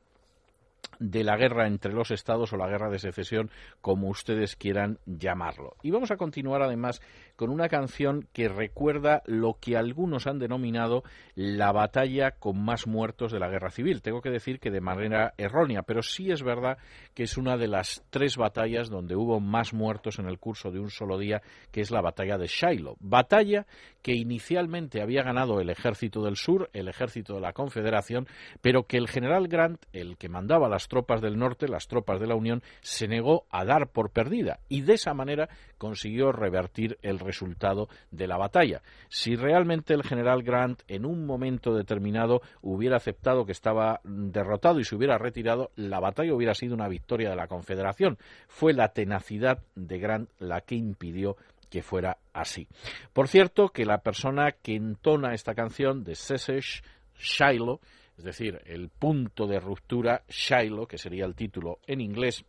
de 1.02 1.24
la 1.24 1.36
guerra 1.36 1.68
entre 1.68 1.94
los 1.94 2.12
estados 2.12 2.54
o 2.54 2.58
la 2.58 2.68
guerra 2.68 2.90
de 2.90 3.00
secesión, 3.00 3.50
como 3.82 4.08
ustedes 4.08 4.56
quieran 4.56 5.00
llamarlo. 5.06 5.76
Y 5.82 5.90
vamos 5.90 6.12
a 6.12 6.16
continuar 6.16 6.62
además 6.62 7.02
con 7.36 7.50
una 7.50 7.70
canción 7.70 8.28
que 8.34 8.48
recuerda 8.48 9.24
lo 9.26 9.58
que 9.60 9.76
algunos 9.76 10.28
han 10.28 10.38
denominado 10.38 11.04
la 11.34 11.72
batalla 11.72 12.32
con 12.32 12.64
más 12.64 12.86
muertos 12.86 13.32
de 13.32 13.40
la 13.40 13.50
guerra 13.50 13.72
civil. 13.72 14.04
Tengo 14.04 14.22
que 14.22 14.30
decir 14.30 14.60
que 14.60 14.70
de 14.70 14.80
manera 14.80 15.34
errónea, 15.38 15.82
pero 15.82 16.04
sí 16.04 16.30
es 16.30 16.44
verdad 16.44 16.78
que 17.16 17.24
es 17.24 17.38
una 17.38 17.58
de 17.58 17.68
las 17.68 18.04
tres 18.12 18.38
batallas 18.38 18.90
donde 18.90 19.16
hubo 19.16 19.40
más 19.40 19.74
muertos 19.74 20.20
en 20.20 20.28
el 20.28 20.38
curso 20.38 20.70
de 20.70 20.80
un 20.80 20.92
solo 20.92 21.18
día, 21.18 21.42
que 21.72 21.82
es 21.82 21.90
la 21.90 22.02
batalla 22.02 22.38
de 22.38 22.46
Shiloh. 22.46 22.96
Batalla 23.00 23.66
que 24.04 24.14
inicialmente 24.14 25.02
había 25.02 25.24
ganado 25.24 25.60
el 25.60 25.70
ejército 25.70 26.24
del 26.24 26.36
sur, 26.36 26.70
el 26.74 26.88
ejército 26.88 27.36
de 27.36 27.42
la 27.42 27.54
Confederación, 27.54 28.28
pero 28.62 28.84
que 28.84 28.98
el 28.98 29.08
general 29.08 29.48
Grant, 29.48 29.84
el 29.94 30.18
que 30.18 30.30
mandaba 30.30 30.70
las 30.70 30.88
tropas 30.92 31.22
del 31.22 31.40
norte, 31.40 31.70
las 31.70 31.88
tropas 31.88 32.20
de 32.20 32.28
la 32.28 32.36
Unión, 32.36 32.62
se 32.82 33.08
negó 33.08 33.46
a 33.50 33.64
dar 33.64 33.88
por 33.88 34.10
perdida 34.10 34.60
y 34.68 34.82
de 34.82 34.96
esa 34.96 35.14
manera 35.14 35.48
consiguió 35.78 36.34
revertir 36.34 36.98
el 37.02 37.18
resultado 37.18 37.88
de 38.12 38.28
la 38.28 38.38
batalla. 38.38 38.82
Si 39.08 39.38
realmente 39.38 39.94
el 39.94 40.04
general 40.04 40.44
Grant 40.44 40.82
en 40.90 41.06
un 41.06 41.26
momento 41.26 41.74
determinado 41.74 42.42
hubiera 42.62 42.98
aceptado 42.98 43.46
que 43.46 43.54
estaba 43.54 44.02
derrotado 44.04 44.82
y 44.82 44.84
se 44.84 44.98
hubiera 44.98 45.18
retirado, 45.18 45.72
la 45.78 46.02
batalla 46.02 46.34
hubiera 46.34 46.54
sido 46.54 46.76
una 46.76 46.90
victoria 46.90 47.30
de 47.30 47.38
la 47.38 47.48
Confederación. 47.48 48.18
Fue 48.50 48.74
la 48.74 48.90
tenacidad 48.90 49.64
de 49.76 49.98
Grant 49.98 50.30
la 50.40 50.60
que 50.60 50.76
impidió 50.76 51.38
que 51.70 51.82
fuera 51.82 52.18
así. 52.34 52.68
Por 53.14 53.30
cierto, 53.30 53.70
que 53.70 53.86
la 53.86 54.00
persona 54.00 54.52
que 54.52 54.76
entona 54.76 55.34
esta 55.34 55.56
canción 55.56 56.04
de 56.04 56.16
Sesesh 56.16 56.84
Shiloh, 57.18 57.80
es 58.18 58.24
decir, 58.24 58.62
el 58.66 58.90
punto 58.90 59.48
de 59.48 59.60
ruptura 59.60 60.24
Shiloh, 60.28 60.88
que 60.88 60.98
sería 60.98 61.26
el 61.26 61.36
título 61.36 61.80
en 61.88 62.02
inglés, 62.02 62.46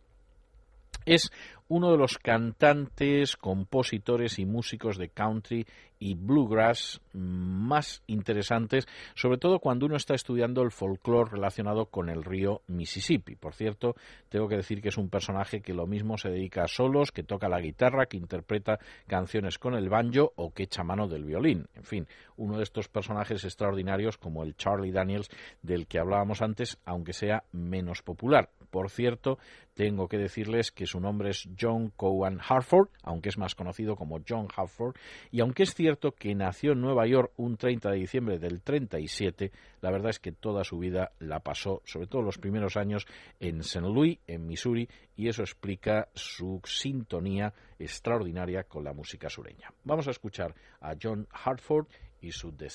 es 1.05 1.31
uno 1.67 1.91
de 1.91 1.97
los 1.97 2.17
cantantes, 2.17 3.35
compositores 3.35 4.37
y 4.37 4.45
músicos 4.45 4.97
de 4.97 5.09
country 5.09 5.65
y 5.97 6.15
bluegrass 6.15 7.01
más 7.13 8.03
interesantes, 8.07 8.85
sobre 9.15 9.37
todo 9.37 9.59
cuando 9.59 9.85
uno 9.85 9.95
está 9.95 10.13
estudiando 10.15 10.61
el 10.61 10.71
folclore 10.71 11.31
relacionado 11.31 11.85
con 11.85 12.09
el 12.09 12.25
río 12.25 12.61
Mississippi. 12.67 13.35
Por 13.35 13.53
cierto, 13.53 13.95
tengo 14.27 14.49
que 14.49 14.57
decir 14.57 14.81
que 14.81 14.89
es 14.89 14.97
un 14.97 15.09
personaje 15.09 15.61
que 15.61 15.73
lo 15.73 15.87
mismo 15.87 16.17
se 16.17 16.29
dedica 16.29 16.65
a 16.65 16.67
solos, 16.67 17.11
que 17.11 17.23
toca 17.23 17.47
la 17.47 17.61
guitarra, 17.61 18.05
que 18.05 18.17
interpreta 18.17 18.79
canciones 19.07 19.57
con 19.57 19.75
el 19.75 19.89
banjo 19.89 20.33
o 20.35 20.53
que 20.53 20.63
echa 20.63 20.83
mano 20.83 21.07
del 21.07 21.23
violín. 21.23 21.67
En 21.73 21.85
fin, 21.85 22.07
uno 22.35 22.57
de 22.57 22.63
estos 22.63 22.89
personajes 22.89 23.45
extraordinarios 23.45 24.17
como 24.17 24.43
el 24.43 24.57
Charlie 24.57 24.91
Daniels 24.91 25.29
del 25.61 25.87
que 25.87 25.99
hablábamos 25.99 26.41
antes, 26.41 26.77
aunque 26.83 27.13
sea 27.13 27.45
menos 27.53 28.01
popular. 28.01 28.49
Por 28.73 28.89
cierto, 28.89 29.37
tengo 29.75 30.07
que 30.07 30.17
decirles 30.17 30.71
que 30.71 30.87
su 30.87 30.99
nombre 30.99 31.29
es 31.29 31.47
John 31.61 31.91
Cowan 31.91 32.39
Hartford, 32.41 32.89
aunque 33.03 33.29
es 33.29 33.37
más 33.37 33.53
conocido 33.53 33.95
como 33.95 34.19
John 34.27 34.47
Hartford, 34.47 34.95
y 35.29 35.41
aunque 35.41 35.61
es 35.61 35.75
cierto 35.75 36.13
que 36.13 36.33
nació 36.33 36.71
en 36.71 36.81
Nueva 36.81 37.05
York 37.05 37.33
un 37.37 37.55
30 37.55 37.91
de 37.91 37.97
diciembre 37.97 38.39
del 38.39 38.63
37, 38.63 39.51
la 39.79 39.91
verdad 39.91 40.09
es 40.09 40.17
que 40.17 40.31
toda 40.31 40.63
su 40.63 40.79
vida 40.79 41.11
la 41.19 41.41
pasó, 41.41 41.83
sobre 41.85 42.07
todo 42.07 42.23
los 42.23 42.39
primeros 42.39 42.75
años, 42.75 43.05
en 43.39 43.59
St. 43.59 43.81
Louis, 43.81 44.17
en 44.25 44.47
Missouri, 44.47 44.89
y 45.15 45.27
eso 45.27 45.43
explica 45.43 46.07
su 46.15 46.59
sintonía 46.65 47.53
extraordinaria 47.77 48.63
con 48.63 48.83
la 48.83 48.93
música 48.93 49.29
sureña. 49.29 49.71
Vamos 49.83 50.07
a 50.07 50.11
escuchar 50.11 50.55
a 50.81 50.95
John 50.99 51.27
Hartford 51.31 51.85
y 52.21 52.31
su 52.31 52.51
The 52.53 52.69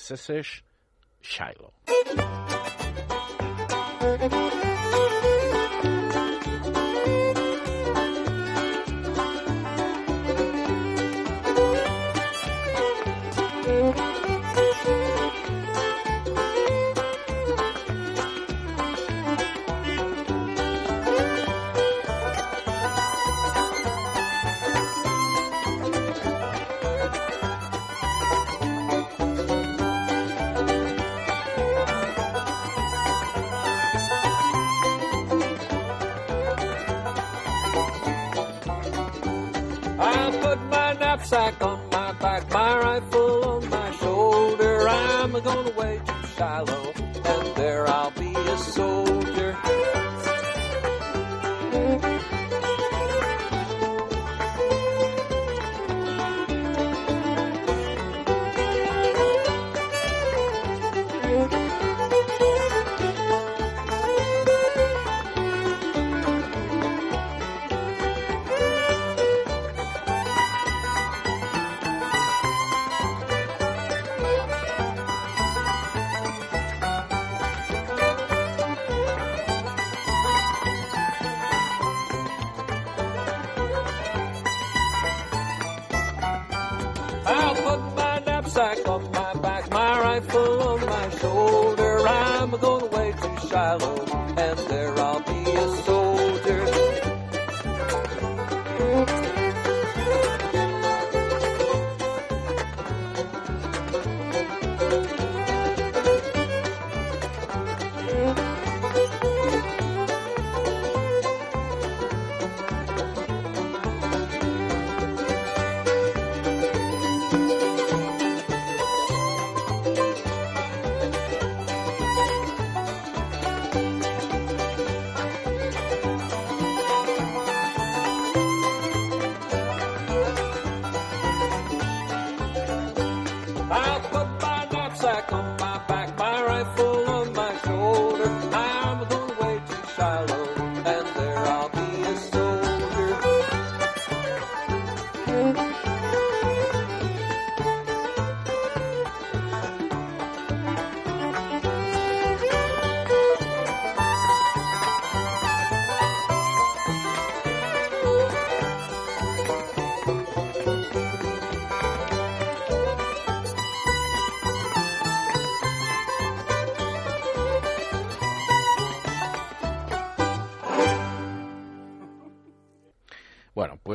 Shiloh. 1.21 1.73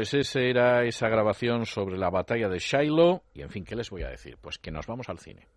Pues 0.04 0.16
esa 0.16 0.42
era 0.42 0.84
esa 0.84 1.08
grabación 1.08 1.66
sobre 1.66 1.98
la 1.98 2.10
batalla 2.10 2.50
de 2.50 2.60
Shiloh. 2.60 3.22
Y 3.34 3.42
en 3.42 3.50
fin, 3.50 3.64
¿qué 3.64 3.74
les 3.74 3.90
voy 3.90 4.04
a 4.04 4.10
decir? 4.10 4.38
Pues 4.42 4.58
que 4.58 4.70
nos 4.70 4.86
vamos 4.86 5.08
al 5.08 5.18
cine. 5.18 5.48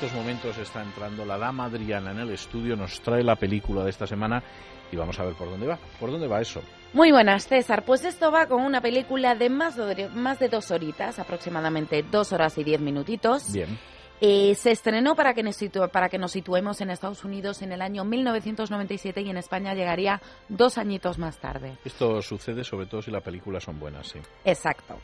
Estos 0.00 0.12
momentos 0.16 0.56
está 0.58 0.80
entrando 0.80 1.24
la 1.24 1.36
dama 1.38 1.64
Adriana 1.64 2.12
en 2.12 2.20
el 2.20 2.30
estudio, 2.30 2.76
nos 2.76 3.00
trae 3.00 3.24
la 3.24 3.34
película 3.34 3.82
de 3.82 3.90
esta 3.90 4.06
semana 4.06 4.40
y 4.92 4.96
vamos 4.96 5.18
a 5.18 5.24
ver 5.24 5.34
por 5.34 5.50
dónde 5.50 5.66
va. 5.66 5.76
¿Por 5.98 6.12
dónde 6.12 6.28
va 6.28 6.40
eso? 6.40 6.62
Muy 6.92 7.10
buenas, 7.10 7.48
César. 7.48 7.84
Pues 7.84 8.04
esto 8.04 8.30
va 8.30 8.46
con 8.46 8.62
una 8.62 8.80
película 8.80 9.34
de 9.34 9.50
más 9.50 9.74
de, 9.76 10.08
más 10.10 10.38
de 10.38 10.48
dos 10.48 10.70
horitas, 10.70 11.18
aproximadamente 11.18 12.04
dos 12.04 12.32
horas 12.32 12.56
y 12.58 12.62
diez 12.64 12.80
minutitos. 12.80 13.52
Bien. 13.52 13.76
Eh, 14.20 14.54
se 14.54 14.70
estrenó 14.70 15.16
para 15.16 15.34
que, 15.34 15.42
nos 15.42 15.60
situ- 15.60 15.90
para 15.90 16.08
que 16.08 16.18
nos 16.18 16.30
situemos 16.30 16.80
en 16.80 16.90
Estados 16.90 17.24
Unidos 17.24 17.62
en 17.62 17.72
el 17.72 17.82
año 17.82 18.04
1997 18.04 19.20
y 19.22 19.30
en 19.30 19.36
España 19.36 19.74
llegaría 19.74 20.22
dos 20.48 20.78
añitos 20.78 21.18
más 21.18 21.38
tarde. 21.38 21.76
Esto 21.84 22.22
sucede 22.22 22.62
sobre 22.62 22.86
todo 22.86 23.02
si 23.02 23.10
las 23.10 23.22
películas 23.24 23.64
son 23.64 23.80
buenas, 23.80 24.06
sí. 24.06 24.20
Exacto. 24.44 24.96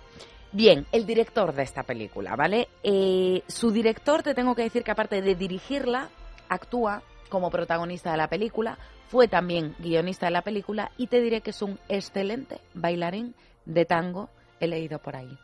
Bien, 0.55 0.87
el 0.93 1.05
director 1.05 1.53
de 1.53 1.65
esta 1.65 1.83
película, 1.83 2.37
¿vale? 2.37 2.69
Eh, 2.85 3.43
su 3.49 3.73
director, 3.73 4.23
te 4.23 4.35
tengo 4.35 4.55
que 4.55 4.63
decir 4.63 4.85
que 4.85 4.93
aparte 4.93 5.21
de 5.21 5.35
dirigirla, 5.35 6.11
actúa 6.49 7.03
como 7.29 7.51
protagonista 7.51 8.13
de 8.13 8.19
la 8.19 8.29
película, 8.29 8.79
fue 9.09 9.27
también 9.27 9.75
guionista 9.81 10.27
de 10.27 10.31
la 10.33 10.43
película 10.43 10.93
y 10.97 11.09
te 11.09 11.21
diré 11.21 11.41
que 11.41 11.51
es 11.51 11.61
un 11.61 11.81
excelente 11.89 12.61
bailarín 12.73 13.35
de 13.65 13.85
tango, 13.85 14.31
he 14.61 14.69
leído 14.69 15.01
por 15.01 15.17
ahí. 15.17 15.37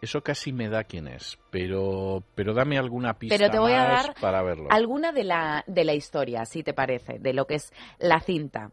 Eso 0.00 0.22
casi 0.22 0.50
me 0.50 0.70
da 0.70 0.84
quién 0.84 1.06
es, 1.06 1.38
pero, 1.50 2.24
pero 2.34 2.54
dame 2.54 2.78
alguna 2.78 3.18
pista 3.18 3.36
Pero 3.36 3.50
te 3.50 3.58
voy 3.58 3.72
a 3.72 3.84
más 3.86 4.06
dar 4.06 4.14
para 4.18 4.42
verlo. 4.42 4.68
alguna 4.70 5.12
de 5.12 5.24
la, 5.24 5.62
de 5.66 5.84
la 5.84 5.92
historia, 5.92 6.46
si 6.46 6.62
te 6.62 6.72
parece, 6.72 7.18
de 7.18 7.34
lo 7.34 7.46
que 7.46 7.56
es 7.56 7.70
la 7.98 8.20
cinta. 8.20 8.72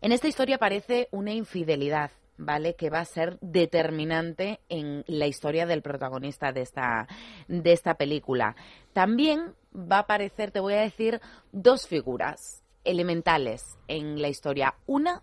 En 0.00 0.10
esta 0.10 0.26
historia 0.26 0.56
aparece 0.56 1.06
una 1.12 1.32
infidelidad, 1.32 2.10
¿vale? 2.38 2.74
Que 2.74 2.90
va 2.90 3.00
a 3.00 3.04
ser 3.04 3.38
determinante 3.40 4.60
en 4.68 5.04
la 5.06 5.26
historia 5.26 5.66
del 5.66 5.82
protagonista 5.82 6.52
de 6.52 6.62
esta, 6.62 7.06
de 7.48 7.72
esta 7.72 7.94
película. 7.94 8.56
También 8.92 9.54
va 9.74 9.96
a 9.96 10.00
aparecer, 10.00 10.50
te 10.50 10.60
voy 10.60 10.74
a 10.74 10.80
decir, 10.80 11.20
dos 11.52 11.86
figuras 11.86 12.62
elementales 12.84 13.76
en 13.88 14.20
la 14.20 14.28
historia. 14.28 14.74
Una, 14.86 15.22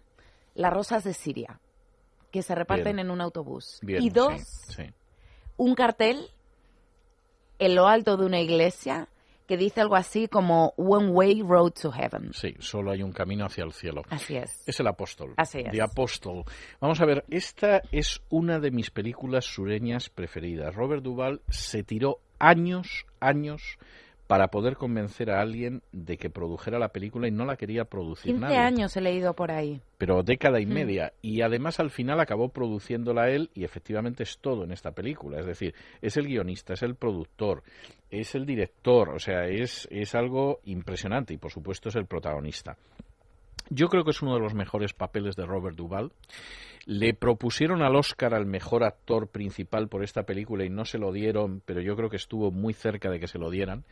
las 0.56 0.73
rosas 0.73 1.03
de 1.03 1.14
Siria, 1.14 1.60
que 2.31 2.41
se 2.41 2.56
reparten 2.56 2.95
Bien. 2.95 3.07
en 3.07 3.11
un 3.11 3.22
autobús. 3.22 3.80
Bien, 3.81 4.02
y 4.02 4.10
dos, 4.10 4.41
sí, 4.68 4.73
sí. 4.73 4.94
un 5.57 5.76
cartel 5.76 6.30
en 7.60 7.76
lo 7.76 7.88
alto 7.88 8.18
de 8.18 8.26
una 8.26 8.40
iglesia 8.40 9.07
que 9.54 9.58
dice 9.58 9.82
algo 9.82 9.96
así 9.96 10.28
como 10.28 10.74
One 10.78 11.12
Way 11.12 11.44
Road 11.44 11.74
to 11.80 11.92
Heaven. 11.92 12.34
Sí, 12.34 12.56
solo 12.58 12.90
hay 12.90 13.04
un 13.04 13.12
camino 13.12 13.46
hacia 13.46 13.64
el 13.64 13.72
cielo. 13.72 14.02
Así 14.10 14.36
es. 14.36 14.64
Es 14.66 14.80
el 14.80 14.88
apóstol. 14.88 15.36
Así 15.38 15.60
es. 15.60 15.72
The 15.72 15.84
Apostle. 15.84 16.44
Vamos 16.82 17.00
a 17.02 17.06
ver, 17.06 17.24
esta 17.30 17.84
es 17.92 18.24
una 18.30 18.60
de 18.60 18.72
mis 18.72 18.90
películas 18.90 19.46
sureñas 19.46 20.10
preferidas. 20.10 20.74
Robert 20.74 21.04
Duvall 21.04 21.42
se 21.50 21.84
tiró 21.84 22.18
años, 22.40 23.06
años 23.20 23.78
para 24.28 24.48
poder 24.48 24.78
convencer 24.78 25.30
a 25.30 25.41
alguien 25.41 25.82
de 25.91 26.18
que 26.18 26.30
produjera 26.30 26.80
la 26.80 26.90
película 26.90 27.28
y 27.28 27.32
no 27.32 27.45
la 27.45 27.58
quería 27.58 27.86
producir 27.86 28.32
15 28.32 28.40
nadie. 28.41 28.58
años 28.58 28.95
he 28.95 29.02
leído 29.02 29.34
por 29.36 29.52
ahí. 29.52 29.82
pero 29.98 30.24
década 30.24 30.60
y 30.60 30.66
Mm. 30.66 30.74
media. 30.74 31.14
Y 31.22 31.41
además 31.41 31.80
al 31.80 31.90
final 31.90 32.20
acabó 32.20 32.50
produciéndola 32.50 33.30
él 33.30 33.50
y 33.54 33.64
efectivamente 33.64 34.24
es 34.24 34.38
todo 34.40 34.64
en 34.64 34.72
esta 34.72 34.91
película. 34.91 35.40
Es 35.40 35.45
decir, 35.45 35.74
es 36.02 36.18
el 36.18 36.28
guionista, 36.28 36.74
es 36.74 36.84
el 36.84 36.95
productor, 36.95 37.64
es 38.10 38.34
el 38.36 38.45
director, 38.45 39.10
o 39.10 39.20
sea, 39.20 39.45
es, 39.48 39.88
es 39.91 40.16
algo 40.16 40.60
impresionante 40.66 41.34
y 41.34 41.38
por 41.38 41.52
supuesto 41.52 41.90
es 41.90 41.95
el 41.95 42.06
protagonista. 42.06 42.78
Yo 43.70 43.88
creo 43.88 44.04
que 44.04 44.12
es 44.12 44.22
uno 44.22 44.34
de 44.36 44.41
los 44.41 44.54
mejores 44.54 44.94
papeles 44.94 45.36
de 45.36 45.45
Robert 45.45 45.76
Duvall. 45.78 46.12
Le 46.86 47.14
propusieron 47.14 47.82
al 47.82 47.96
Oscar 47.96 48.34
al 48.34 48.46
mejor 48.46 48.84
actor 48.84 49.30
principal 49.30 49.88
por 49.88 50.04
esta 50.04 50.24
película 50.24 50.66
y 50.66 50.70
no 50.70 50.84
se 50.84 50.98
lo 50.98 51.14
dieron, 51.14 51.62
pero 51.66 51.80
yo 51.80 51.96
creo 51.96 52.10
que 52.10 52.18
estuvo 52.18 52.52
muy 52.52 52.74
cerca 52.74 53.10
de 53.10 53.20
que 53.22 53.28
se 53.28 53.38
lo 53.38 53.50
dieran. 53.50 53.86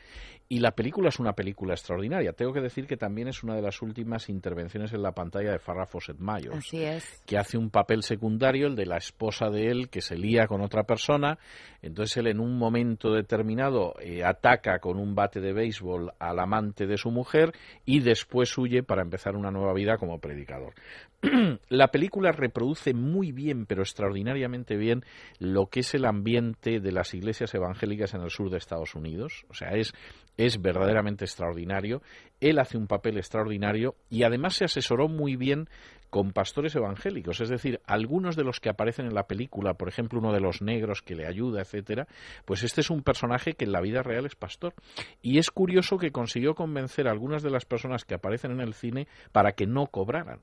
Y 0.50 0.60
la 0.60 0.72
película 0.72 1.08
es 1.08 1.18
una 1.18 1.32
película 1.32 1.74
extraordinaria. 1.74 2.34
Tengo 2.34 2.52
que 2.52 2.60
decir 2.60 2.86
que 2.86 2.98
también 2.98 3.30
es 3.30 3.42
una 3.44 3.56
de 3.56 3.62
las 3.62 3.82
últimas 3.82 4.28
intervenciones 4.28 4.92
en 4.92 5.02
la 5.02 5.14
pantalla 5.14 5.54
de 5.54 5.60
Farrah 5.60 5.86
Fawcett 5.86 6.20
Myers 6.20 6.58
Así 6.58 6.84
es. 6.84 7.24
que 7.26 7.38
hace 7.38 7.58
un 7.58 7.70
papel 7.70 8.04
secundario, 8.04 8.68
el 8.68 8.76
de 8.76 8.86
la 8.86 8.98
esposa 8.98 9.50
de 9.50 9.68
él, 9.68 9.90
que 9.90 10.02
se 10.02 10.18
lía 10.18 10.48
con 10.48 10.60
otra 10.60 10.84
persona. 10.84 11.40
Entonces 11.82 12.18
él 12.18 12.28
en 12.28 12.42
un 12.42 12.58
momento 12.58 13.14
determinado 13.14 13.96
eh, 14.02 14.26
ataca 14.26 14.80
con 14.80 14.98
un 14.98 15.16
bate 15.16 15.40
de 15.40 15.54
béisbol 15.54 16.12
al 16.20 16.40
amante 16.40 16.86
de 16.86 16.98
su 16.98 17.12
mujer 17.12 17.54
y 17.86 18.02
después 18.02 18.58
huye 18.58 18.84
para 18.84 19.04
empezar 19.04 19.38
una 19.38 19.52
nueva 19.52 19.74
vida 19.74 19.98
como 19.98 20.20
predicador. 20.20 20.74
la 21.70 21.88
película 21.88 22.34
reproduce 22.34 22.81
muy 22.94 23.32
bien, 23.32 23.66
pero 23.66 23.82
extraordinariamente 23.82 24.76
bien, 24.76 25.04
lo 25.40 25.68
que 25.68 25.82
es 25.82 25.94
el 25.94 26.06
ambiente 26.06 26.80
de 26.80 26.92
las 26.92 27.14
iglesias 27.14 27.54
evangélicas 27.54 28.14
en 28.14 28.22
el 28.22 28.30
sur 28.30 28.50
de 28.50 28.58
Estados 28.58 28.96
Unidos. 28.96 29.46
O 29.50 29.54
sea, 29.54 29.70
es, 29.72 29.94
es 30.38 30.62
verdaderamente 30.62 31.26
extraordinario. 31.26 32.02
Él 32.40 32.60
hace 32.60 32.78
un 32.78 32.88
papel 32.88 33.18
extraordinario 33.18 33.96
y 34.10 34.24
además 34.24 34.56
se 34.56 34.66
asesoró 34.66 35.08
muy 35.08 35.36
bien 35.36 35.68
con 36.12 36.34
pastores 36.34 36.76
evangélicos, 36.76 37.40
es 37.40 37.48
decir, 37.48 37.80
algunos 37.86 38.36
de 38.36 38.44
los 38.44 38.60
que 38.60 38.68
aparecen 38.68 39.06
en 39.06 39.16
la 39.16 39.28
película, 39.28 39.76
por 39.76 39.88
ejemplo, 39.88 40.20
uno 40.20 40.34
de 40.34 40.42
los 40.42 40.62
negros 40.62 41.02
que 41.02 41.16
le 41.16 41.26
ayuda, 41.26 41.62
etcétera, 41.62 42.06
pues 42.44 42.64
este 42.64 42.82
es 42.82 42.90
un 42.90 43.02
personaje 43.02 43.54
que 43.54 43.64
en 43.64 43.72
la 43.72 43.80
vida 43.80 44.04
real 44.04 44.26
es 44.26 44.36
pastor. 44.36 44.74
Y 45.22 45.38
es 45.38 45.50
curioso 45.52 45.98
que 45.98 46.12
consiguió 46.12 46.54
convencer 46.54 47.08
a 47.08 47.12
algunas 47.12 47.44
de 47.44 47.50
las 47.50 47.64
personas 47.64 48.04
que 48.04 48.14
aparecen 48.14 48.52
en 48.52 48.60
el 48.60 48.74
cine 48.74 49.08
para 49.32 49.54
que 49.54 49.66
no 49.66 49.88
cobraran. 49.88 50.42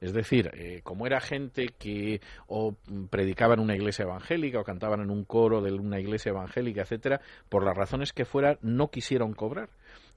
Es 0.00 0.12
decir, 0.12 0.50
eh, 0.54 0.80
como 0.82 1.06
era 1.06 1.20
gente 1.20 1.68
que 1.78 2.20
o 2.46 2.74
predicaba 3.10 3.54
en 3.54 3.60
una 3.60 3.74
iglesia 3.74 4.04
evangélica 4.04 4.60
o 4.60 4.64
cantaban 4.64 5.00
en 5.00 5.10
un 5.10 5.24
coro 5.24 5.62
de 5.62 5.72
una 5.72 5.98
iglesia 5.98 6.30
evangélica, 6.30 6.82
etcétera, 6.82 7.20
por 7.48 7.64
las 7.64 7.76
razones 7.76 8.12
que 8.12 8.24
fuera, 8.24 8.58
no 8.60 8.88
quisieron 8.88 9.32
cobrar. 9.32 9.68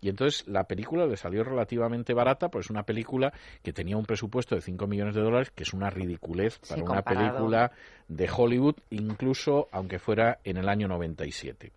Y 0.01 0.09
entonces 0.09 0.47
la 0.47 0.65
película 0.65 1.05
le 1.05 1.17
salió 1.17 1.43
relativamente 1.43 2.13
barata, 2.13 2.49
pues 2.49 2.65
es 2.65 2.69
una 2.69 2.83
película 2.83 3.33
que 3.63 3.73
tenía 3.73 3.97
un 3.97 4.05
presupuesto 4.05 4.55
de 4.55 4.61
5 4.61 4.87
millones 4.87 5.15
de 5.15 5.21
dólares, 5.21 5.51
que 5.51 5.63
es 5.63 5.73
una 5.73 5.89
ridiculez 5.89 6.59
para 6.59 6.83
una 6.83 7.01
película 7.01 7.71
de 8.07 8.29
Hollywood, 8.33 8.75
incluso 8.89 9.67
aunque 9.71 9.99
fuera 9.99 10.39
en 10.43 10.57
el 10.57 10.69
año 10.69 10.87
97. 10.87 11.71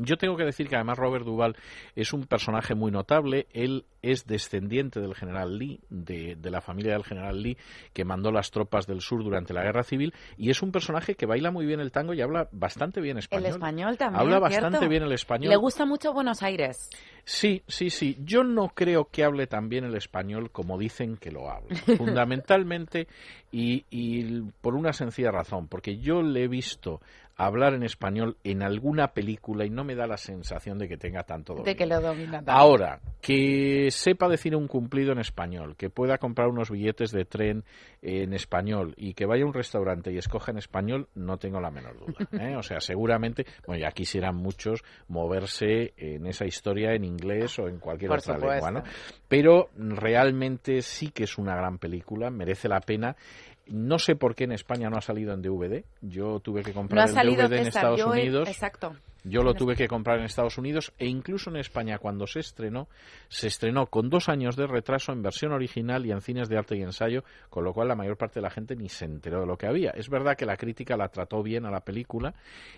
Yo 0.00 0.16
tengo 0.16 0.36
que 0.36 0.44
decir 0.44 0.68
que 0.68 0.76
además 0.76 0.98
Robert 0.98 1.24
Duvall 1.24 1.56
es 1.94 2.12
un 2.12 2.26
personaje 2.26 2.74
muy 2.74 2.90
notable. 2.90 3.46
Él 3.52 3.84
es 4.02 4.26
descendiente 4.26 5.00
del 5.00 5.14
general 5.14 5.58
Lee, 5.58 5.80
de, 5.90 6.36
de 6.36 6.50
la 6.50 6.60
familia 6.60 6.92
del 6.92 7.04
general 7.04 7.42
Lee, 7.42 7.56
que 7.92 8.04
mandó 8.04 8.30
las 8.30 8.50
tropas 8.50 8.86
del 8.86 9.00
sur 9.00 9.22
durante 9.22 9.52
la 9.52 9.62
guerra 9.62 9.82
civil, 9.82 10.14
y 10.36 10.50
es 10.50 10.62
un 10.62 10.72
personaje 10.72 11.14
que 11.14 11.26
baila 11.26 11.50
muy 11.50 11.66
bien 11.66 11.80
el 11.80 11.90
tango 11.90 12.14
y 12.14 12.20
habla 12.20 12.48
bastante 12.52 13.00
bien 13.00 13.18
español. 13.18 13.46
El 13.46 13.52
español 13.52 13.96
también. 13.96 14.20
Habla 14.20 14.48
¿cierto? 14.48 14.64
bastante 14.64 14.88
bien 14.88 15.02
el 15.02 15.12
español. 15.12 15.50
Le 15.50 15.56
gusta 15.56 15.84
mucho 15.84 16.12
Buenos 16.12 16.42
Aires. 16.42 16.90
Sí, 17.24 17.62
sí, 17.66 17.90
sí. 17.90 18.16
Yo 18.20 18.44
no 18.44 18.68
creo 18.68 19.06
que 19.10 19.24
hable 19.24 19.46
tan 19.46 19.68
bien 19.68 19.84
el 19.84 19.96
español 19.96 20.50
como 20.50 20.78
dicen 20.78 21.16
que 21.16 21.30
lo 21.30 21.50
habla. 21.50 21.68
Fundamentalmente 21.98 23.08
y, 23.50 23.84
y 23.90 24.42
por 24.60 24.74
una 24.74 24.92
sencilla 24.92 25.30
razón, 25.30 25.68
porque 25.68 25.98
yo 25.98 26.22
le 26.22 26.44
he 26.44 26.48
visto 26.48 27.00
hablar 27.38 27.72
en 27.72 27.84
español 27.84 28.36
en 28.42 28.62
alguna 28.62 29.12
película 29.14 29.64
y 29.64 29.70
no 29.70 29.84
me 29.84 29.94
da 29.94 30.08
la 30.08 30.16
sensación 30.16 30.76
de 30.76 30.88
que 30.88 30.96
tenga 30.96 31.22
tanto 31.22 31.54
dominio. 31.54 31.72
De 31.72 31.76
que 31.76 31.86
lo 31.86 32.00
domina 32.00 32.38
tanto. 32.38 32.50
Ahora, 32.50 33.00
que 33.20 33.90
sepa 33.92 34.28
decir 34.28 34.56
un 34.56 34.66
cumplido 34.66 35.12
en 35.12 35.20
español, 35.20 35.76
que 35.76 35.88
pueda 35.88 36.18
comprar 36.18 36.48
unos 36.48 36.68
billetes 36.68 37.12
de 37.12 37.24
tren 37.24 37.64
en 38.02 38.34
español 38.34 38.92
y 38.96 39.14
que 39.14 39.24
vaya 39.24 39.44
a 39.44 39.46
un 39.46 39.54
restaurante 39.54 40.12
y 40.12 40.18
escoja 40.18 40.50
en 40.50 40.58
español, 40.58 41.08
no 41.14 41.38
tengo 41.38 41.60
la 41.60 41.70
menor 41.70 41.96
duda. 42.00 42.28
¿eh? 42.44 42.56
O 42.56 42.62
sea, 42.64 42.80
seguramente, 42.80 43.46
bueno, 43.66 43.82
ya 43.82 43.92
quisieran 43.92 44.34
muchos 44.34 44.82
moverse 45.06 45.94
en 45.96 46.26
esa 46.26 46.44
historia 46.44 46.92
en 46.94 47.04
inglés 47.04 47.56
o 47.60 47.68
en 47.68 47.78
cualquier 47.78 48.08
Por 48.08 48.18
otra 48.18 48.34
supuesto. 48.34 48.66
lengua, 48.66 48.82
¿no? 48.82 48.90
Pero 49.28 49.70
realmente 49.76 50.82
sí 50.82 51.10
que 51.10 51.22
es 51.22 51.38
una 51.38 51.54
gran 51.54 51.78
película, 51.78 52.30
merece 52.30 52.68
la 52.68 52.80
pena. 52.80 53.14
No 53.68 53.98
sé 53.98 54.16
por 54.16 54.34
qué 54.34 54.44
en 54.44 54.52
España 54.52 54.88
no 54.90 54.96
ha 54.96 55.00
salido 55.02 55.32
en 55.34 55.42
DVD. 55.42 55.84
Yo 56.00 56.40
tuve 56.40 56.62
que 56.62 56.70
No 56.70 56.76
comprar 56.76 57.04
ha 57.04 57.08
el 57.08 57.14
DVD 57.48 57.58
en 57.60 57.66
Estados 57.68 58.00
he- 58.00 58.04
Unidos. 58.20 58.48
Exacto. 58.48 58.94
Yo 59.28 59.42
lo 59.42 59.54
tuve 59.54 59.76
que 59.76 59.88
comprar 59.88 60.18
en 60.18 60.24
Estados 60.24 60.58
Unidos 60.58 60.92
e 60.98 61.06
incluso 61.06 61.50
en 61.50 61.56
España 61.56 61.98
cuando 61.98 62.26
se 62.26 62.40
estrenó, 62.40 62.88
se 63.28 63.46
estrenó 63.46 63.86
con 63.86 64.08
dos 64.10 64.28
años 64.28 64.56
de 64.56 64.66
retraso 64.66 65.12
en 65.12 65.22
versión 65.22 65.52
original 65.52 66.06
y 66.06 66.12
en 66.12 66.20
cines 66.20 66.48
de 66.48 66.58
arte 66.58 66.76
y 66.76 66.82
ensayo, 66.82 67.24
con 67.50 67.64
lo 67.64 67.72
cual 67.72 67.88
la 67.88 67.94
mayor 67.94 68.16
parte 68.16 68.40
de 68.40 68.42
la 68.42 68.50
gente 68.50 68.76
ni 68.76 68.88
se 68.88 69.04
enteró 69.04 69.40
de 69.40 69.46
lo 69.46 69.56
que 69.56 69.66
había. 69.66 69.90
Es 69.90 70.08
verdad 70.08 70.36
que 70.36 70.46
la 70.46 70.56
crítica 70.56 70.96
la 70.96 71.08
trató 71.08 71.42
bien 71.42 71.66
a 71.66 71.70
la 71.70 71.80
película 71.80 72.34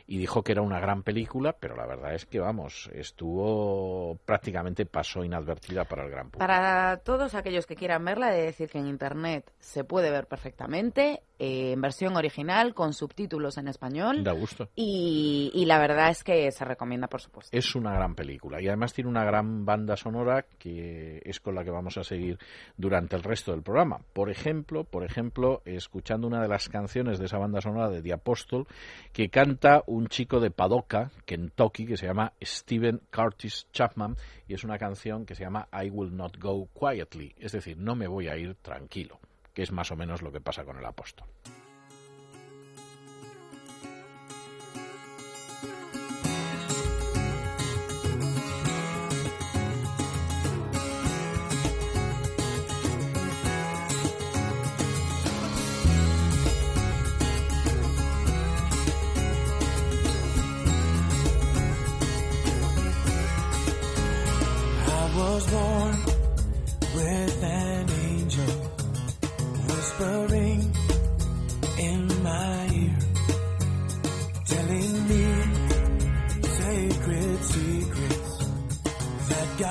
y 0.07 0.19
dijo 0.19 0.43
que 0.43 0.53
era 0.53 0.63
una 0.63 0.81
gran 0.81 1.03
película, 1.03 1.53
pero 1.59 1.77
la 1.77 1.87
verdad 1.87 2.15
es 2.15 2.27
que, 2.27 2.41
vamos, 2.41 2.91
estuvo 2.93 4.19
prácticamente 4.25 4.87
pasó 4.87 5.25
inadvertida 5.25 5.85
para 5.85 6.05
el 6.05 6.11
gran 6.11 6.31
público. 6.31 6.39
Para 6.39 6.99
todos 6.99 7.35
aquellos 7.35 7.67
que 7.67 7.77
quieran 7.77 8.05
verla, 8.05 8.35
he 8.35 8.39
de 8.39 8.47
decir 8.47 8.69
que 8.69 8.79
en 8.79 8.87
internet 8.87 9.53
se 9.59 9.85
puede 9.85 10.11
ver 10.11 10.27
perfectamente, 10.27 11.23
eh, 11.41 11.73
en 11.73 11.81
versión 11.81 12.17
original, 12.17 12.75
con 12.75 12.93
subtítulos 12.93 13.57
en 13.57 13.69
español. 13.69 14.23
Da 14.23 14.33
gusto. 14.33 14.69
Y, 14.77 15.51
y 15.55 15.65
la 15.65 15.79
verdad 15.79 16.11
es 16.11 16.23
que 16.23 16.51
se 16.53 16.65
recomienda, 16.67 17.09
por 17.09 17.23
supuesto. 17.23 17.57
Es 17.57 17.75
una 17.75 17.95
gran 17.95 18.15
película 18.15 18.61
y 18.61 18.69
además 18.69 18.93
tiene 18.93 19.09
una 19.09 19.25
gran 19.25 19.65
banda 19.65 19.97
sonora 19.97 20.45
que 20.59 21.23
es 21.25 21.41
con 21.41 21.55
la 21.55 21.65
que 21.65 21.71
vamos 21.71 21.97
a 21.97 22.05
seguir 22.05 22.39
durante 22.77 23.17
el 23.17 23.23
resto 23.23 23.53
del 23.53 23.63
programa. 23.63 24.01
Por 24.13 24.31
ejemplo, 24.31 24.85
por 24.85 25.03
ejemplo, 25.03 25.63
escuchando 25.65 26.27
una 26.27 26.43
de 26.43 26.49
las 26.49 26.69
canciones 26.69 27.19
de 27.19 27.25
esa 27.25 27.39
banda 27.39 27.63
sonora 27.63 27.89
de 27.89 28.03
The 28.03 28.13
Apostle 28.13 28.67
que 29.13 29.31
canta 29.31 29.83
un 29.87 30.09
chico 30.09 30.41
de 30.41 30.51
Padoka, 30.51 31.11
Kentucky, 31.25 31.87
que 31.87 31.97
se 31.97 32.07
llama 32.07 32.35
Steven 32.43 33.01
Curtis 33.11 33.67
Chapman 33.73 34.17
y 34.47 34.55
es 34.55 34.65
una 34.65 34.79
canción 34.79 35.25
que 35.25 35.35
se 35.35 35.45
llama 35.45 35.69
I 35.73 35.89
Will 35.91 36.15
Not 36.15 36.39
Go 36.39 36.69
Quietly, 36.79 37.35
es 37.39 37.53
decir, 37.53 37.79
no 37.79 37.95
me 37.95 38.09
voy 38.09 38.29
a 38.29 38.37
ir 38.37 38.57
tranquilo, 38.57 39.21
que 39.55 39.63
es 39.63 39.73
más 39.73 39.91
o 39.91 39.97
menos 39.97 40.23
lo 40.23 40.33
que 40.33 40.41
pasa 40.41 40.65
con 40.65 40.79
el 40.79 40.85
apóstol. 40.85 41.29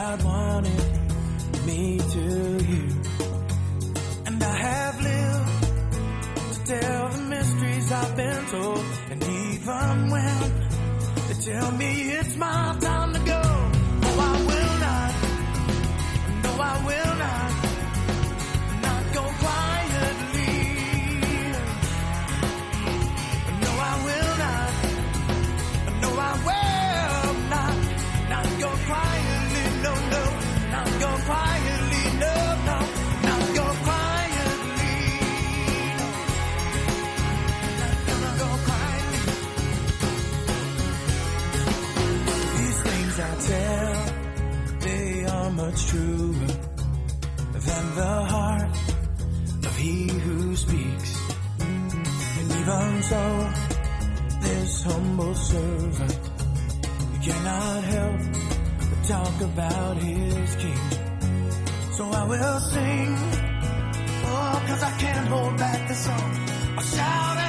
God 0.09 0.23
wanted 0.23 1.65
me 1.67 1.99
to 1.99 2.63
hear. 2.63 2.89
And 4.25 4.43
I 4.43 4.55
have 4.67 5.01
lived 5.01 6.53
to 6.53 6.65
tell 6.65 7.09
the 7.09 7.17
mysteries 7.35 7.91
I've 7.91 8.15
been 8.15 8.45
told, 8.47 8.85
and 9.11 9.23
even 9.23 10.09
when 10.09 10.39
they 11.27 11.51
tell 11.51 11.71
me 11.73 12.11
it's 12.17 12.35
my 12.37 12.77
time 12.81 12.88
it's 45.79 45.91
truer 45.91 46.47
than 47.67 47.95
the 47.95 48.15
heart 48.33 48.77
of 49.65 49.75
he 49.77 50.07
who 50.07 50.55
speaks. 50.55 51.11
And 51.59 52.51
even 52.59 53.03
so, 53.03 53.49
this 54.41 54.83
humble 54.83 55.35
servant 55.35 56.19
cannot 57.23 57.83
help 57.83 58.21
but 58.89 59.07
talk 59.07 59.41
about 59.41 59.97
his 59.97 60.55
king. 60.55 60.83
So 61.91 62.03
I 62.11 62.23
will 62.27 62.59
sing, 62.59 63.17
oh, 64.25 64.63
cause 64.67 64.83
I 64.83 64.91
can't 64.99 65.27
hold 65.27 65.57
back 65.57 65.87
the 65.87 65.95
song. 65.95 66.31
I'll 66.77 66.83
shout 66.83 67.48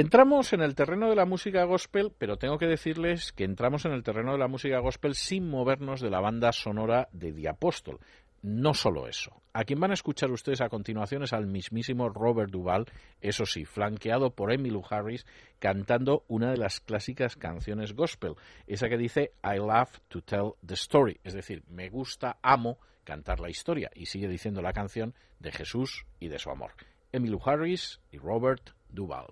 Entramos 0.00 0.52
en 0.52 0.60
el 0.60 0.76
terreno 0.76 1.10
de 1.10 1.16
la 1.16 1.24
música 1.24 1.64
gospel, 1.64 2.12
pero 2.16 2.36
tengo 2.36 2.56
que 2.56 2.68
decirles 2.68 3.32
que 3.32 3.42
entramos 3.42 3.84
en 3.84 3.90
el 3.90 4.04
terreno 4.04 4.30
de 4.30 4.38
la 4.38 4.46
música 4.46 4.78
gospel 4.78 5.16
sin 5.16 5.50
movernos 5.50 6.00
de 6.00 6.08
la 6.08 6.20
banda 6.20 6.52
sonora 6.52 7.08
de 7.10 7.32
The 7.32 7.48
Apostle. 7.48 7.96
No 8.40 8.74
solo 8.74 9.08
eso. 9.08 9.42
A 9.52 9.64
quien 9.64 9.80
van 9.80 9.90
a 9.90 9.94
escuchar 9.94 10.30
ustedes 10.30 10.60
a 10.60 10.68
continuación 10.68 11.24
es 11.24 11.32
al 11.32 11.48
mismísimo 11.48 12.10
Robert 12.10 12.52
Duvall, 12.52 12.86
eso 13.20 13.44
sí, 13.44 13.64
flanqueado 13.64 14.30
por 14.30 14.52
Emmylou 14.52 14.84
Harris, 14.88 15.26
cantando 15.58 16.24
una 16.28 16.52
de 16.52 16.58
las 16.58 16.78
clásicas 16.78 17.34
canciones 17.34 17.92
gospel, 17.92 18.36
esa 18.68 18.88
que 18.88 18.98
dice 18.98 19.32
I 19.42 19.56
love 19.56 19.98
to 20.10 20.22
tell 20.22 20.52
the 20.64 20.74
story, 20.74 21.18
es 21.24 21.34
decir, 21.34 21.64
me 21.66 21.88
gusta, 21.88 22.38
amo 22.40 22.78
cantar 23.02 23.40
la 23.40 23.50
historia, 23.50 23.90
y 23.96 24.06
sigue 24.06 24.28
diciendo 24.28 24.62
la 24.62 24.72
canción 24.72 25.16
de 25.40 25.50
Jesús 25.50 26.06
y 26.20 26.28
de 26.28 26.38
su 26.38 26.50
amor. 26.50 26.70
Emmylou 27.10 27.40
Harris 27.44 28.00
y 28.12 28.18
Robert 28.18 28.70
Duvall. 28.90 29.26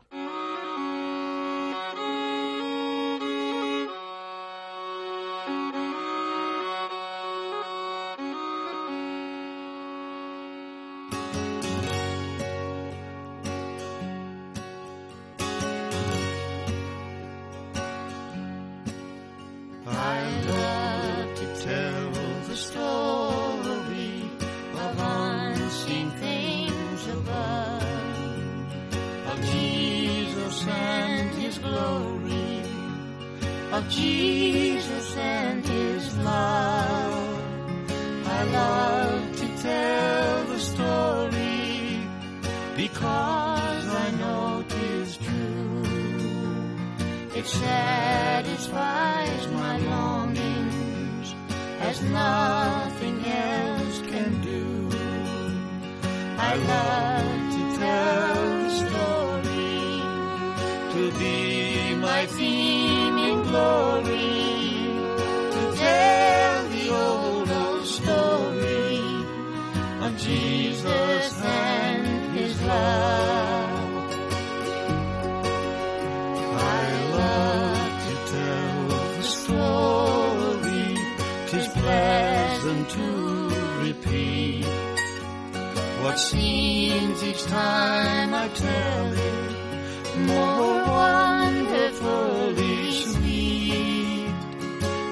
more 90.18 90.84
wonderfully 90.84 92.92
sweet. 92.92 94.28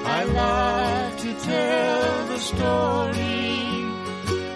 I 0.05 0.23
love 0.23 1.17
to 1.19 1.33
tell 1.33 2.27
the 2.27 2.39
story, 2.39 3.85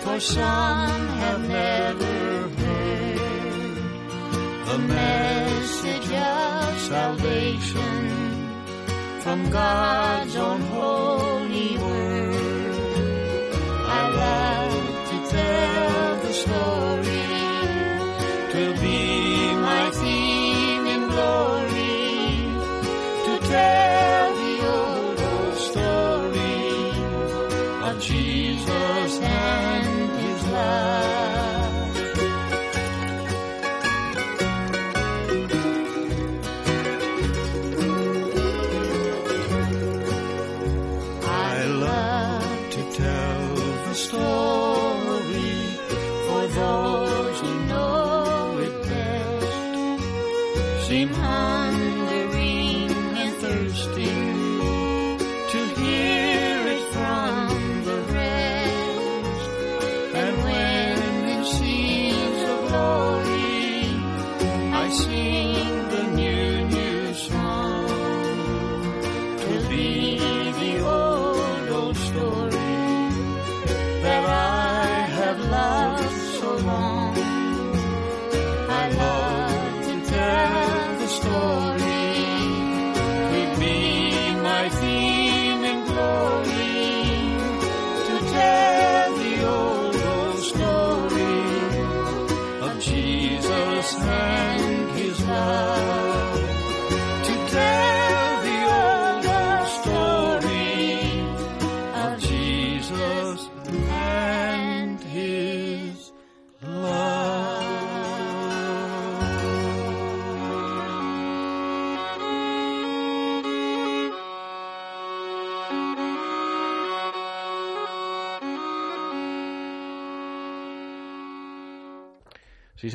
for 0.02 0.20
some 0.20 1.08
have 1.24 1.48
never 1.48 2.50
heard 2.62 3.78
the 4.68 4.78
message 4.80 6.12
of 6.12 6.80
salvation 6.80 8.52
from 9.22 9.50
God's 9.50 10.36
own 10.36 10.62
holy 10.62 11.78
word. 11.78 13.54
I 13.86 14.10
love 14.24 14.74
to 15.10 15.18
tell 15.32 16.16
the 16.26 16.34
story 16.34 16.79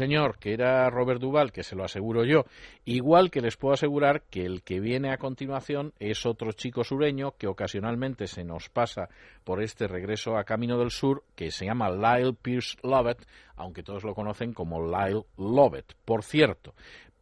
señor, 0.05 0.37
que 0.39 0.53
era 0.53 0.91
Robert 0.91 1.19
Duval, 1.19 1.51
que 1.51 1.63
se 1.63 1.75
lo 1.75 1.83
aseguro 1.83 2.27
yo. 2.27 2.45
Igual 2.85 3.31
que 3.31 3.41
les 3.41 3.57
puedo 3.57 3.73
asegurar 3.73 4.21
que 4.29 4.45
el 4.45 4.63
que 4.63 4.79
viene 4.79 5.11
a 5.11 5.17
continuación 5.17 5.95
es 5.99 6.27
otro 6.27 6.53
chico 6.53 6.85
sureño 6.85 7.33
que 7.39 7.47
ocasionalmente 7.47 8.27
se 8.27 8.45
nos 8.45 8.69
pasa 8.69 9.09
por 9.45 9.63
este 9.63 9.89
regreso 9.89 10.37
a 10.37 10.45
Camino 10.45 10.79
del 10.79 10.91
Sur, 10.91 11.25
que 11.35 11.51
se 11.51 11.65
llama 11.65 11.89
Lyle 11.89 12.35
Pierce 12.35 12.77
Lovett, 12.83 13.27
aunque 13.57 13.83
todos 13.83 14.05
lo 14.05 14.15
conocen 14.15 14.53
como 14.53 14.87
Lyle 14.87 15.25
Lovett. 15.39 15.95
Por 16.05 16.23
cierto, 16.23 16.75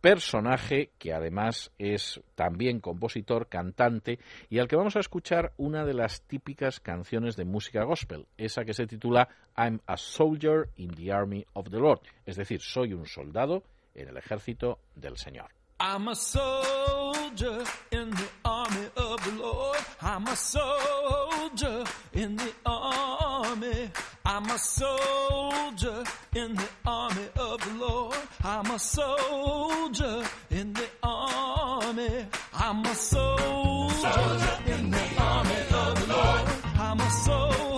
personaje 0.02 0.90
que 0.98 1.14
además 1.14 1.70
es 1.78 2.20
también 2.34 2.80
compositor, 2.80 3.48
cantante 3.48 4.18
y 4.50 4.58
al 4.58 4.68
que 4.68 4.76
vamos 4.76 4.96
a 4.96 5.00
escuchar 5.00 5.54
una 5.56 5.86
de 5.86 5.94
las 5.94 6.22
típicas 6.22 6.80
canciones 6.80 7.36
de 7.36 7.44
música 7.44 7.84
gospel, 7.84 8.26
esa 8.36 8.64
que 8.64 8.74
se 8.74 8.86
titula 8.86 9.28
I'm 9.56 9.80
a 9.86 9.96
Soldier 9.96 10.68
in 10.76 10.90
the 10.90 11.12
Army 11.12 11.46
of 11.54 11.70
the 11.70 11.78
Lord, 11.78 12.00
es 12.26 12.36
decir, 12.36 12.60
soy 12.60 12.92
un 12.92 13.06
soldado 13.06 13.62
en 13.94 14.08
el 14.08 14.16
ejército 14.16 14.80
del 14.96 15.16
Señor. 15.16 15.50
I'm 15.78 16.08
a 16.08 16.14
soldier 16.14 17.64
in 17.90 18.10
the 18.10 18.28
army 18.44 18.86
of 18.96 19.24
the 19.24 19.32
Lord. 19.32 19.78
I'm 20.00 20.26
a 20.28 20.36
soldier 20.36 21.84
in 22.12 22.36
the 22.36 22.52
army. 22.64 23.90
I'm 24.24 24.48
a 24.50 24.58
soldier 24.58 26.04
in 26.34 26.54
the 26.54 26.68
army 26.86 27.26
of 27.36 27.60
the 27.60 27.74
Lord. 27.74 28.16
I'm 28.44 28.70
a 28.70 28.78
soldier 28.78 30.24
in 30.50 30.72
the 30.72 30.86
army. 31.02 32.26
I'm 32.54 32.84
a 32.84 32.94
soldier 32.94 34.58
in 34.66 34.90
the 34.90 35.06
army 35.18 35.60
of 35.72 36.00
the 36.00 36.14
Lord. 36.14 36.48
I'm 36.78 37.00
a 37.00 37.10
soldier 37.10 37.71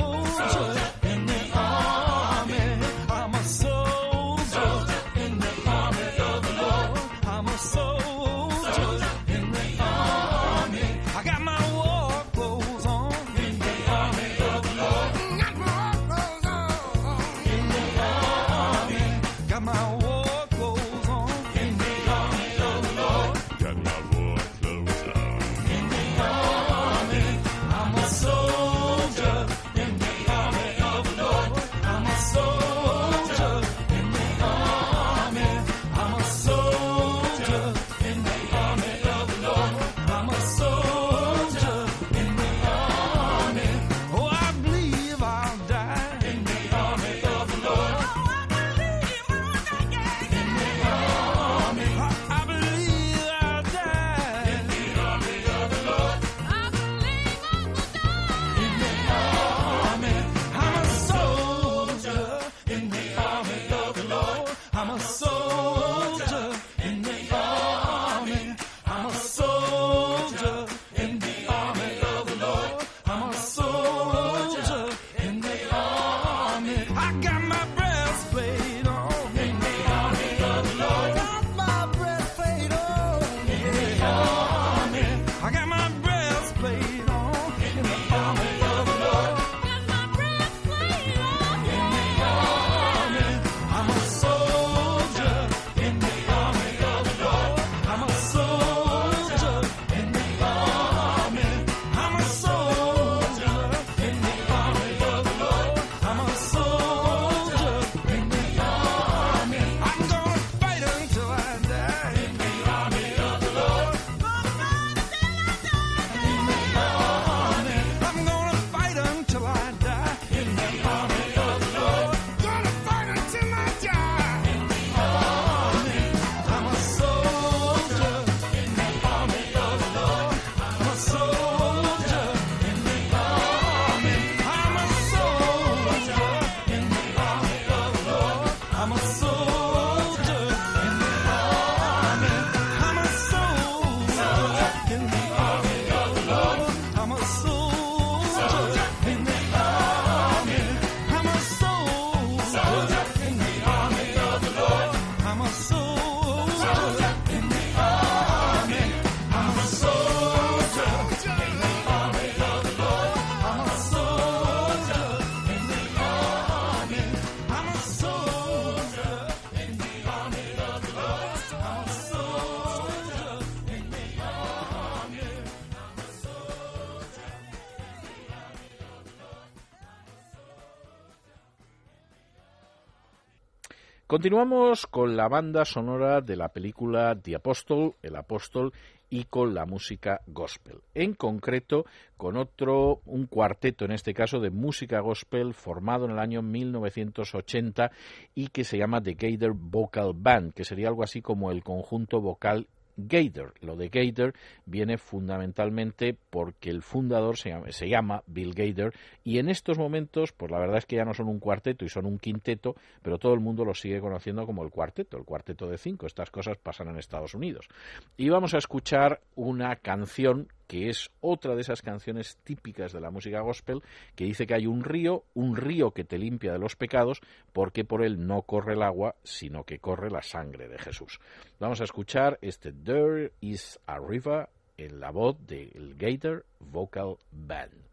Continuamos 184.14 184.86
con 184.86 185.16
la 185.16 185.26
banda 185.26 185.64
sonora 185.64 186.20
de 186.20 186.36
la 186.36 186.50
película 186.50 187.20
The 187.20 187.34
Apostle, 187.34 187.96
El 188.00 188.14
Apóstol, 188.14 188.72
y 189.10 189.24
con 189.24 189.54
la 189.54 189.66
música 189.66 190.20
gospel. 190.28 190.82
En 190.94 191.14
concreto, 191.14 191.84
con 192.16 192.36
otro, 192.36 193.00
un 193.06 193.26
cuarteto 193.26 193.84
en 193.84 193.90
este 193.90 194.14
caso 194.14 194.38
de 194.38 194.50
música 194.50 195.00
gospel 195.00 195.52
formado 195.52 196.04
en 196.04 196.12
el 196.12 196.20
año 196.20 196.42
1980 196.42 197.90
y 198.36 198.48
que 198.48 198.62
se 198.62 198.78
llama 198.78 199.02
The 199.02 199.14
Gator 199.14 199.52
Vocal 199.52 200.12
Band, 200.14 200.54
que 200.54 200.64
sería 200.64 200.86
algo 200.86 201.02
así 201.02 201.20
como 201.20 201.50
el 201.50 201.64
conjunto 201.64 202.20
vocal 202.20 202.68
Gator. 202.96 203.54
Lo 203.60 203.76
de 203.76 203.88
Gator 203.88 204.34
viene 204.66 204.98
fundamentalmente 204.98 206.16
porque 206.30 206.70
el 206.70 206.82
fundador 206.82 207.36
se 207.36 207.50
llama, 207.50 207.72
se 207.72 207.88
llama, 207.88 208.22
Bill 208.26 208.54
Gator 208.54 208.94
y 209.22 209.38
en 209.38 209.48
estos 209.48 209.78
momentos, 209.78 210.32
pues 210.32 210.50
la 210.50 210.58
verdad 210.58 210.78
es 210.78 210.86
que 210.86 210.96
ya 210.96 211.04
no 211.04 211.14
son 211.14 211.28
un 211.28 211.38
cuarteto 211.38 211.84
y 211.84 211.88
son 211.88 212.06
un 212.06 212.18
quinteto, 212.18 212.74
pero 213.02 213.18
todo 213.18 213.34
el 213.34 213.40
mundo 213.40 213.64
lo 213.64 213.74
sigue 213.74 214.00
conociendo 214.00 214.46
como 214.46 214.62
el 214.62 214.70
cuarteto, 214.70 215.16
el 215.16 215.24
cuarteto 215.24 215.68
de 215.68 215.78
cinco. 215.78 216.06
Estas 216.06 216.30
cosas 216.30 216.56
pasan 216.58 216.88
en 216.88 216.98
Estados 216.98 217.34
Unidos. 217.34 217.68
Y 218.16 218.28
vamos 218.28 218.54
a 218.54 218.58
escuchar 218.58 219.20
una 219.34 219.76
canción 219.76 220.48
que 220.66 220.88
es 220.88 221.10
otra 221.20 221.54
de 221.54 221.60
esas 221.60 221.82
canciones 221.82 222.38
típicas 222.44 222.92
de 222.92 223.00
la 223.00 223.10
música 223.10 223.40
gospel, 223.40 223.82
que 224.14 224.24
dice 224.24 224.46
que 224.46 224.54
hay 224.54 224.66
un 224.66 224.84
río, 224.84 225.24
un 225.34 225.56
río 225.56 225.92
que 225.92 226.04
te 226.04 226.18
limpia 226.18 226.52
de 226.52 226.58
los 226.58 226.76
pecados, 226.76 227.20
porque 227.52 227.84
por 227.84 228.04
él 228.04 228.26
no 228.26 228.42
corre 228.42 228.74
el 228.74 228.82
agua, 228.82 229.16
sino 229.22 229.64
que 229.64 229.78
corre 229.78 230.10
la 230.10 230.22
sangre 230.22 230.68
de 230.68 230.78
Jesús. 230.78 231.20
Vamos 231.60 231.80
a 231.80 231.84
escuchar 231.84 232.38
este 232.42 232.72
There 232.72 233.32
is 233.40 233.78
a 233.86 233.98
River 233.98 234.48
en 234.76 235.00
la 235.00 235.10
voz 235.10 235.36
del 235.46 235.94
Gator 235.96 236.44
Vocal 236.60 237.16
Band. 237.30 237.83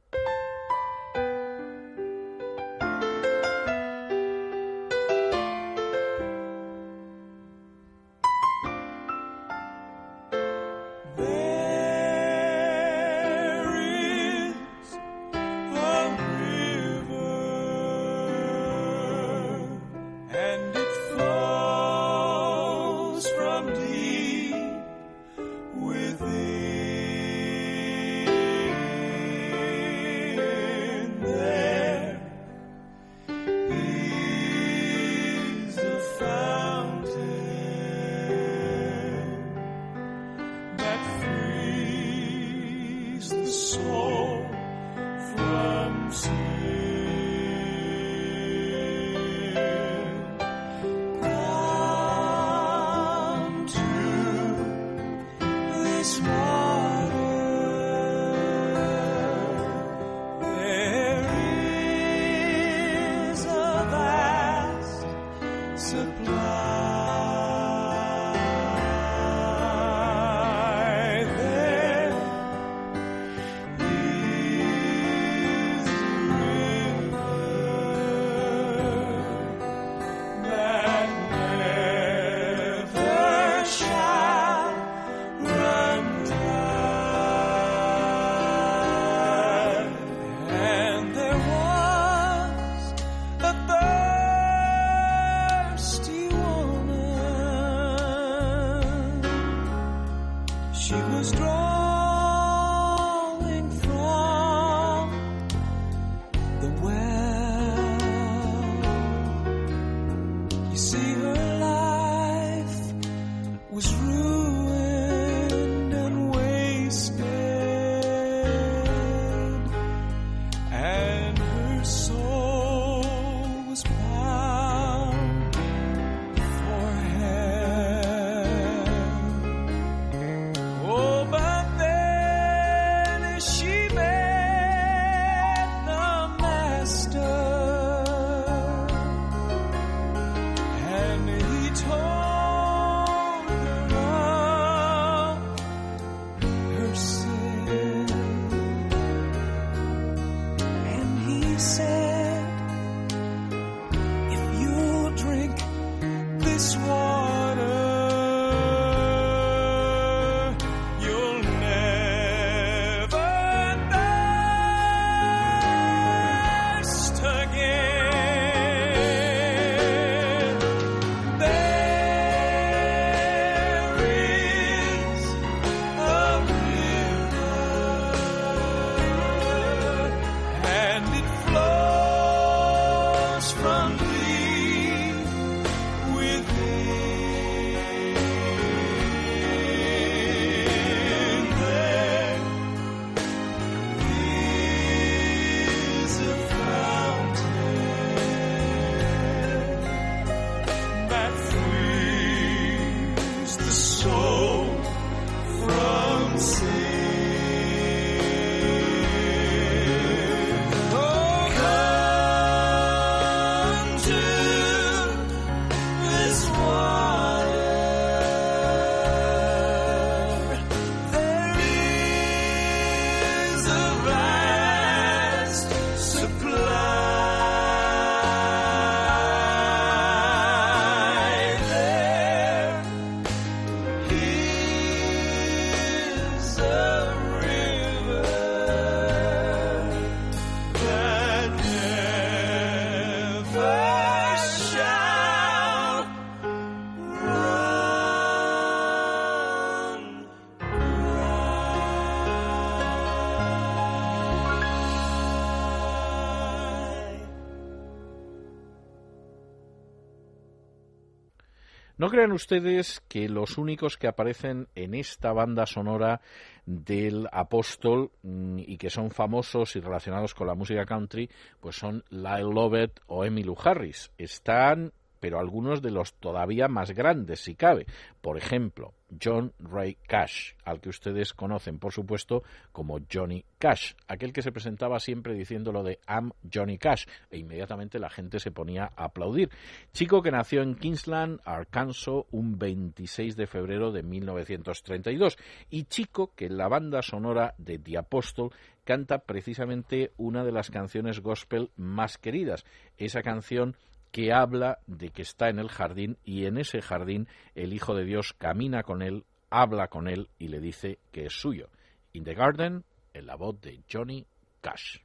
Crean 262.12 262.32
ustedes 262.34 263.02
que 263.08 263.28
los 263.28 263.58
únicos 263.58 263.98
que 263.98 264.08
aparecen 264.08 264.68
en 264.76 264.94
esta 264.94 265.34
banda 265.34 265.66
sonora 265.66 266.22
del 266.66 267.28
apóstol 267.32 268.12
mm, 268.22 268.60
y 268.60 268.78
que 268.78 268.90
son 268.90 269.10
famosos 269.10 269.76
y 269.76 269.80
relacionados 269.80 270.36
con 270.36 270.46
la 270.46 270.54
música 270.54 270.86
country, 270.86 271.30
pues 271.60 271.78
son 271.78 272.04
Lyle 272.10 272.54
Lovett 272.54 273.00
o 273.08 273.26
Emmylou 273.26 273.58
Harris. 273.64 274.12
Están, 274.18 274.94
pero 275.22 275.40
algunos 275.40 275.82
de 275.82 275.92
los 275.92 276.16
todavía 276.16 276.68
más 276.68 276.92
grandes, 276.92 277.40
si 277.40 277.56
cabe. 277.56 277.86
Por 278.20 278.38
ejemplo, 278.38 278.94
John 279.24 279.54
Ray 279.60 279.98
Cash, 280.08 280.54
al 280.66 280.82
que 280.82 280.90
ustedes 280.90 281.34
conocen, 281.34 281.80
por 281.80 281.94
supuesto, 281.94 282.44
como 282.72 283.00
Johnny 283.12 283.46
Cash, 283.60 283.94
aquel 284.08 284.34
que 284.34 284.42
se 284.42 284.52
presentaba 284.52 285.00
siempre 285.00 285.34
diciendo 285.34 285.72
lo 285.72 285.84
de 285.84 286.00
I'm 286.10 286.32
Johnny 286.52 286.78
Cash, 286.78 287.06
e 287.30 287.38
inmediatamente 287.38 288.00
la 288.00 288.10
gente 288.10 288.40
se 288.40 288.52
ponía 288.52 288.92
a 288.96 289.06
aplaudir. 289.06 289.50
Chico 289.94 290.22
que 290.22 290.32
nació 290.32 290.64
en 290.64 290.76
Kingsland, 290.76 291.40
Arkansas, 291.46 292.26
un 292.32 292.58
26 292.58 293.36
de 293.36 293.48
febrero 293.48 293.92
de 293.92 294.02
1932, 294.02 295.38
y 295.70 295.84
chico 295.84 296.32
que 296.36 296.46
en 296.48 296.58
la 296.58 296.68
banda 296.68 297.04
sonora 297.04 297.54
de 297.60 297.78
The 297.78 298.00
Apostle 298.00 298.50
canta 298.84 299.20
precisamente 299.20 300.12
una 300.18 300.44
de 300.44 300.52
las 300.52 300.72
canciones 300.72 301.20
gospel 301.20 301.70
más 301.76 302.18
queridas, 302.18 302.66
esa 302.98 303.22
canción 303.22 303.78
que 304.12 304.34
habla 304.34 304.80
de 304.88 305.10
que 305.10 305.22
está 305.22 305.50
en 305.50 305.60
el 305.60 305.70
jardín 305.70 306.18
y 306.24 306.46
en 306.46 306.58
ese 306.58 306.82
jardín 306.82 307.28
el 307.56 307.74
Hijo 307.74 307.96
de 307.96 308.06
Dios 308.06 308.34
camina 308.38 308.84
con 308.84 309.02
él, 309.02 309.24
habla 309.50 309.88
con 309.88 310.08
él 310.08 310.30
y 310.38 310.50
le 310.50 310.60
dice 310.60 311.00
que 311.12 311.26
es 311.26 311.34
suyo. 311.34 311.70
In 312.14 312.24
the 312.24 312.34
Garden, 312.34 312.84
en 313.14 313.26
la 313.26 313.36
voz 313.36 313.60
de 313.62 313.80
Johnny 313.92 314.26
Cash. 314.62 315.00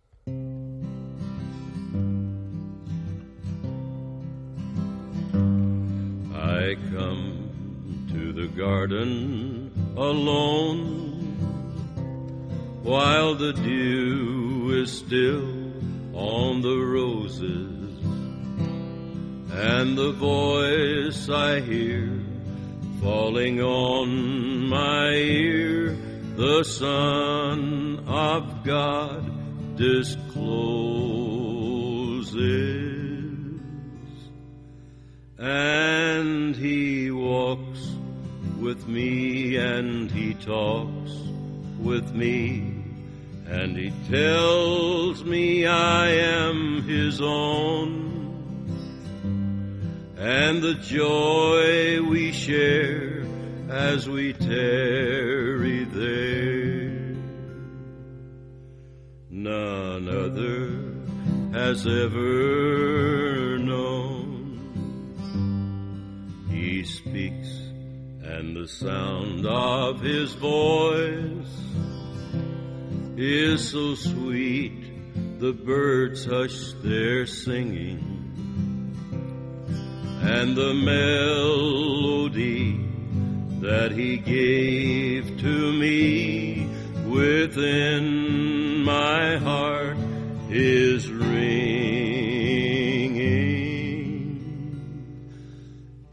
I 6.33 6.75
come 6.93 8.07
to 8.13 8.33
the 8.33 8.49
garden 8.57 9.71
alone 9.97 11.13
while 12.83 13.35
the 13.37 13.53
dew 13.53 14.83
is 14.83 14.91
still 14.91 15.45
on 16.15 16.61
the 16.61 16.77
roses 16.77 17.76
and 19.53 19.97
the 19.97 20.13
voice 20.13 21.29
I 21.29 21.61
hear 21.61 22.21
falling 23.01 23.61
on 23.61 24.69
my 24.69 25.11
ear 25.13 25.97
the 26.37 26.65
Son 26.65 28.05
of 28.07 28.65
God 28.65 29.77
discloses. 29.77 30.27
And 35.39 36.55
he 36.57 37.11
walks 37.11 37.91
with 38.59 38.87
me 38.87 39.57
and 39.57 40.11
he 40.11 40.35
talks 40.35 41.13
with 41.79 42.13
me 42.15 42.75
and 43.47 43.77
he 43.77 43.93
tells 44.11 45.25
me 45.25 45.67
I 45.67 46.09
am 46.09 46.83
his 46.83 47.21
own 47.21 48.06
and 50.17 50.63
the 50.63 50.75
joy 50.75 52.01
we 52.03 52.33
share 52.33 53.23
as 53.69 54.09
we 54.09 54.33
tarry 54.33 55.85
there. 55.85 57.17
None 59.31 60.09
other 60.09 60.97
has 61.53 61.87
ever 61.87 63.59
known. 63.59 64.59
He 66.51 66.85
speaks, 66.85 67.49
and 68.23 68.57
the 68.57 68.67
sound 68.67 69.47
of 69.47 70.01
his 70.01 70.33
voice 70.33 71.47
is 73.19 73.71
so 73.71 73.95
sweet 73.95 74.87
the 75.39 75.53
birds 75.53 76.25
hush 76.25 76.73
their 76.83 77.27
singing, 77.27 78.16
and 80.23 80.57
the 80.57 80.75
melody 80.75 82.07
that 83.61 83.93
he 83.93 84.17
gave 84.17 85.39
to 85.39 85.73
me 85.73 86.69
within 87.07 88.85
my 88.85 89.37
heart 89.37 89.97
is 90.51 91.11
ringing, 91.11 91.37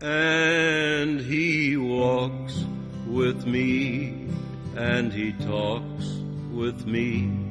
and 0.01 1.19
he 1.19 1.77
walks 1.77 2.65
with 3.07 3.45
me, 3.45 4.27
and 4.75 5.13
he 5.13 5.33
talks 5.33 6.05
with 6.51 6.85
me 6.85 7.43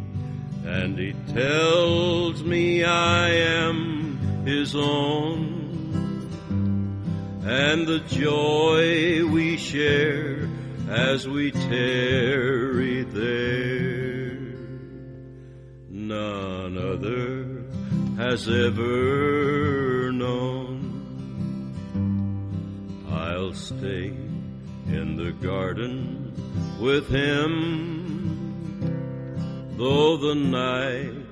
and 0.65 0.97
he 0.99 1.12
tells 1.33 2.43
me 2.43 2.85
I 2.85 3.29
am 3.31 4.45
his 4.47 4.74
own. 4.77 5.62
And 7.44 7.86
the 7.86 8.01
joy 8.01 9.27
we 9.27 9.56
share 9.56 10.48
as 10.89 11.27
we 11.27 11.51
tarry 11.51 13.02
there, 13.05 14.39
none 15.89 16.77
other 16.78 17.64
has 18.16 18.48
ever 18.48 20.12
known. 20.12 20.78
I'll 23.10 23.55
stay 23.55 24.09
in 24.86 25.16
the 25.16 25.32
garden 25.32 26.32
with 26.81 27.09
him 27.09 27.82
though 29.82 30.16
the 30.16 30.35
night 30.35 31.27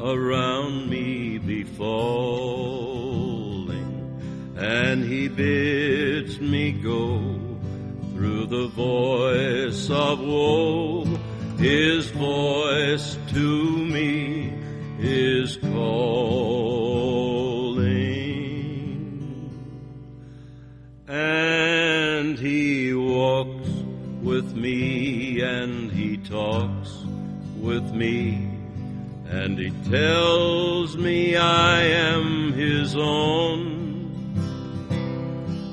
around 0.00 0.88
me 0.88 1.38
be 1.38 1.64
falling, 1.64 2.97
and 4.58 5.04
he 5.04 5.28
bids 5.28 6.40
me 6.40 6.72
go 6.72 7.38
through 8.12 8.44
the 8.46 8.66
voice 8.66 9.88
of 9.88 10.18
woe, 10.18 11.04
his 11.58 12.10
voice 12.10 13.16
to 13.28 13.76
me 13.76 14.52
is 14.98 15.56
calling, 15.58 16.18
and 21.06 22.36
he 22.36 22.92
walks 22.94 23.68
with 24.22 24.56
me 24.56 25.40
and 25.40 25.92
he 25.92 26.16
talks 26.16 27.04
with 27.60 27.92
me, 27.94 28.50
and 29.28 29.56
he 29.56 29.70
tells 29.88 30.96
me 30.96 31.36
I 31.36 31.82
am 31.82 32.52
his 32.54 32.96
own. 32.96 33.77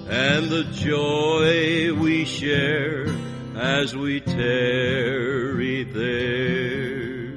And 0.08 0.50
the 0.50 0.66
joy 0.72 1.94
we 1.94 2.26
share 2.26 3.08
as 3.56 3.96
we 3.96 4.20
tarry 4.20 5.84
there, 5.84 7.34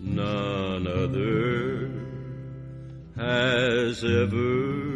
none 0.00 0.86
other 0.86 1.90
has 3.16 4.02
ever 4.02 4.92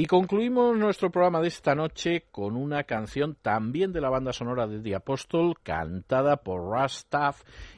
Y 0.00 0.06
concluimos 0.06 0.78
nuestro 0.78 1.10
programa 1.10 1.40
de 1.40 1.48
esta 1.48 1.74
noche 1.74 2.24
con 2.30 2.56
una 2.56 2.84
canción 2.84 3.36
también 3.42 3.92
de 3.92 4.00
la 4.00 4.08
banda 4.08 4.32
sonora 4.32 4.66
de 4.66 4.80
The 4.80 4.94
Apostle, 4.94 5.54
cantada 5.62 6.36
por 6.38 6.62
Russ 6.62 7.06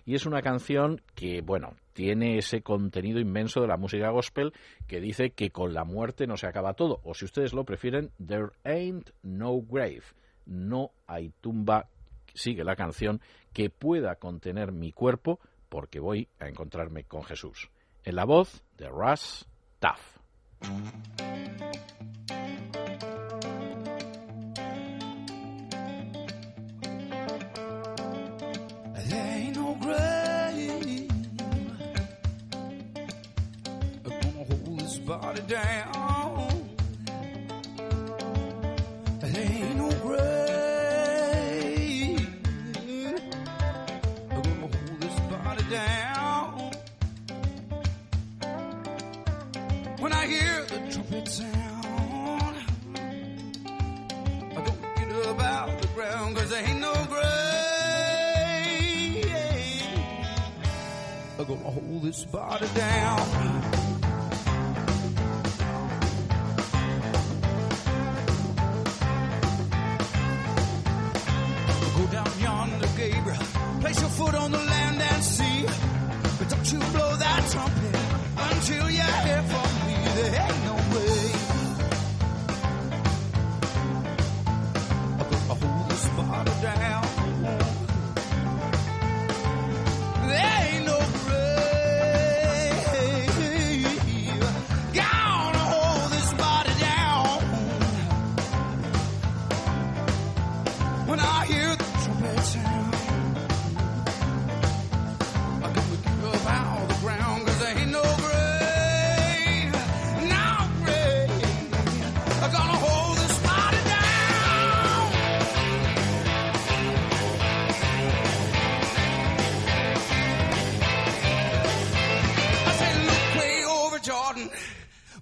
y 0.04 0.14
es 0.14 0.26
una 0.26 0.42
canción 0.42 1.00
que, 1.14 1.40
bueno, 1.40 1.74
tiene 1.92 2.38
ese 2.38 2.62
contenido 2.62 3.20
inmenso 3.20 3.60
de 3.60 3.68
la 3.68 3.76
música 3.76 4.10
gospel 4.10 4.52
que 4.86 5.00
dice 5.00 5.30
que 5.30 5.50
con 5.50 5.74
la 5.74 5.84
muerte 5.84 6.26
no 6.26 6.36
se 6.36 6.46
acaba 6.46 6.74
todo, 6.74 7.00
o 7.04 7.14
si 7.14 7.24
ustedes 7.24 7.52
lo 7.52 7.64
prefieren, 7.64 8.10
There 8.24 8.50
ain't 8.64 9.10
no 9.22 9.60
grave, 9.60 10.02
no 10.46 10.92
hay 11.06 11.32
tumba, 11.40 11.88
sigue 12.34 12.64
la 12.64 12.76
canción, 12.76 13.20
que 13.52 13.70
pueda 13.70 14.16
contener 14.16 14.72
mi 14.72 14.92
cuerpo 14.92 15.38
porque 15.68 16.00
voy 16.00 16.28
a 16.38 16.48
encontrarme 16.48 17.04
con 17.04 17.22
Jesús. 17.22 17.70
En 18.04 18.16
la 18.16 18.24
voz 18.24 18.62
de 18.76 18.88
Russ 18.88 19.46
Taff. 19.78 20.18
Body 35.32 35.46
down. 35.46 36.66
There 39.20 39.40
ain't 39.40 39.76
no 39.76 39.90
grave 40.02 40.28
gonna 44.28 44.60
hold 44.60 45.00
this 45.00 45.20
body 45.30 45.64
down. 45.70 46.70
When 50.00 50.12
I 50.12 50.26
hear 50.26 50.64
the 50.66 50.78
trumpet 50.92 51.28
sound, 51.28 52.56
I 54.50 54.60
don't 54.66 54.82
get 54.96 55.12
up 55.28 55.40
out 55.40 55.80
the 55.80 55.88
ground 55.94 56.36
'cause 56.36 56.50
there 56.50 56.64
ain't 56.68 56.80
no 56.80 56.94
grave. 57.06 57.22
are 61.38 61.44
gonna 61.44 61.70
hold 61.70 62.02
this 62.02 62.24
body 62.26 62.68
down. 62.74 63.71
Foot 74.24 74.34
on 74.34 74.50
the 74.52 74.58
land 74.58 75.00
and 75.00 75.24
sea. 75.24 75.64
But 76.38 76.48
don't 76.48 76.72
you 76.72 76.78
blow 76.94 77.16
that 77.16 77.40
trumpet 77.52 77.96
until 78.50 78.90
you 78.90 79.06
hear 79.24 79.42
from 79.50 79.61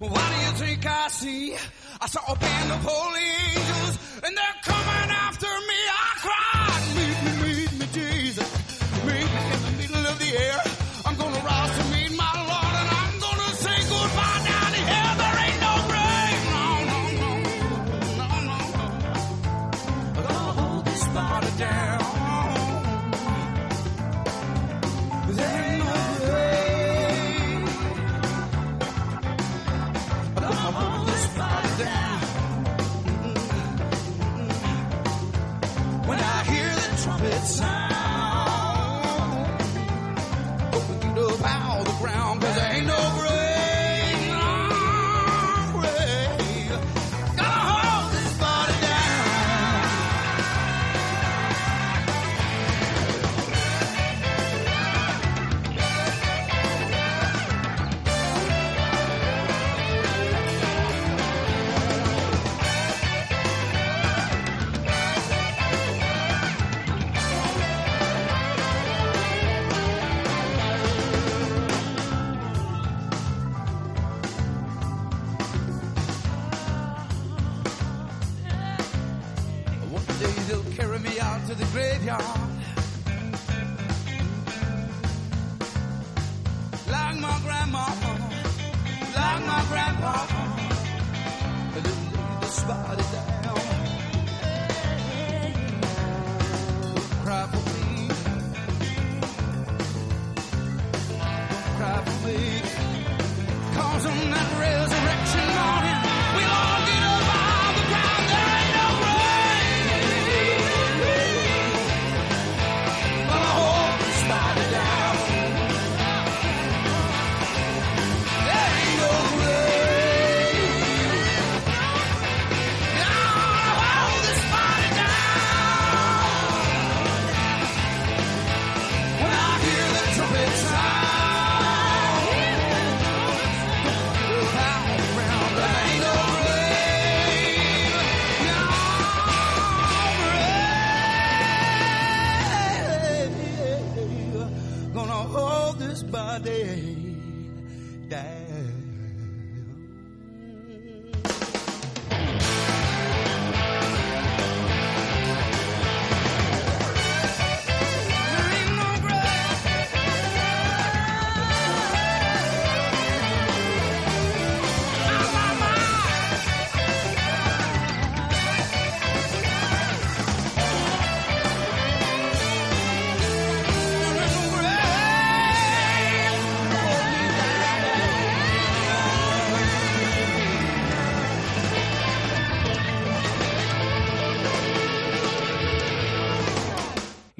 What 0.01 0.13
do 0.13 0.17
you 0.17 0.51
think 0.53 0.83
I 0.83 1.07
see? 1.09 1.55
I 2.01 2.07
saw 2.07 2.33
a 2.33 2.35
band 2.35 2.71
of 2.71 2.79
holy 2.83 3.21
angels, 3.21 3.99
and 4.23 4.35
they're 4.35 4.59
coming 4.63 4.90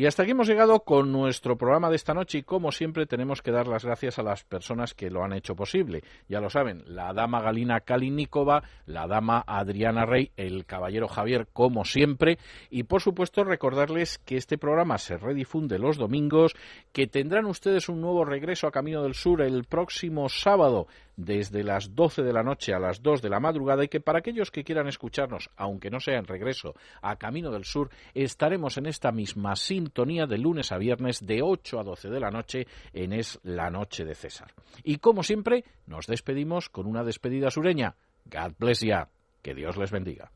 Y 0.02 0.08
hasta 0.08 0.24
aquí 0.24 0.32
hemos 0.32 0.48
llegado 0.48 0.80
con 0.80 1.12
nuestro 1.12 1.60
programa 1.60 1.92
de 1.92 1.96
esta 1.96 2.16
noche 2.16 2.40
y 2.40 2.42
como 2.42 2.72
siempre 2.72 3.06
tenemos 3.06 3.44
que 3.44 3.52
dar 3.52 3.68
las 3.68 3.86
gracias 3.86 4.18
a 4.18 4.24
las 4.24 4.44
personas 4.44 4.96
que 4.96 5.12
lo 5.12 5.24
han 5.24 5.32
hecho 5.32 5.56
posible. 5.56 6.02
Ya 6.28 6.42
lo 6.42 6.50
saben, 6.50 6.82
la 6.88 7.14
dama 7.14 7.40
Galina 7.40 7.82
Kalinikova, 7.82 8.64
la 8.88 9.06
dama 9.06 9.44
Adriana 9.46 10.08
Rey, 10.08 10.32
el 10.38 10.66
caballero 10.66 11.08
Javier 11.08 11.50
como 11.54 11.86
siempre 11.86 12.40
y 12.72 12.82
por 12.82 13.04
supuesto 13.04 13.44
recordarles 13.44 14.18
que 14.18 14.38
este 14.38 14.58
programa 14.58 14.98
se 14.98 15.18
redifunde 15.18 15.78
los 15.78 15.98
domingos, 15.98 16.56
que 16.92 17.06
tendrán 17.06 17.46
ustedes 17.46 17.88
un 17.88 18.02
nuevo 18.02 18.26
regreso 18.26 18.66
a 18.66 18.72
Camino 18.72 19.04
del 19.04 19.14
Sur 19.14 19.44
el 19.44 19.66
próximo 19.66 20.30
sábado 20.30 20.88
desde 21.16 21.64
las 21.64 21.94
12 21.94 22.24
de 22.24 22.34
la 22.34 22.42
noche 22.42 22.74
a 22.74 22.80
las 22.80 23.04
2 23.04 23.22
de 23.22 23.30
la 23.30 23.40
madrugada 23.40 23.84
y 23.84 23.88
que 23.88 24.00
para 24.00 24.20
aquellos 24.20 24.50
que 24.50 24.64
quieran 24.64 24.88
escucharnos, 24.88 25.52
aunque 25.56 25.92
no 25.92 26.00
sea 26.00 26.18
en 26.18 26.26
regreso 26.26 26.74
a 27.04 27.18
Camino 27.18 27.52
del 27.52 27.66
Sur, 27.66 27.92
estaremos 28.16 28.78
en 28.78 28.88
esta 28.88 29.12
misma 29.12 29.56
sintonía 29.56 29.91
de 30.28 30.38
lunes 30.38 30.72
a 30.72 30.78
viernes 30.78 31.26
de 31.26 31.42
8 31.42 31.80
a 31.80 31.84
12 31.84 32.10
de 32.10 32.20
la 32.20 32.32
noche 32.32 32.68
en 32.94 33.14
Es 33.14 33.40
la 33.44 33.70
Noche 33.70 34.06
de 34.06 34.16
César. 34.16 34.54
Y 34.84 34.98
como 34.98 35.24
siempre, 35.24 35.64
nos 35.86 36.08
despedimos 36.08 36.70
con 36.70 36.88
una 36.88 37.04
despedida 37.04 37.52
sureña. 37.52 37.96
God 38.26 38.54
bless 38.58 38.82
ya. 38.82 39.10
Que 39.42 39.54
Dios 39.54 39.78
les 39.78 39.92
bendiga. 39.92 40.32